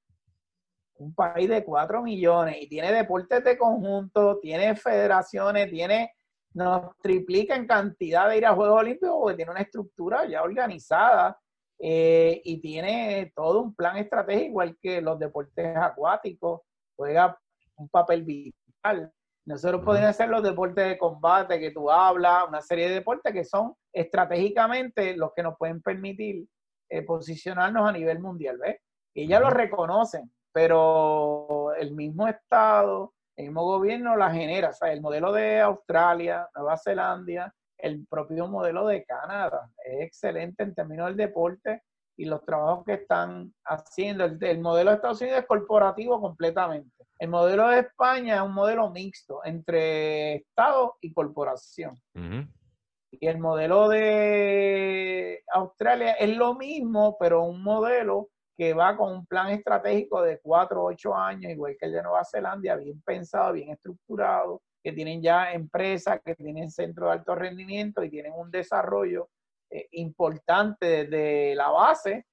[0.99, 6.13] Un país de 4 millones y tiene deportes de conjunto, tiene federaciones, tiene,
[6.53, 11.37] nos triplica en cantidad de ir a Juegos Olímpicos porque tiene una estructura ya organizada
[11.83, 16.61] eh, y tiene todo un plan estratégico, igual que los deportes acuáticos,
[16.95, 17.39] juega
[17.75, 19.11] un papel vital.
[19.47, 23.43] Nosotros podríamos hacer los deportes de combate que tú hablas, una serie de deportes que
[23.43, 26.45] son estratégicamente los que nos pueden permitir
[26.87, 28.77] eh, posicionarnos a nivel mundial, ¿ves?
[29.15, 34.69] Y ya lo reconocen, pero el mismo Estado, el mismo gobierno la genera.
[34.69, 39.69] O sea, el modelo de Australia, Nueva Zelanda, el propio modelo de Canadá.
[39.85, 41.83] Es excelente en términos del deporte
[42.17, 44.25] y los trabajos que están haciendo.
[44.25, 47.05] El, modelo de Estados Unidos es corporativo completamente.
[47.17, 51.99] El modelo de España es un modelo mixto entre Estado y corporación.
[52.13, 59.25] Y el modelo de Australia es lo mismo, pero un modelo que va con un
[59.25, 63.53] plan estratégico de cuatro o ocho años, igual que el de Nueva Zelanda, bien pensado,
[63.53, 68.49] bien estructurado, que tienen ya empresas, que tienen centros de alto rendimiento y tienen un
[68.49, 69.29] desarrollo
[69.69, 72.25] eh, importante desde la base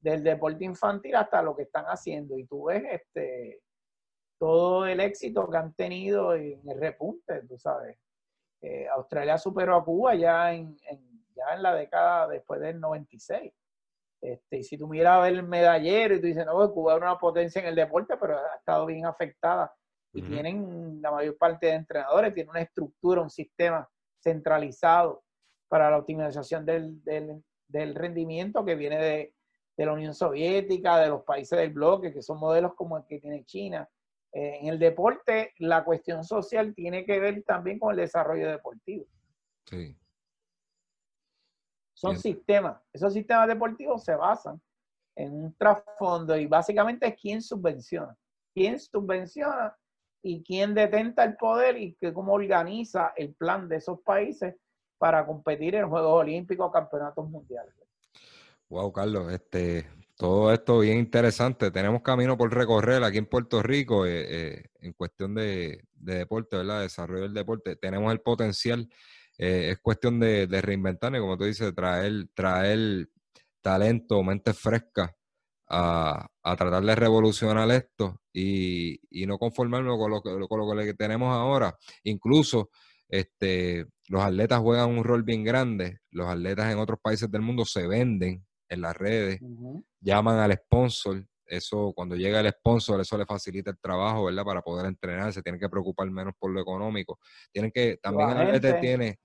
[0.00, 2.36] del deporte infantil hasta lo que están haciendo.
[2.38, 3.60] Y tú ves este
[4.38, 7.96] todo el éxito que han tenido en el repunte, tú sabes.
[8.60, 10.76] Eh, Australia superó a Cuba ya en,
[11.34, 13.52] ya en la década después del 96.
[14.20, 17.60] Este, y si tú miras el medallero y tú dices, no, Cuba es una potencia
[17.60, 19.72] en el deporte, pero ha estado bien afectada
[20.14, 23.88] y tienen la mayor parte de entrenadores, tienen una estructura, un sistema
[24.22, 25.24] centralizado
[25.68, 29.34] para la optimización del, del, rendimiento que viene de,
[29.76, 33.18] de, la Unión Soviética, de los países del bloque, que son modelos como el que
[33.18, 33.88] tiene China.
[34.32, 39.06] Eh, en el deporte, la cuestión social tiene que ver también con el desarrollo deportivo.
[39.66, 39.96] Sí.
[41.92, 42.80] Son sistemas.
[42.92, 44.60] Esos sistemas deportivos se basan
[45.16, 48.16] en un trasfondo y básicamente es quién subvenciona.
[48.52, 49.76] ¿Quién subvenciona
[50.26, 54.56] y quién detenta el poder y que, cómo organiza el plan de esos países
[54.96, 57.74] para competir en Juegos Olímpicos, Campeonatos Mundiales.
[58.70, 59.86] Wow, Carlos, este,
[60.16, 61.70] todo esto bien interesante.
[61.70, 66.80] Tenemos camino por recorrer aquí en Puerto Rico eh, eh, en cuestión de, deporte, ¿verdad?
[66.80, 67.76] Desarrollo del deporte.
[67.76, 68.88] Tenemos el potencial.
[69.36, 73.10] Eh, es cuestión de, de reinventarnos, como tú dices, traer, traer
[73.60, 75.14] talento, mente fresca
[75.68, 81.34] a, tratar de revolucionar esto y, no conformarnos con lo, que, con lo que tenemos
[81.34, 81.76] ahora.
[82.04, 82.70] Incluso
[83.08, 86.00] este, los atletas juegan un rol bien grande.
[86.10, 89.40] Los atletas en otros países del mundo se venden en las redes,
[90.00, 91.24] llaman al sponsor.
[91.46, 94.44] Eso, cuando llega el sponsor, eso le facilita el trabajo, ¿verdad?
[94.44, 97.18] Para poder entrenar, se tienen que preocupar menos por lo económico.
[97.52, 99.18] Tienen que, también el atleta tiene,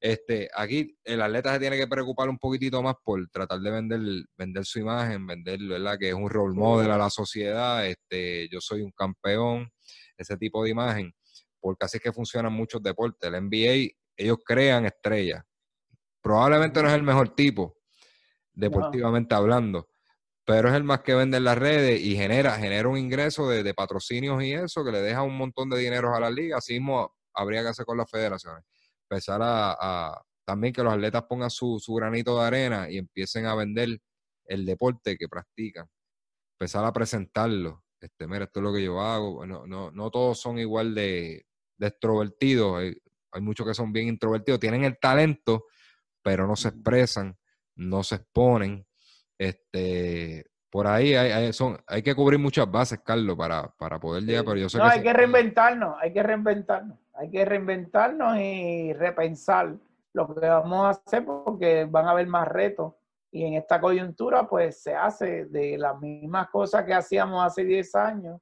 [0.00, 4.00] este, aquí el atleta se tiene que preocupar un poquitito más por tratar de vender,
[4.36, 5.98] vender su imagen, vender, ¿verdad?
[5.98, 9.70] Que es un role model a la sociedad, este, yo soy un campeón,
[10.16, 11.12] ese tipo de imagen,
[11.60, 13.30] porque así es que funcionan muchos deportes.
[13.30, 15.44] El NBA, ellos crean estrellas.
[16.22, 17.76] Probablemente no es el mejor tipo,
[18.54, 19.90] deportivamente hablando,
[20.46, 23.62] pero es el más que vende en las redes y genera, genera un ingreso de,
[23.62, 26.56] de, patrocinios y eso que le deja un montón de dinero a la liga.
[26.56, 28.64] Así mismo habría que hacer con las federaciones
[29.10, 33.98] empezar a, también que los atletas pongan su, granito de arena y empiecen a vender
[34.46, 35.86] el deporte que practican.
[36.58, 37.84] Empezar a presentarlo.
[38.00, 39.44] Este, mira, esto es lo que yo hago.
[39.46, 41.44] No, no, no todos son igual de,
[41.78, 42.78] extrovertidos.
[43.32, 44.60] Hay, muchos que son bien introvertidos.
[44.60, 45.66] Tienen el talento,
[46.22, 47.36] pero no se expresan,
[47.76, 48.86] no se exponen.
[49.38, 54.44] Este, por ahí hay, son, hay que cubrir muchas bases, Carlos, para, para poder llegar.
[54.44, 56.98] Pero yo no, hay que reinventarnos, hay que reinventarnos.
[57.20, 59.76] Hay que reinventarnos y repensar
[60.14, 62.94] lo que vamos a hacer porque van a haber más retos.
[63.30, 67.94] Y en esta coyuntura, pues se hace de las mismas cosas que hacíamos hace 10
[67.96, 68.40] años.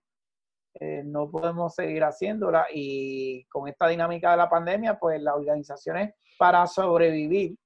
[0.75, 2.67] Eh, no podemos seguir haciéndola.
[2.73, 7.57] Y con esta dinámica de la pandemia, pues las organizaciones para sobrevivir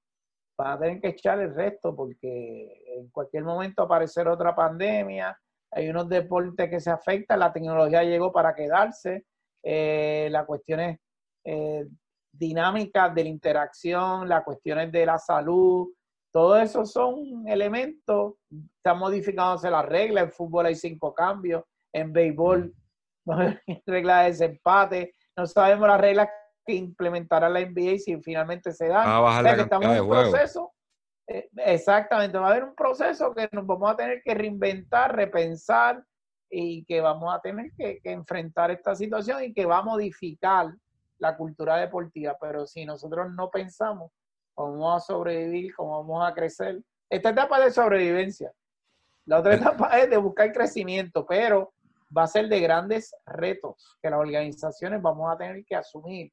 [0.56, 5.38] van a tener que echar el resto porque en cualquier momento aparecer otra pandemia.
[5.72, 9.26] Hay unos deportes que se afectan, la tecnología llegó para quedarse
[9.62, 10.98] eh, la cuestión es
[11.44, 11.86] eh,
[12.32, 15.88] dinámicas de la interacción, las cuestiones de la salud,
[16.32, 18.34] todo eso son elementos.
[18.76, 20.24] Están modificándose las reglas.
[20.24, 21.62] En fútbol hay cinco cambios.
[21.92, 22.74] En béisbol
[23.26, 25.14] no hay reglas de desempate.
[25.36, 26.28] No sabemos las reglas
[26.64, 29.06] que implementará la NBA si finalmente se dan.
[29.06, 30.72] Va a bajar la estamos en un proceso.
[31.26, 36.02] eh, exactamente, va a haber un proceso que nos vamos a tener que reinventar, repensar
[36.50, 40.72] y que vamos a tener que, que enfrentar esta situación y que va a modificar
[41.22, 42.36] la cultura deportiva.
[42.40, 44.10] Pero si nosotros no pensamos
[44.54, 48.52] cómo vamos a sobrevivir, cómo vamos a crecer, esta etapa es de sobrevivencia.
[49.26, 49.56] La otra Eh.
[49.56, 51.72] etapa es de buscar crecimiento, pero
[52.14, 56.30] va a ser de grandes retos que las organizaciones vamos a tener que asumir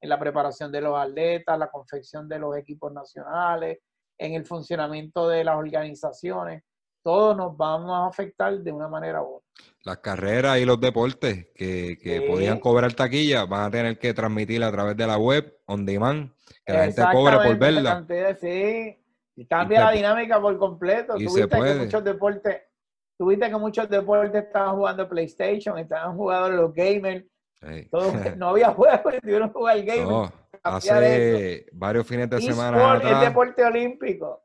[0.00, 3.78] en la preparación de los atletas, la confección de los equipos nacionales,
[4.18, 6.62] en el funcionamiento de las organizaciones.
[7.02, 9.48] Todos nos vamos a afectar de una manera u otra.
[9.84, 14.62] Las carreras y los deportes que, que podían cobrar taquilla van a tener que transmitir
[14.62, 16.30] a través de la web, on demand,
[16.66, 17.94] que la gente cobre por verla.
[17.94, 18.96] cantidad, sí.
[19.36, 21.14] Y cambia Y la dinámica por completo.
[21.16, 22.62] y Tú se viste que muchos deportes,
[23.16, 27.24] tuviste que muchos deportes estaban jugando PlayStation, estaban jugando los gamers,
[27.54, 27.88] Sí.
[27.90, 30.06] todo, no había juegos, tuvieron que jugar gamer.
[30.06, 30.32] No,
[30.62, 34.42] hace varios fines de semana eSport es atrás, deporte olímpico.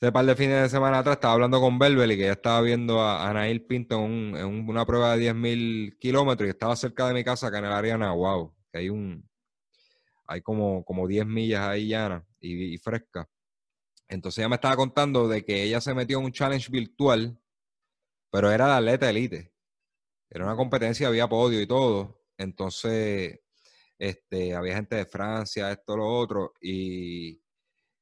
[0.00, 2.60] Hace par de fines de semana atrás, estaba hablando con Belbel y que ya estaba
[2.60, 6.76] viendo a Anail Pinto en, un- en un- una prueba de 10.000 kilómetros y estaba
[6.76, 9.28] cerca de mi casa, acá en el área de que hay un,
[10.26, 13.26] hay como, como 10 millas ahí llanas y, y frescas.
[14.08, 17.38] Entonces ella me estaba contando de que ella se metió en un challenge virtual,
[18.30, 19.52] pero era de atleta elite.
[20.30, 22.22] Era una competencia, había podio y todo.
[22.38, 23.40] Entonces,
[23.98, 27.42] este, había gente de Francia, esto, lo otro, y,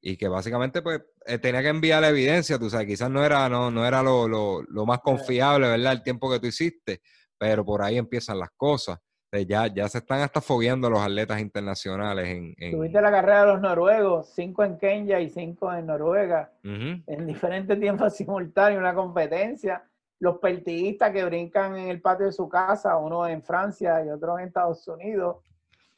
[0.01, 3.49] y que básicamente pues eh, tenía que enviar la evidencia, tú sabes, quizás no era,
[3.49, 5.93] no, no era lo, lo, lo más confiable, ¿verdad?
[5.93, 7.01] El tiempo que tú hiciste,
[7.39, 8.99] pero por ahí empiezan las cosas.
[9.33, 12.55] Eh, Ya, ya se están hasta fogueando los atletas internacionales en...
[12.59, 17.27] en- Tuviste la carrera de los noruegos, cinco en Kenia y cinco en Noruega, en
[17.27, 19.83] diferentes tiempos simultáneos, una competencia.
[20.21, 24.39] Los pertiguistas que brincan en el patio de su casa, uno en Francia y otro
[24.39, 25.39] en Estados Unidos,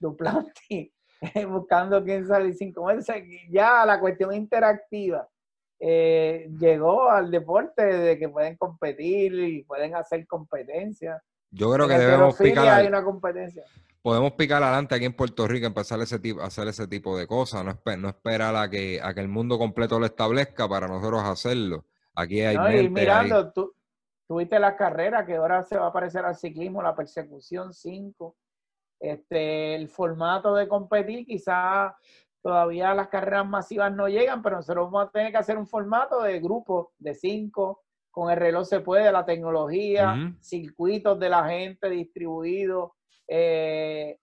[0.00, 0.92] Duplanti,
[1.48, 2.24] buscando quién.
[2.30, 5.28] O sea, que Ya la cuestión interactiva
[5.80, 11.22] eh, llegó al deporte de que pueden competir y pueden hacer competencia.
[11.50, 13.62] Yo creo En que debemos picar, hay una competencia.
[14.02, 17.64] podemos picar adelante aquí en Puerto Rico, empezar ese tipo, hacer ese tipo de cosas,
[17.64, 21.22] no, espe- no esperar a que, a que el mundo completo lo establezca para nosotros
[21.24, 21.84] hacerlo.
[22.14, 23.72] Aquí hay No, mente, y mirando, tú
[24.26, 28.36] tuviste las carreras que ahora se va a parecer al ciclismo, la persecución 5.
[29.00, 31.92] Este, el formato de competir, quizás
[32.42, 36.22] todavía las carreras masivas no llegan, pero nosotros vamos a tener que hacer un formato
[36.22, 37.82] de grupo de 5.
[38.10, 42.92] Con el reloj se puede, la tecnología, circuitos de la gente distribuidos.
[43.28, 44.18] Eh,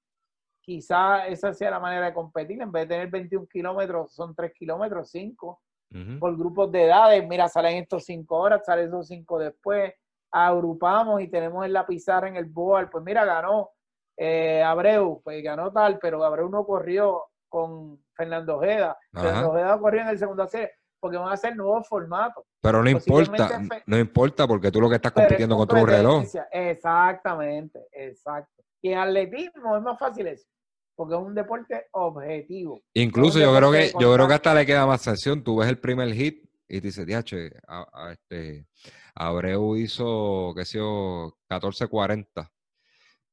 [0.60, 2.61] quizás esa sea la manera de competir.
[2.61, 5.61] En vez de tener 21 kilómetros, son 3 kilómetros, 5
[5.91, 6.19] Ujú.
[6.19, 9.93] por grupos de edades, mira, salen estos cinco horas, salen esos cinco después,
[10.31, 13.69] agrupamos y tenemos en la pizarra, en el board, pues mira, ganó
[14.17, 19.23] eh, Abreu, pues ganó tal, pero Abreu no corrió con Fernando Ojeda, Ajá.
[19.23, 22.43] Fernando Ojeda corrió en el segundo serie, porque van a hacer nuevos formatos.
[22.61, 26.23] Pero no importa, no importa porque tú lo que estás compitiendo contra un reloj.
[26.51, 28.63] Exactamente, exacto.
[28.81, 30.47] Y en atletismo es más fácil eso,
[30.95, 32.81] porque es un deporte objetivo.
[32.93, 35.43] Incluso yo creo que yo creo que hasta le queda más sanción.
[35.43, 38.67] Tú ves el primer hit y te dices, diache, a, a este
[39.15, 42.49] Abreu hizo, qué sé yo, 14.40.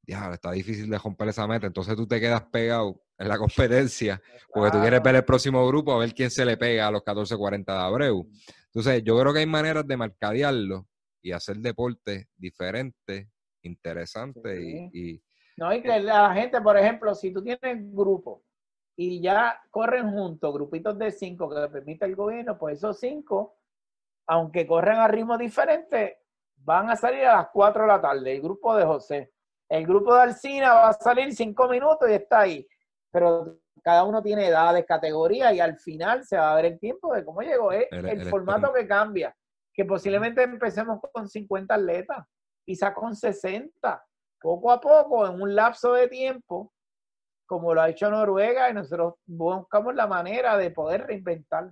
[0.05, 1.67] Ya, está difícil de romper esa meta.
[1.67, 4.21] Entonces tú te quedas pegado en la competencia
[4.53, 7.03] porque tú quieres ver el próximo grupo a ver quién se le pega a los
[7.03, 8.27] 14.40 de Abreu.
[8.65, 10.87] Entonces yo creo que hay maneras de mercadearlo
[11.21, 13.27] y hacer deportes diferentes,
[13.61, 14.89] interesantes y- Sí.
[14.93, 15.23] y,
[15.55, 18.41] No, y que la gente, por ejemplo, si tú tienes grupos
[18.95, 23.59] y ya corren juntos, grupitos de cinco que permite el gobierno, pues esos cinco,
[24.27, 26.13] aunque corren a ritmos diferentes,
[26.57, 29.31] van a salir a las 4 de la tarde, el grupo de José.
[29.69, 32.67] El grupo de Alcina va a salir cinco minutos y está ahí.
[33.11, 37.13] Pero cada uno tiene edades, categorías y al final se va a ver el tiempo
[37.13, 37.71] de cómo llegó.
[37.71, 39.35] Es El- el, el formato que cambia.
[39.73, 42.25] Que posiblemente empecemos con 50 atletas,
[42.63, 44.05] quizás con 60
[44.39, 46.73] poco a poco, en un lapso de tiempo,
[47.47, 51.71] como lo ha hecho Noruega, y nosotros buscamos la manera de poder reinventar.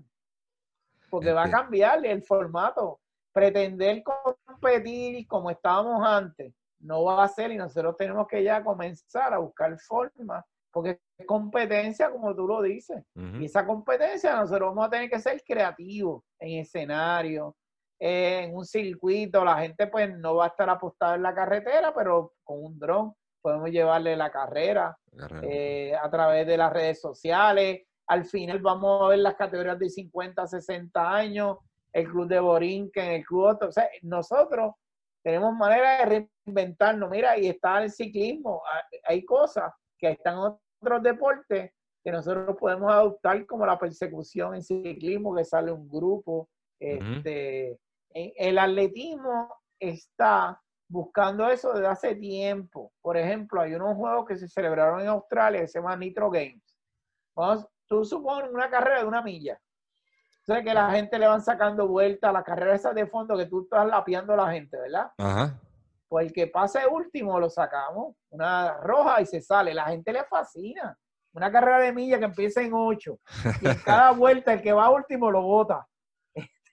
[1.09, 1.63] Porque va a Entiendo.
[1.63, 2.99] cambiar el formato.
[3.33, 9.33] Pretender competir como estábamos antes no va a ser y nosotros tenemos que ya comenzar
[9.33, 13.03] a buscar formas, porque es competencia, como tú lo dices.
[13.15, 17.55] Y esa competencia nosotros vamos a tener que ser creativos en escenario,
[17.99, 19.43] en un circuito.
[19.45, 23.13] La gente pues no va a estar apostada en la carretera, pero con un dron
[23.41, 24.97] podemos llevarle la carrera,
[25.41, 27.81] eh, a través de las redes sociales.
[28.07, 31.57] Al final vamos a ver las categorías de 50 a 60 años,
[31.91, 33.69] el club de Borinquen, el club otro.
[33.69, 34.75] O sea, nosotros
[35.23, 37.09] tenemos manera de reinventarnos.
[37.09, 38.61] Mira, y está el ciclismo.
[39.05, 41.71] Hay cosas que están en otros deportes
[42.03, 46.49] que nosotros podemos adoptar como la persecución en ciclismo, que sale un grupo.
[46.79, 47.77] Este,
[48.13, 52.91] el atletismo está buscando eso desde hace tiempo.
[53.01, 56.75] Por ejemplo, hay unos juegos que se celebraron en Australia que se llaman Nitro Games.
[57.35, 59.59] Vamos, tú supones una carrera de una milla.
[60.41, 63.61] Entonces que la gente le van sacando vueltas, la carrera esa de fondo que tú
[63.63, 65.11] estás lapeando a la gente, ¿verdad?
[65.17, 65.59] Ajá.
[66.07, 69.73] Pues el que pase último lo sacamos, una roja y se sale.
[69.73, 70.97] La gente le fascina.
[71.33, 73.19] Una carrera de milla que empieza en ocho.
[73.61, 75.87] Y en cada vuelta el que va último lo bota.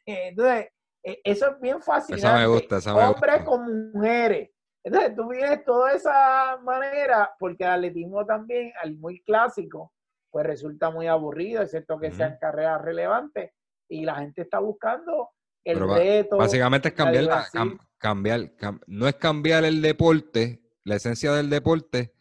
[0.04, 0.70] Entonces,
[1.02, 2.26] e, eso es bien fascinante.
[2.26, 4.50] Esa me gusta, esa me Hombres con mujeres.
[4.82, 9.92] Entonces tú vienes toda esa manera, porque el atletismo también, al muy clásico,
[10.30, 13.52] pues resulta muy aburrido, excepto que sean carreras relevantes,
[13.88, 15.30] y la gente está buscando
[15.64, 16.36] el reto.
[16.36, 17.44] Básicamente es cambiar,
[17.98, 18.52] cambiar,
[18.86, 22.14] no es cambiar el deporte, la esencia del deporte,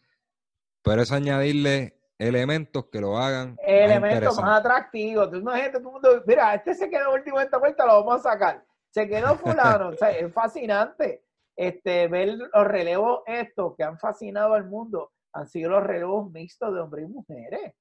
[0.82, 3.56] pero es añadirle elementos que lo hagan.
[3.64, 5.30] Elementos más, atractivos.
[5.30, 8.26] Tú imagínate, todo el mundo, mira, este se quedó último en esta vuelta, lo vamos
[8.26, 9.88] a sacar se quedó fulano.
[9.88, 11.24] o sea, es fascinante
[11.56, 15.12] este, ver los relevos estos que han fascinado al mundo.
[15.32, 17.74] Han sido los relevos mixtos de hombres y mujeres.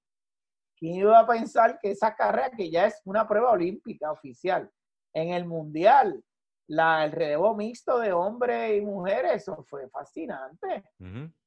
[0.77, 4.69] ¿Quién iba a pensar que esa carrera, que ya es una prueba olímpica oficial,
[5.13, 6.23] en el mundial,
[6.67, 10.83] la, el relevo mixto de hombres y mujeres, eso fue fascinante.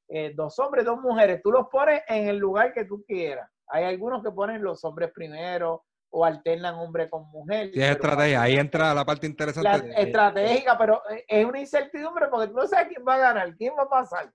[0.09, 3.49] Eh, dos hombres, dos mujeres, tú los pones en el lugar que tú quieras.
[3.69, 7.71] Hay algunos que ponen los hombres primero, o alternan hombre con mujer.
[7.73, 9.89] Sí, es estrategia, ahí entra la parte interesante.
[9.89, 13.75] La estratégica, pero es una incertidumbre porque tú no sabes quién va a ganar, quién
[13.79, 14.33] va a pasar.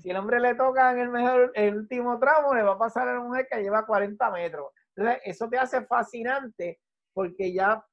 [0.00, 3.06] Si el hombre le toca en el mejor, el último tramo, le va a pasar
[3.06, 4.72] a la mujer que lleva 40 metros.
[4.96, 6.80] Entonces, eso te hace fascinante
[7.12, 7.84] porque ya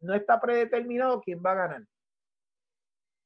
[0.00, 1.82] no está predeterminado quién va a ganar.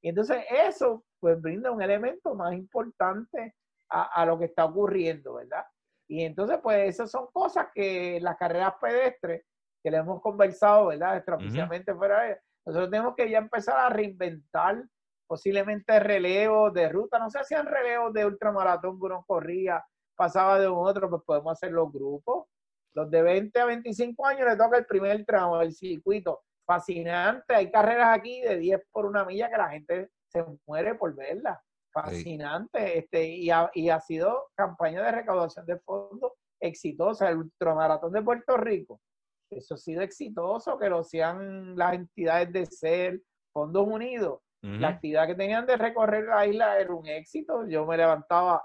[0.03, 3.57] Y entonces eso pues brinda un elemento más importante
[3.91, 5.65] a, a lo que está ocurriendo, ¿verdad?
[6.09, 9.45] Y entonces, pues esas son cosas que las carreras pedestres,
[9.83, 11.17] que le hemos conversado, ¿verdad?
[11.17, 14.85] Extraoficialmente fuera de nosotros tenemos que ya empezar a reinventar
[15.31, 17.17] posiblemente relevos de ruta.
[17.21, 19.81] No si hacían relevos de ultramaratón que uno corría,
[20.17, 22.49] pasaba de un otro, pues podemos hacer los grupos.
[22.95, 26.41] Los de 20 a 25 años le toca el primer tramo del circuito.
[26.67, 27.55] Fascinante.
[27.55, 31.61] Hay carreras aquí de 10 por una milla que la gente se muere por verlas
[31.93, 37.31] fascinante este, y, ha, y ha sido campaña de recaudación de fondos exitosa.
[37.31, 39.01] El ultramaratón de Puerto Rico,
[39.49, 43.21] eso ha sido exitoso, que lo sean las entidades de ser,
[43.53, 44.41] Fondos Unidos.
[44.63, 47.67] La actividad que tenían de recorrer la isla era un éxito.
[47.67, 48.63] Yo me levantaba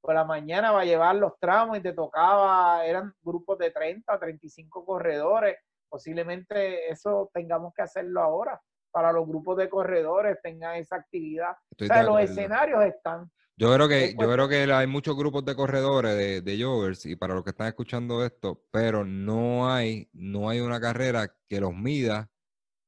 [0.00, 4.84] por la mañana para llevar los tramos y te tocaba, eran grupos de 30, 35
[4.84, 5.56] corredores.
[5.88, 8.60] Posiblemente eso tengamos que hacerlo ahora
[8.90, 11.52] para los grupos de corredores tengan esa actividad.
[11.80, 13.30] o sea, los escenarios están.
[13.56, 17.14] Yo creo que, yo creo que hay muchos grupos de corredores, de, de joggers, y
[17.14, 21.74] para los que están escuchando esto, pero no hay, no hay una carrera que los
[21.74, 22.30] mida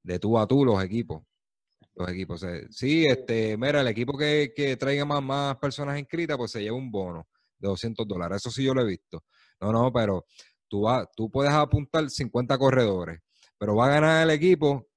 [0.02, 1.22] de tú a tú los equipos.
[2.02, 2.44] Los equipos.
[2.70, 6.76] sí, este, mira, el equipo que, que traiga más, más personas inscritas, pues se lleva
[6.76, 8.38] un bono de 200 dólares.
[8.38, 9.24] Eso sí yo lo he visto.
[9.60, 10.26] No, no, pero
[10.68, 13.20] tú, va, tú puedes apuntar 50 corredores,
[13.56, 14.88] pero va a ganar el equipo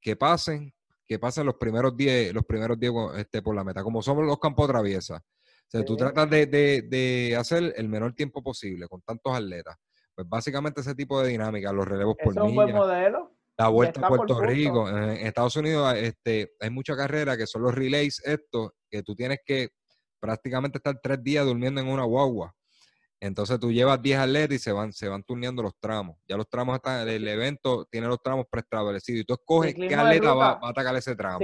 [0.00, 0.72] que pasen,
[1.04, 4.38] que pasen los primeros 10, los primeros 10 este, por la meta, como somos los
[4.38, 5.16] campos traviesa.
[5.16, 9.76] O sea, tú tratas de, de, hacer el menor tiempo posible con tantos atletas.
[10.14, 12.64] Pues básicamente ese tipo de dinámica, los relevos por milla.
[12.64, 13.35] Es un modelo.
[13.58, 14.88] La vuelta a Puerto Rico.
[14.88, 19.38] En Estados Unidos este, hay mucha carrera que son los relays estos, que tú tienes
[19.44, 19.70] que
[20.20, 22.54] prácticamente estar tres días durmiendo en una guagua.
[23.18, 26.18] Entonces tú llevas 10 atletas y se van, se van turneando los tramos.
[26.28, 30.34] Ya los tramos están, el evento tiene los tramos preestablecidos y tú escoges qué atleta
[30.34, 31.38] va, a atacar ese tramo.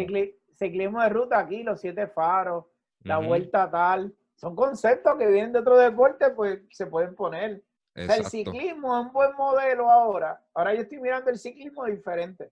[0.54, 2.66] ciclismo de ruta aquí, los siete faros,
[3.00, 4.14] la vuelta tal.
[4.34, 7.62] Son conceptos que vienen de otro deporte, pues se pueden poner.
[7.94, 10.42] El ciclismo es un buen modelo ahora.
[10.54, 12.50] Ahora yo estoy mirando el ciclismo diferente.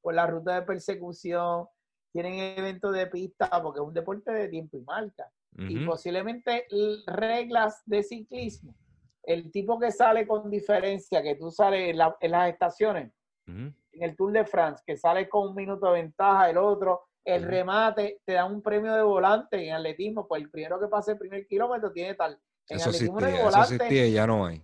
[0.00, 1.68] Por la ruta de persecución,
[2.12, 6.66] tienen eventos de pista, porque es un deporte de tiempo y marca y posiblemente
[7.06, 8.74] reglas de ciclismo.
[9.22, 11.98] El tipo que sale con diferencia, que tú sales en,
[12.30, 13.12] las estaciones,
[13.46, 17.44] en el Tour de France, que sale con un minuto de ventaja, el otro, el
[17.44, 21.18] remate, te da un premio de volante en atletismo, pues el primero que pase el
[21.18, 22.38] primer kilómetro tiene tal.
[22.68, 24.62] En eso atletismo existía, volante, eso existía y ya no hay.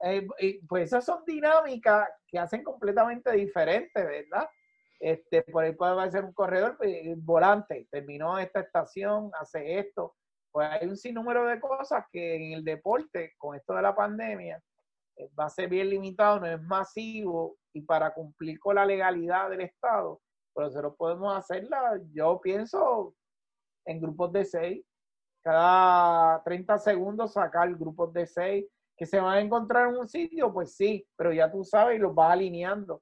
[0.00, 0.26] Eh,
[0.68, 4.48] pues esas son dinámicas que hacen completamente diferentes, ¿verdad?
[5.00, 6.92] Este, por ahí puede ser un corredor, pues,
[7.24, 10.14] volante, terminó esta estación, hace esto.
[10.50, 14.60] pues hay un sinnúmero de cosas que en el deporte, con esto de la pandemia,
[15.16, 19.50] eh, va a ser bien limitado, no es masivo y para cumplir con la legalidad
[19.50, 20.20] del Estado,
[20.54, 23.14] pero nosotros podemos hacerla, yo pienso,
[23.84, 24.84] en grupos de seis,
[25.42, 28.66] cada 30 segundos sacar grupos de seis
[28.98, 32.00] que se van a encontrar en un sitio, pues sí, pero ya tú sabes y
[32.00, 33.00] los vas alineando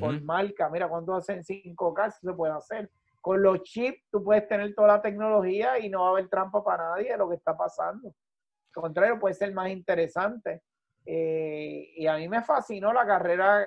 [0.00, 0.68] por marca.
[0.68, 2.90] Mira, cuando hacen 5K se puede hacer.
[3.20, 6.64] Con los chips tú puedes tener toda la tecnología y no va a haber trampa
[6.64, 8.08] para nadie de lo que está pasando.
[8.08, 10.62] Al contrario, puede ser más interesante.
[11.04, 13.64] Eh, y a mí me fascinó la carrera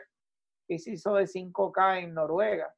[0.68, 2.76] que se hizo de 5K en Noruega,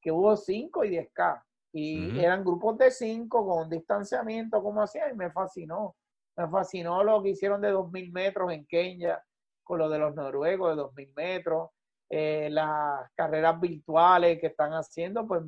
[0.00, 1.42] que hubo 5 y 10K.
[1.72, 5.94] Y eran grupos de 5 con distanciamiento, como hacían, y me fascinó.
[6.36, 9.22] Me fascinó lo que hicieron de 2.000 metros en Kenia,
[9.62, 11.70] con lo de los noruegos de 2.000 metros,
[12.08, 15.42] eh, las carreras virtuales que están haciendo, pues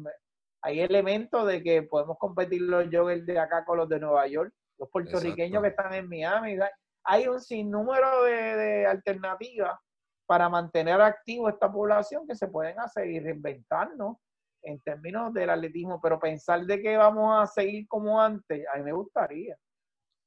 [0.63, 4.53] hay elementos de que podemos competir los joggers de acá con los de Nueva York,
[4.79, 6.57] los puertorriqueños que están en Miami.
[7.05, 9.77] Hay un sinnúmero de, de alternativas
[10.25, 14.19] para mantener activo esta población que se pueden hacer y reinventarnos
[14.63, 18.85] en términos del atletismo, pero pensar de que vamos a seguir como antes, a mí
[18.85, 19.57] me gustaría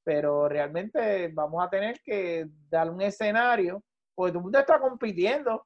[0.06, 3.84] pero realmente vamos a tener que dar un escenario,
[4.14, 5.66] porque todo el mundo está compitiendo.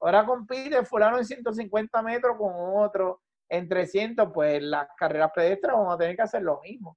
[0.00, 5.94] Ahora compite fulano en 150 metros con otro en 300, pues las carreras pedestres vamos
[5.94, 6.96] a tener que hacer lo mismo.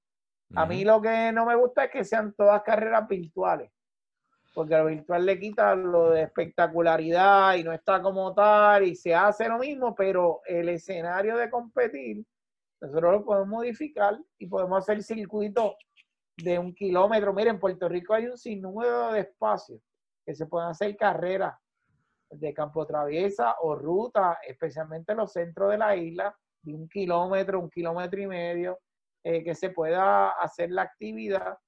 [0.54, 3.70] A mí lo que no me gusta es que sean todas carreras virtuales,
[4.54, 9.14] porque lo virtual le quita lo de espectacularidad y no está como tal y se
[9.14, 12.24] hace lo mismo, pero el escenario de competir,
[12.80, 15.74] nosotros lo podemos modificar y podemos hacer circuitos
[16.42, 17.32] de un kilómetro.
[17.32, 19.80] Miren, en Puerto Rico hay un sinnúmero de espacios
[20.24, 21.54] que se pueden hacer carreras
[22.30, 27.60] de campo traviesa o ruta, especialmente en los centros de la isla, de un kilómetro,
[27.60, 28.78] un kilómetro y medio,
[29.24, 31.58] eh, que se pueda hacer la actividad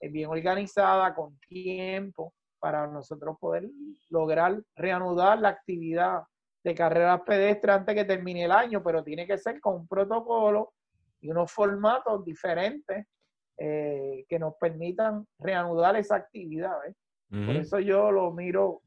[0.00, 3.68] eh, bien organizada, con tiempo, para nosotros poder
[4.10, 6.22] lograr reanudar la actividad
[6.64, 10.72] de carreras pedestres antes que termine el año, pero tiene que ser con un protocolo
[11.20, 13.06] y unos formatos diferentes
[13.60, 16.76] eh, que nos permitan reanudar esa actividad.
[17.28, 18.82] Por eso yo lo miro,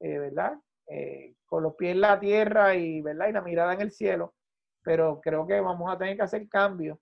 [0.00, 0.54] eh, ¿verdad?
[0.88, 3.28] Eh, con los pies en la tierra y, ¿verdad?
[3.28, 4.34] y la mirada en el cielo,
[4.82, 6.98] pero creo que vamos a tener que hacer cambios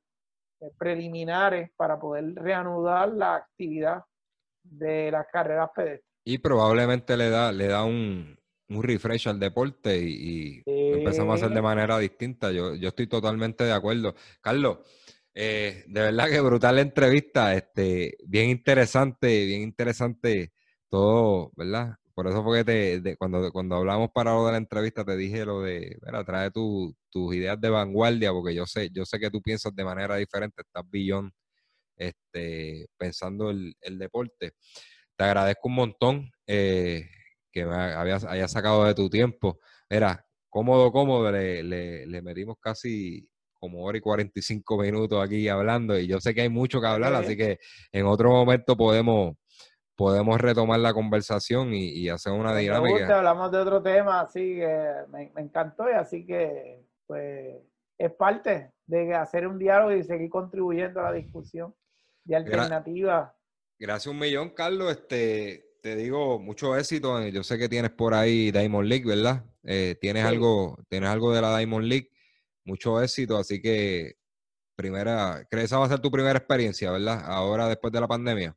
[0.78, 4.02] preliminares para poder reanudar la actividad
[4.62, 6.10] de las carreras pedestres.
[6.24, 8.35] Y probablemente le da, le da un,
[8.70, 12.51] un refresh al deporte y, empezamos a hacer de manera distinta.
[12.51, 14.14] Yo, yo estoy totalmente de acuerdo.
[14.40, 14.78] Carlos,
[15.35, 20.52] eh, de verdad que brutal la entrevista, este, bien interesante, bien interesante
[20.89, 21.97] todo, ¿verdad?
[22.15, 25.44] Por eso fue que te, cuando, cuando hablamos para lo de la entrevista te dije
[25.44, 26.94] lo de, mira, trae tus
[27.35, 30.85] ideas de vanguardia, porque yo sé, yo sé que tú piensas de manera diferente, estás
[30.89, 31.32] billón
[31.97, 34.55] este, pensando el, el deporte.
[35.16, 37.09] Te agradezco un montón eh,
[37.52, 39.61] que me hayas, sacado de tu tiempo.
[39.89, 43.28] Era cómodo, cómodo, le, le, le metimos casi
[43.64, 47.14] como hora y 45 minutos aquí hablando y yo sé que hay mucho que hablar,
[47.14, 47.58] así que
[47.92, 49.36] en otro momento podemos,
[49.96, 53.16] podemos retomar la conversación y, hacer una dinámica.
[53.16, 57.56] hablamos de otro tema, así que me, encantó y así que pues
[57.96, 61.74] es parte de hacer un diálogo y seguir contribuyendo a la discusión
[62.24, 63.32] de alternativas.
[63.78, 64.90] Gracias un millón, Carlos.
[64.90, 67.26] Este, te digo, mucho éxito.
[67.28, 69.42] Yo sé que tienes por ahí Diamond League, ¿verdad?
[69.62, 72.10] Eh, tienes algo, tienes algo de la Diamond League
[72.64, 74.16] mucho éxito, así que
[74.76, 77.22] primera, ¿crees esa va a ser tu primera experiencia, verdad?
[77.24, 78.56] Ahora después de la pandemia.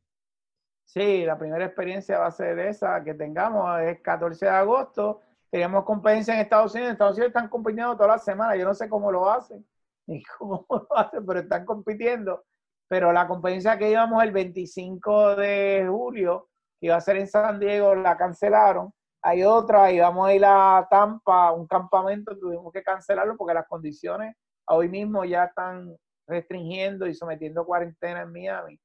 [0.84, 5.20] Sí, la primera experiencia va a ser esa que tengamos, es 14 de agosto,
[5.50, 8.74] tenemos competencia en Estados Unidos, en Estados Unidos están compitiendo toda la semana, yo no
[8.74, 9.66] sé cómo lo hacen,
[10.06, 12.44] ni cómo lo hacen, pero están compitiendo.
[12.88, 16.48] Pero la competencia que íbamos el 25 de julio,
[16.80, 18.92] que iba a ser en San Diego, la cancelaron
[19.22, 24.36] hay otra, íbamos a ir a Tampa, un campamento, tuvimos que cancelarlo porque las condiciones
[24.66, 25.96] hoy mismo ya están
[26.26, 28.78] restringiendo y sometiendo cuarentena en Miami.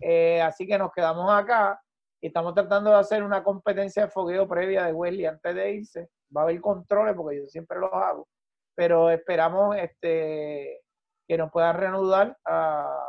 [0.00, 1.80] Eh, así que nos quedamos acá
[2.20, 6.08] y estamos tratando de hacer una competencia de fogueo previa de Wesley antes de irse.
[6.36, 8.26] Va a haber controles porque yo siempre los hago,
[8.74, 10.80] pero esperamos este,
[11.28, 13.06] que nos puedan reanudar, a,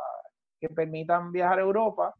[0.60, 2.14] que permitan viajar a Europa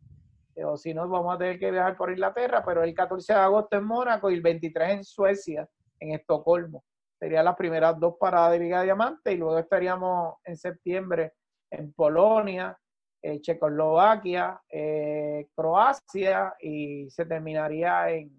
[0.64, 3.76] o si no, vamos a tener que viajar por Inglaterra, pero el 14 de agosto
[3.76, 5.68] en Mónaco y el 23 en Suecia,
[5.98, 6.84] en Estocolmo.
[7.18, 11.34] Serían las primeras dos paradas de Liga Diamante y luego estaríamos en septiembre
[11.70, 12.76] en Polonia,
[13.22, 18.30] eh, Checoslovaquia, eh, Croacia y se terminaría en,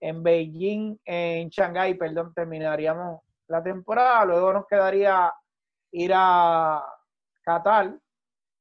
[0.00, 4.24] en Beijing, en Shanghái, perdón, terminaríamos la temporada.
[4.24, 5.32] Luego nos quedaría
[5.92, 6.84] ir a
[7.42, 7.96] Qatar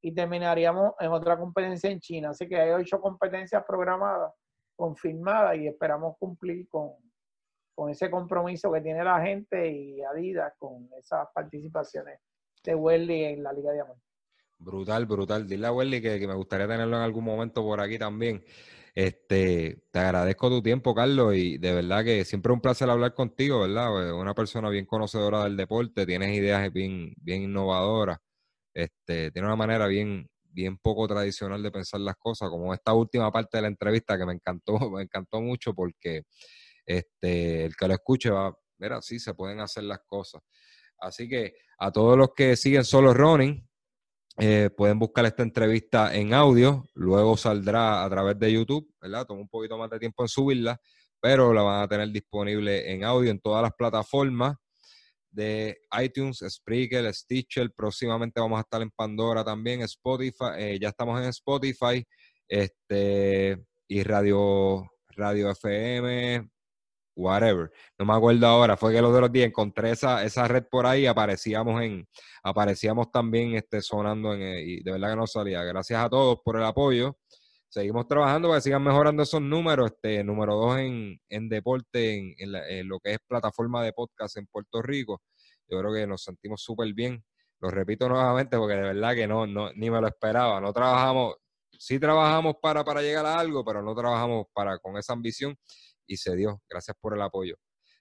[0.01, 2.29] y terminaríamos en otra competencia en China.
[2.29, 4.33] Así que hay ocho competencias programadas,
[4.75, 6.91] confirmadas y esperamos cumplir con,
[7.75, 12.19] con ese compromiso que tiene la gente y Adidas con esas participaciones
[12.63, 14.03] de Welly en la Liga Diamante.
[14.57, 15.47] Brutal, brutal.
[15.47, 18.43] Dile a Welly que, que, me gustaría tenerlo en algún momento por aquí también.
[18.93, 23.13] Este, te agradezco tu tiempo, Carlos, y de verdad que siempre es un placer hablar
[23.13, 24.13] contigo, ¿verdad?
[24.13, 28.19] Una persona bien conocedora del deporte, tienes ideas bien, bien innovadoras,
[28.83, 33.31] este, tiene una manera bien, bien poco tradicional de pensar las cosas, como esta última
[33.31, 36.23] parte de la entrevista que me encantó, me encantó mucho porque
[36.85, 40.41] este, el que lo escuche va, mira, sí, se pueden hacer las cosas.
[40.97, 43.65] Así que a todos los que siguen solo running,
[44.41, 49.25] eh, pueden buscar esta entrevista en audio, luego saldrá a través de YouTube, ¿verdad?
[49.25, 50.79] Toma un poquito más de tiempo en subirla,
[51.19, 54.55] pero la van a tener disponible en audio en todas las plataformas
[55.39, 57.71] de iTunes, Spreaker, Stitcher.
[57.73, 60.51] Próximamente vamos a estar en Pandora también, Spotify.
[60.57, 62.05] Eh, ya estamos en Spotify,
[62.47, 63.57] este
[63.87, 64.85] y Radio
[65.15, 66.49] Radio FM,
[67.15, 67.71] whatever.
[67.97, 71.05] No me acuerdo ahora, fue que los otros días encontré esa, esa red por ahí,
[71.05, 72.07] aparecíamos en,
[72.43, 75.63] aparecíamos también este, sonando en, eh, y de verdad que no salía.
[75.63, 77.17] Gracias a todos por el apoyo.
[77.69, 79.91] Seguimos trabajando para que sigan mejorando esos números.
[79.91, 84.47] Este, número dos en, en deporte, en, en, lo que es plataforma de podcast en
[84.47, 85.21] Puerto Rico.
[85.67, 87.23] Yo creo que nos sentimos súper bien.
[87.59, 90.59] Lo repito nuevamente porque de verdad que no, no, ni me lo esperaba.
[90.59, 91.35] No trabajamos,
[91.71, 95.55] sí trabajamos para, para llegar a algo, pero no trabajamos para con esa ambición
[96.07, 96.61] y se dio.
[96.67, 97.55] Gracias por el apoyo.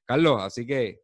[0.06, 1.02] Carlos, así que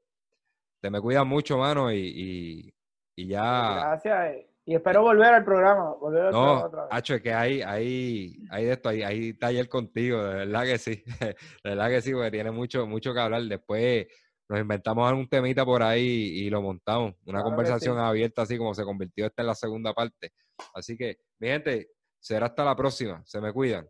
[0.81, 2.75] te me cuidas mucho, mano, y,
[3.15, 3.97] y, ya.
[4.01, 4.54] Gracias.
[4.67, 5.95] Y espero volver al programa.
[6.01, 10.23] Volver no, otra Hacho, es que hay, hay, hay de esto, hay, hay taller contigo,
[10.25, 11.03] de verdad que sí.
[11.21, 13.43] De verdad que sí, porque tiene mucho, mucho que hablar.
[13.43, 14.07] Después
[14.49, 17.15] nos inventamos algún temita por ahí y lo montamos.
[17.27, 20.33] Una conversación abierta, así como se convirtió esta en la segunda parte.
[20.75, 23.23] Así que, mi gente, será hasta la próxima.
[23.27, 23.87] Se me cuidan.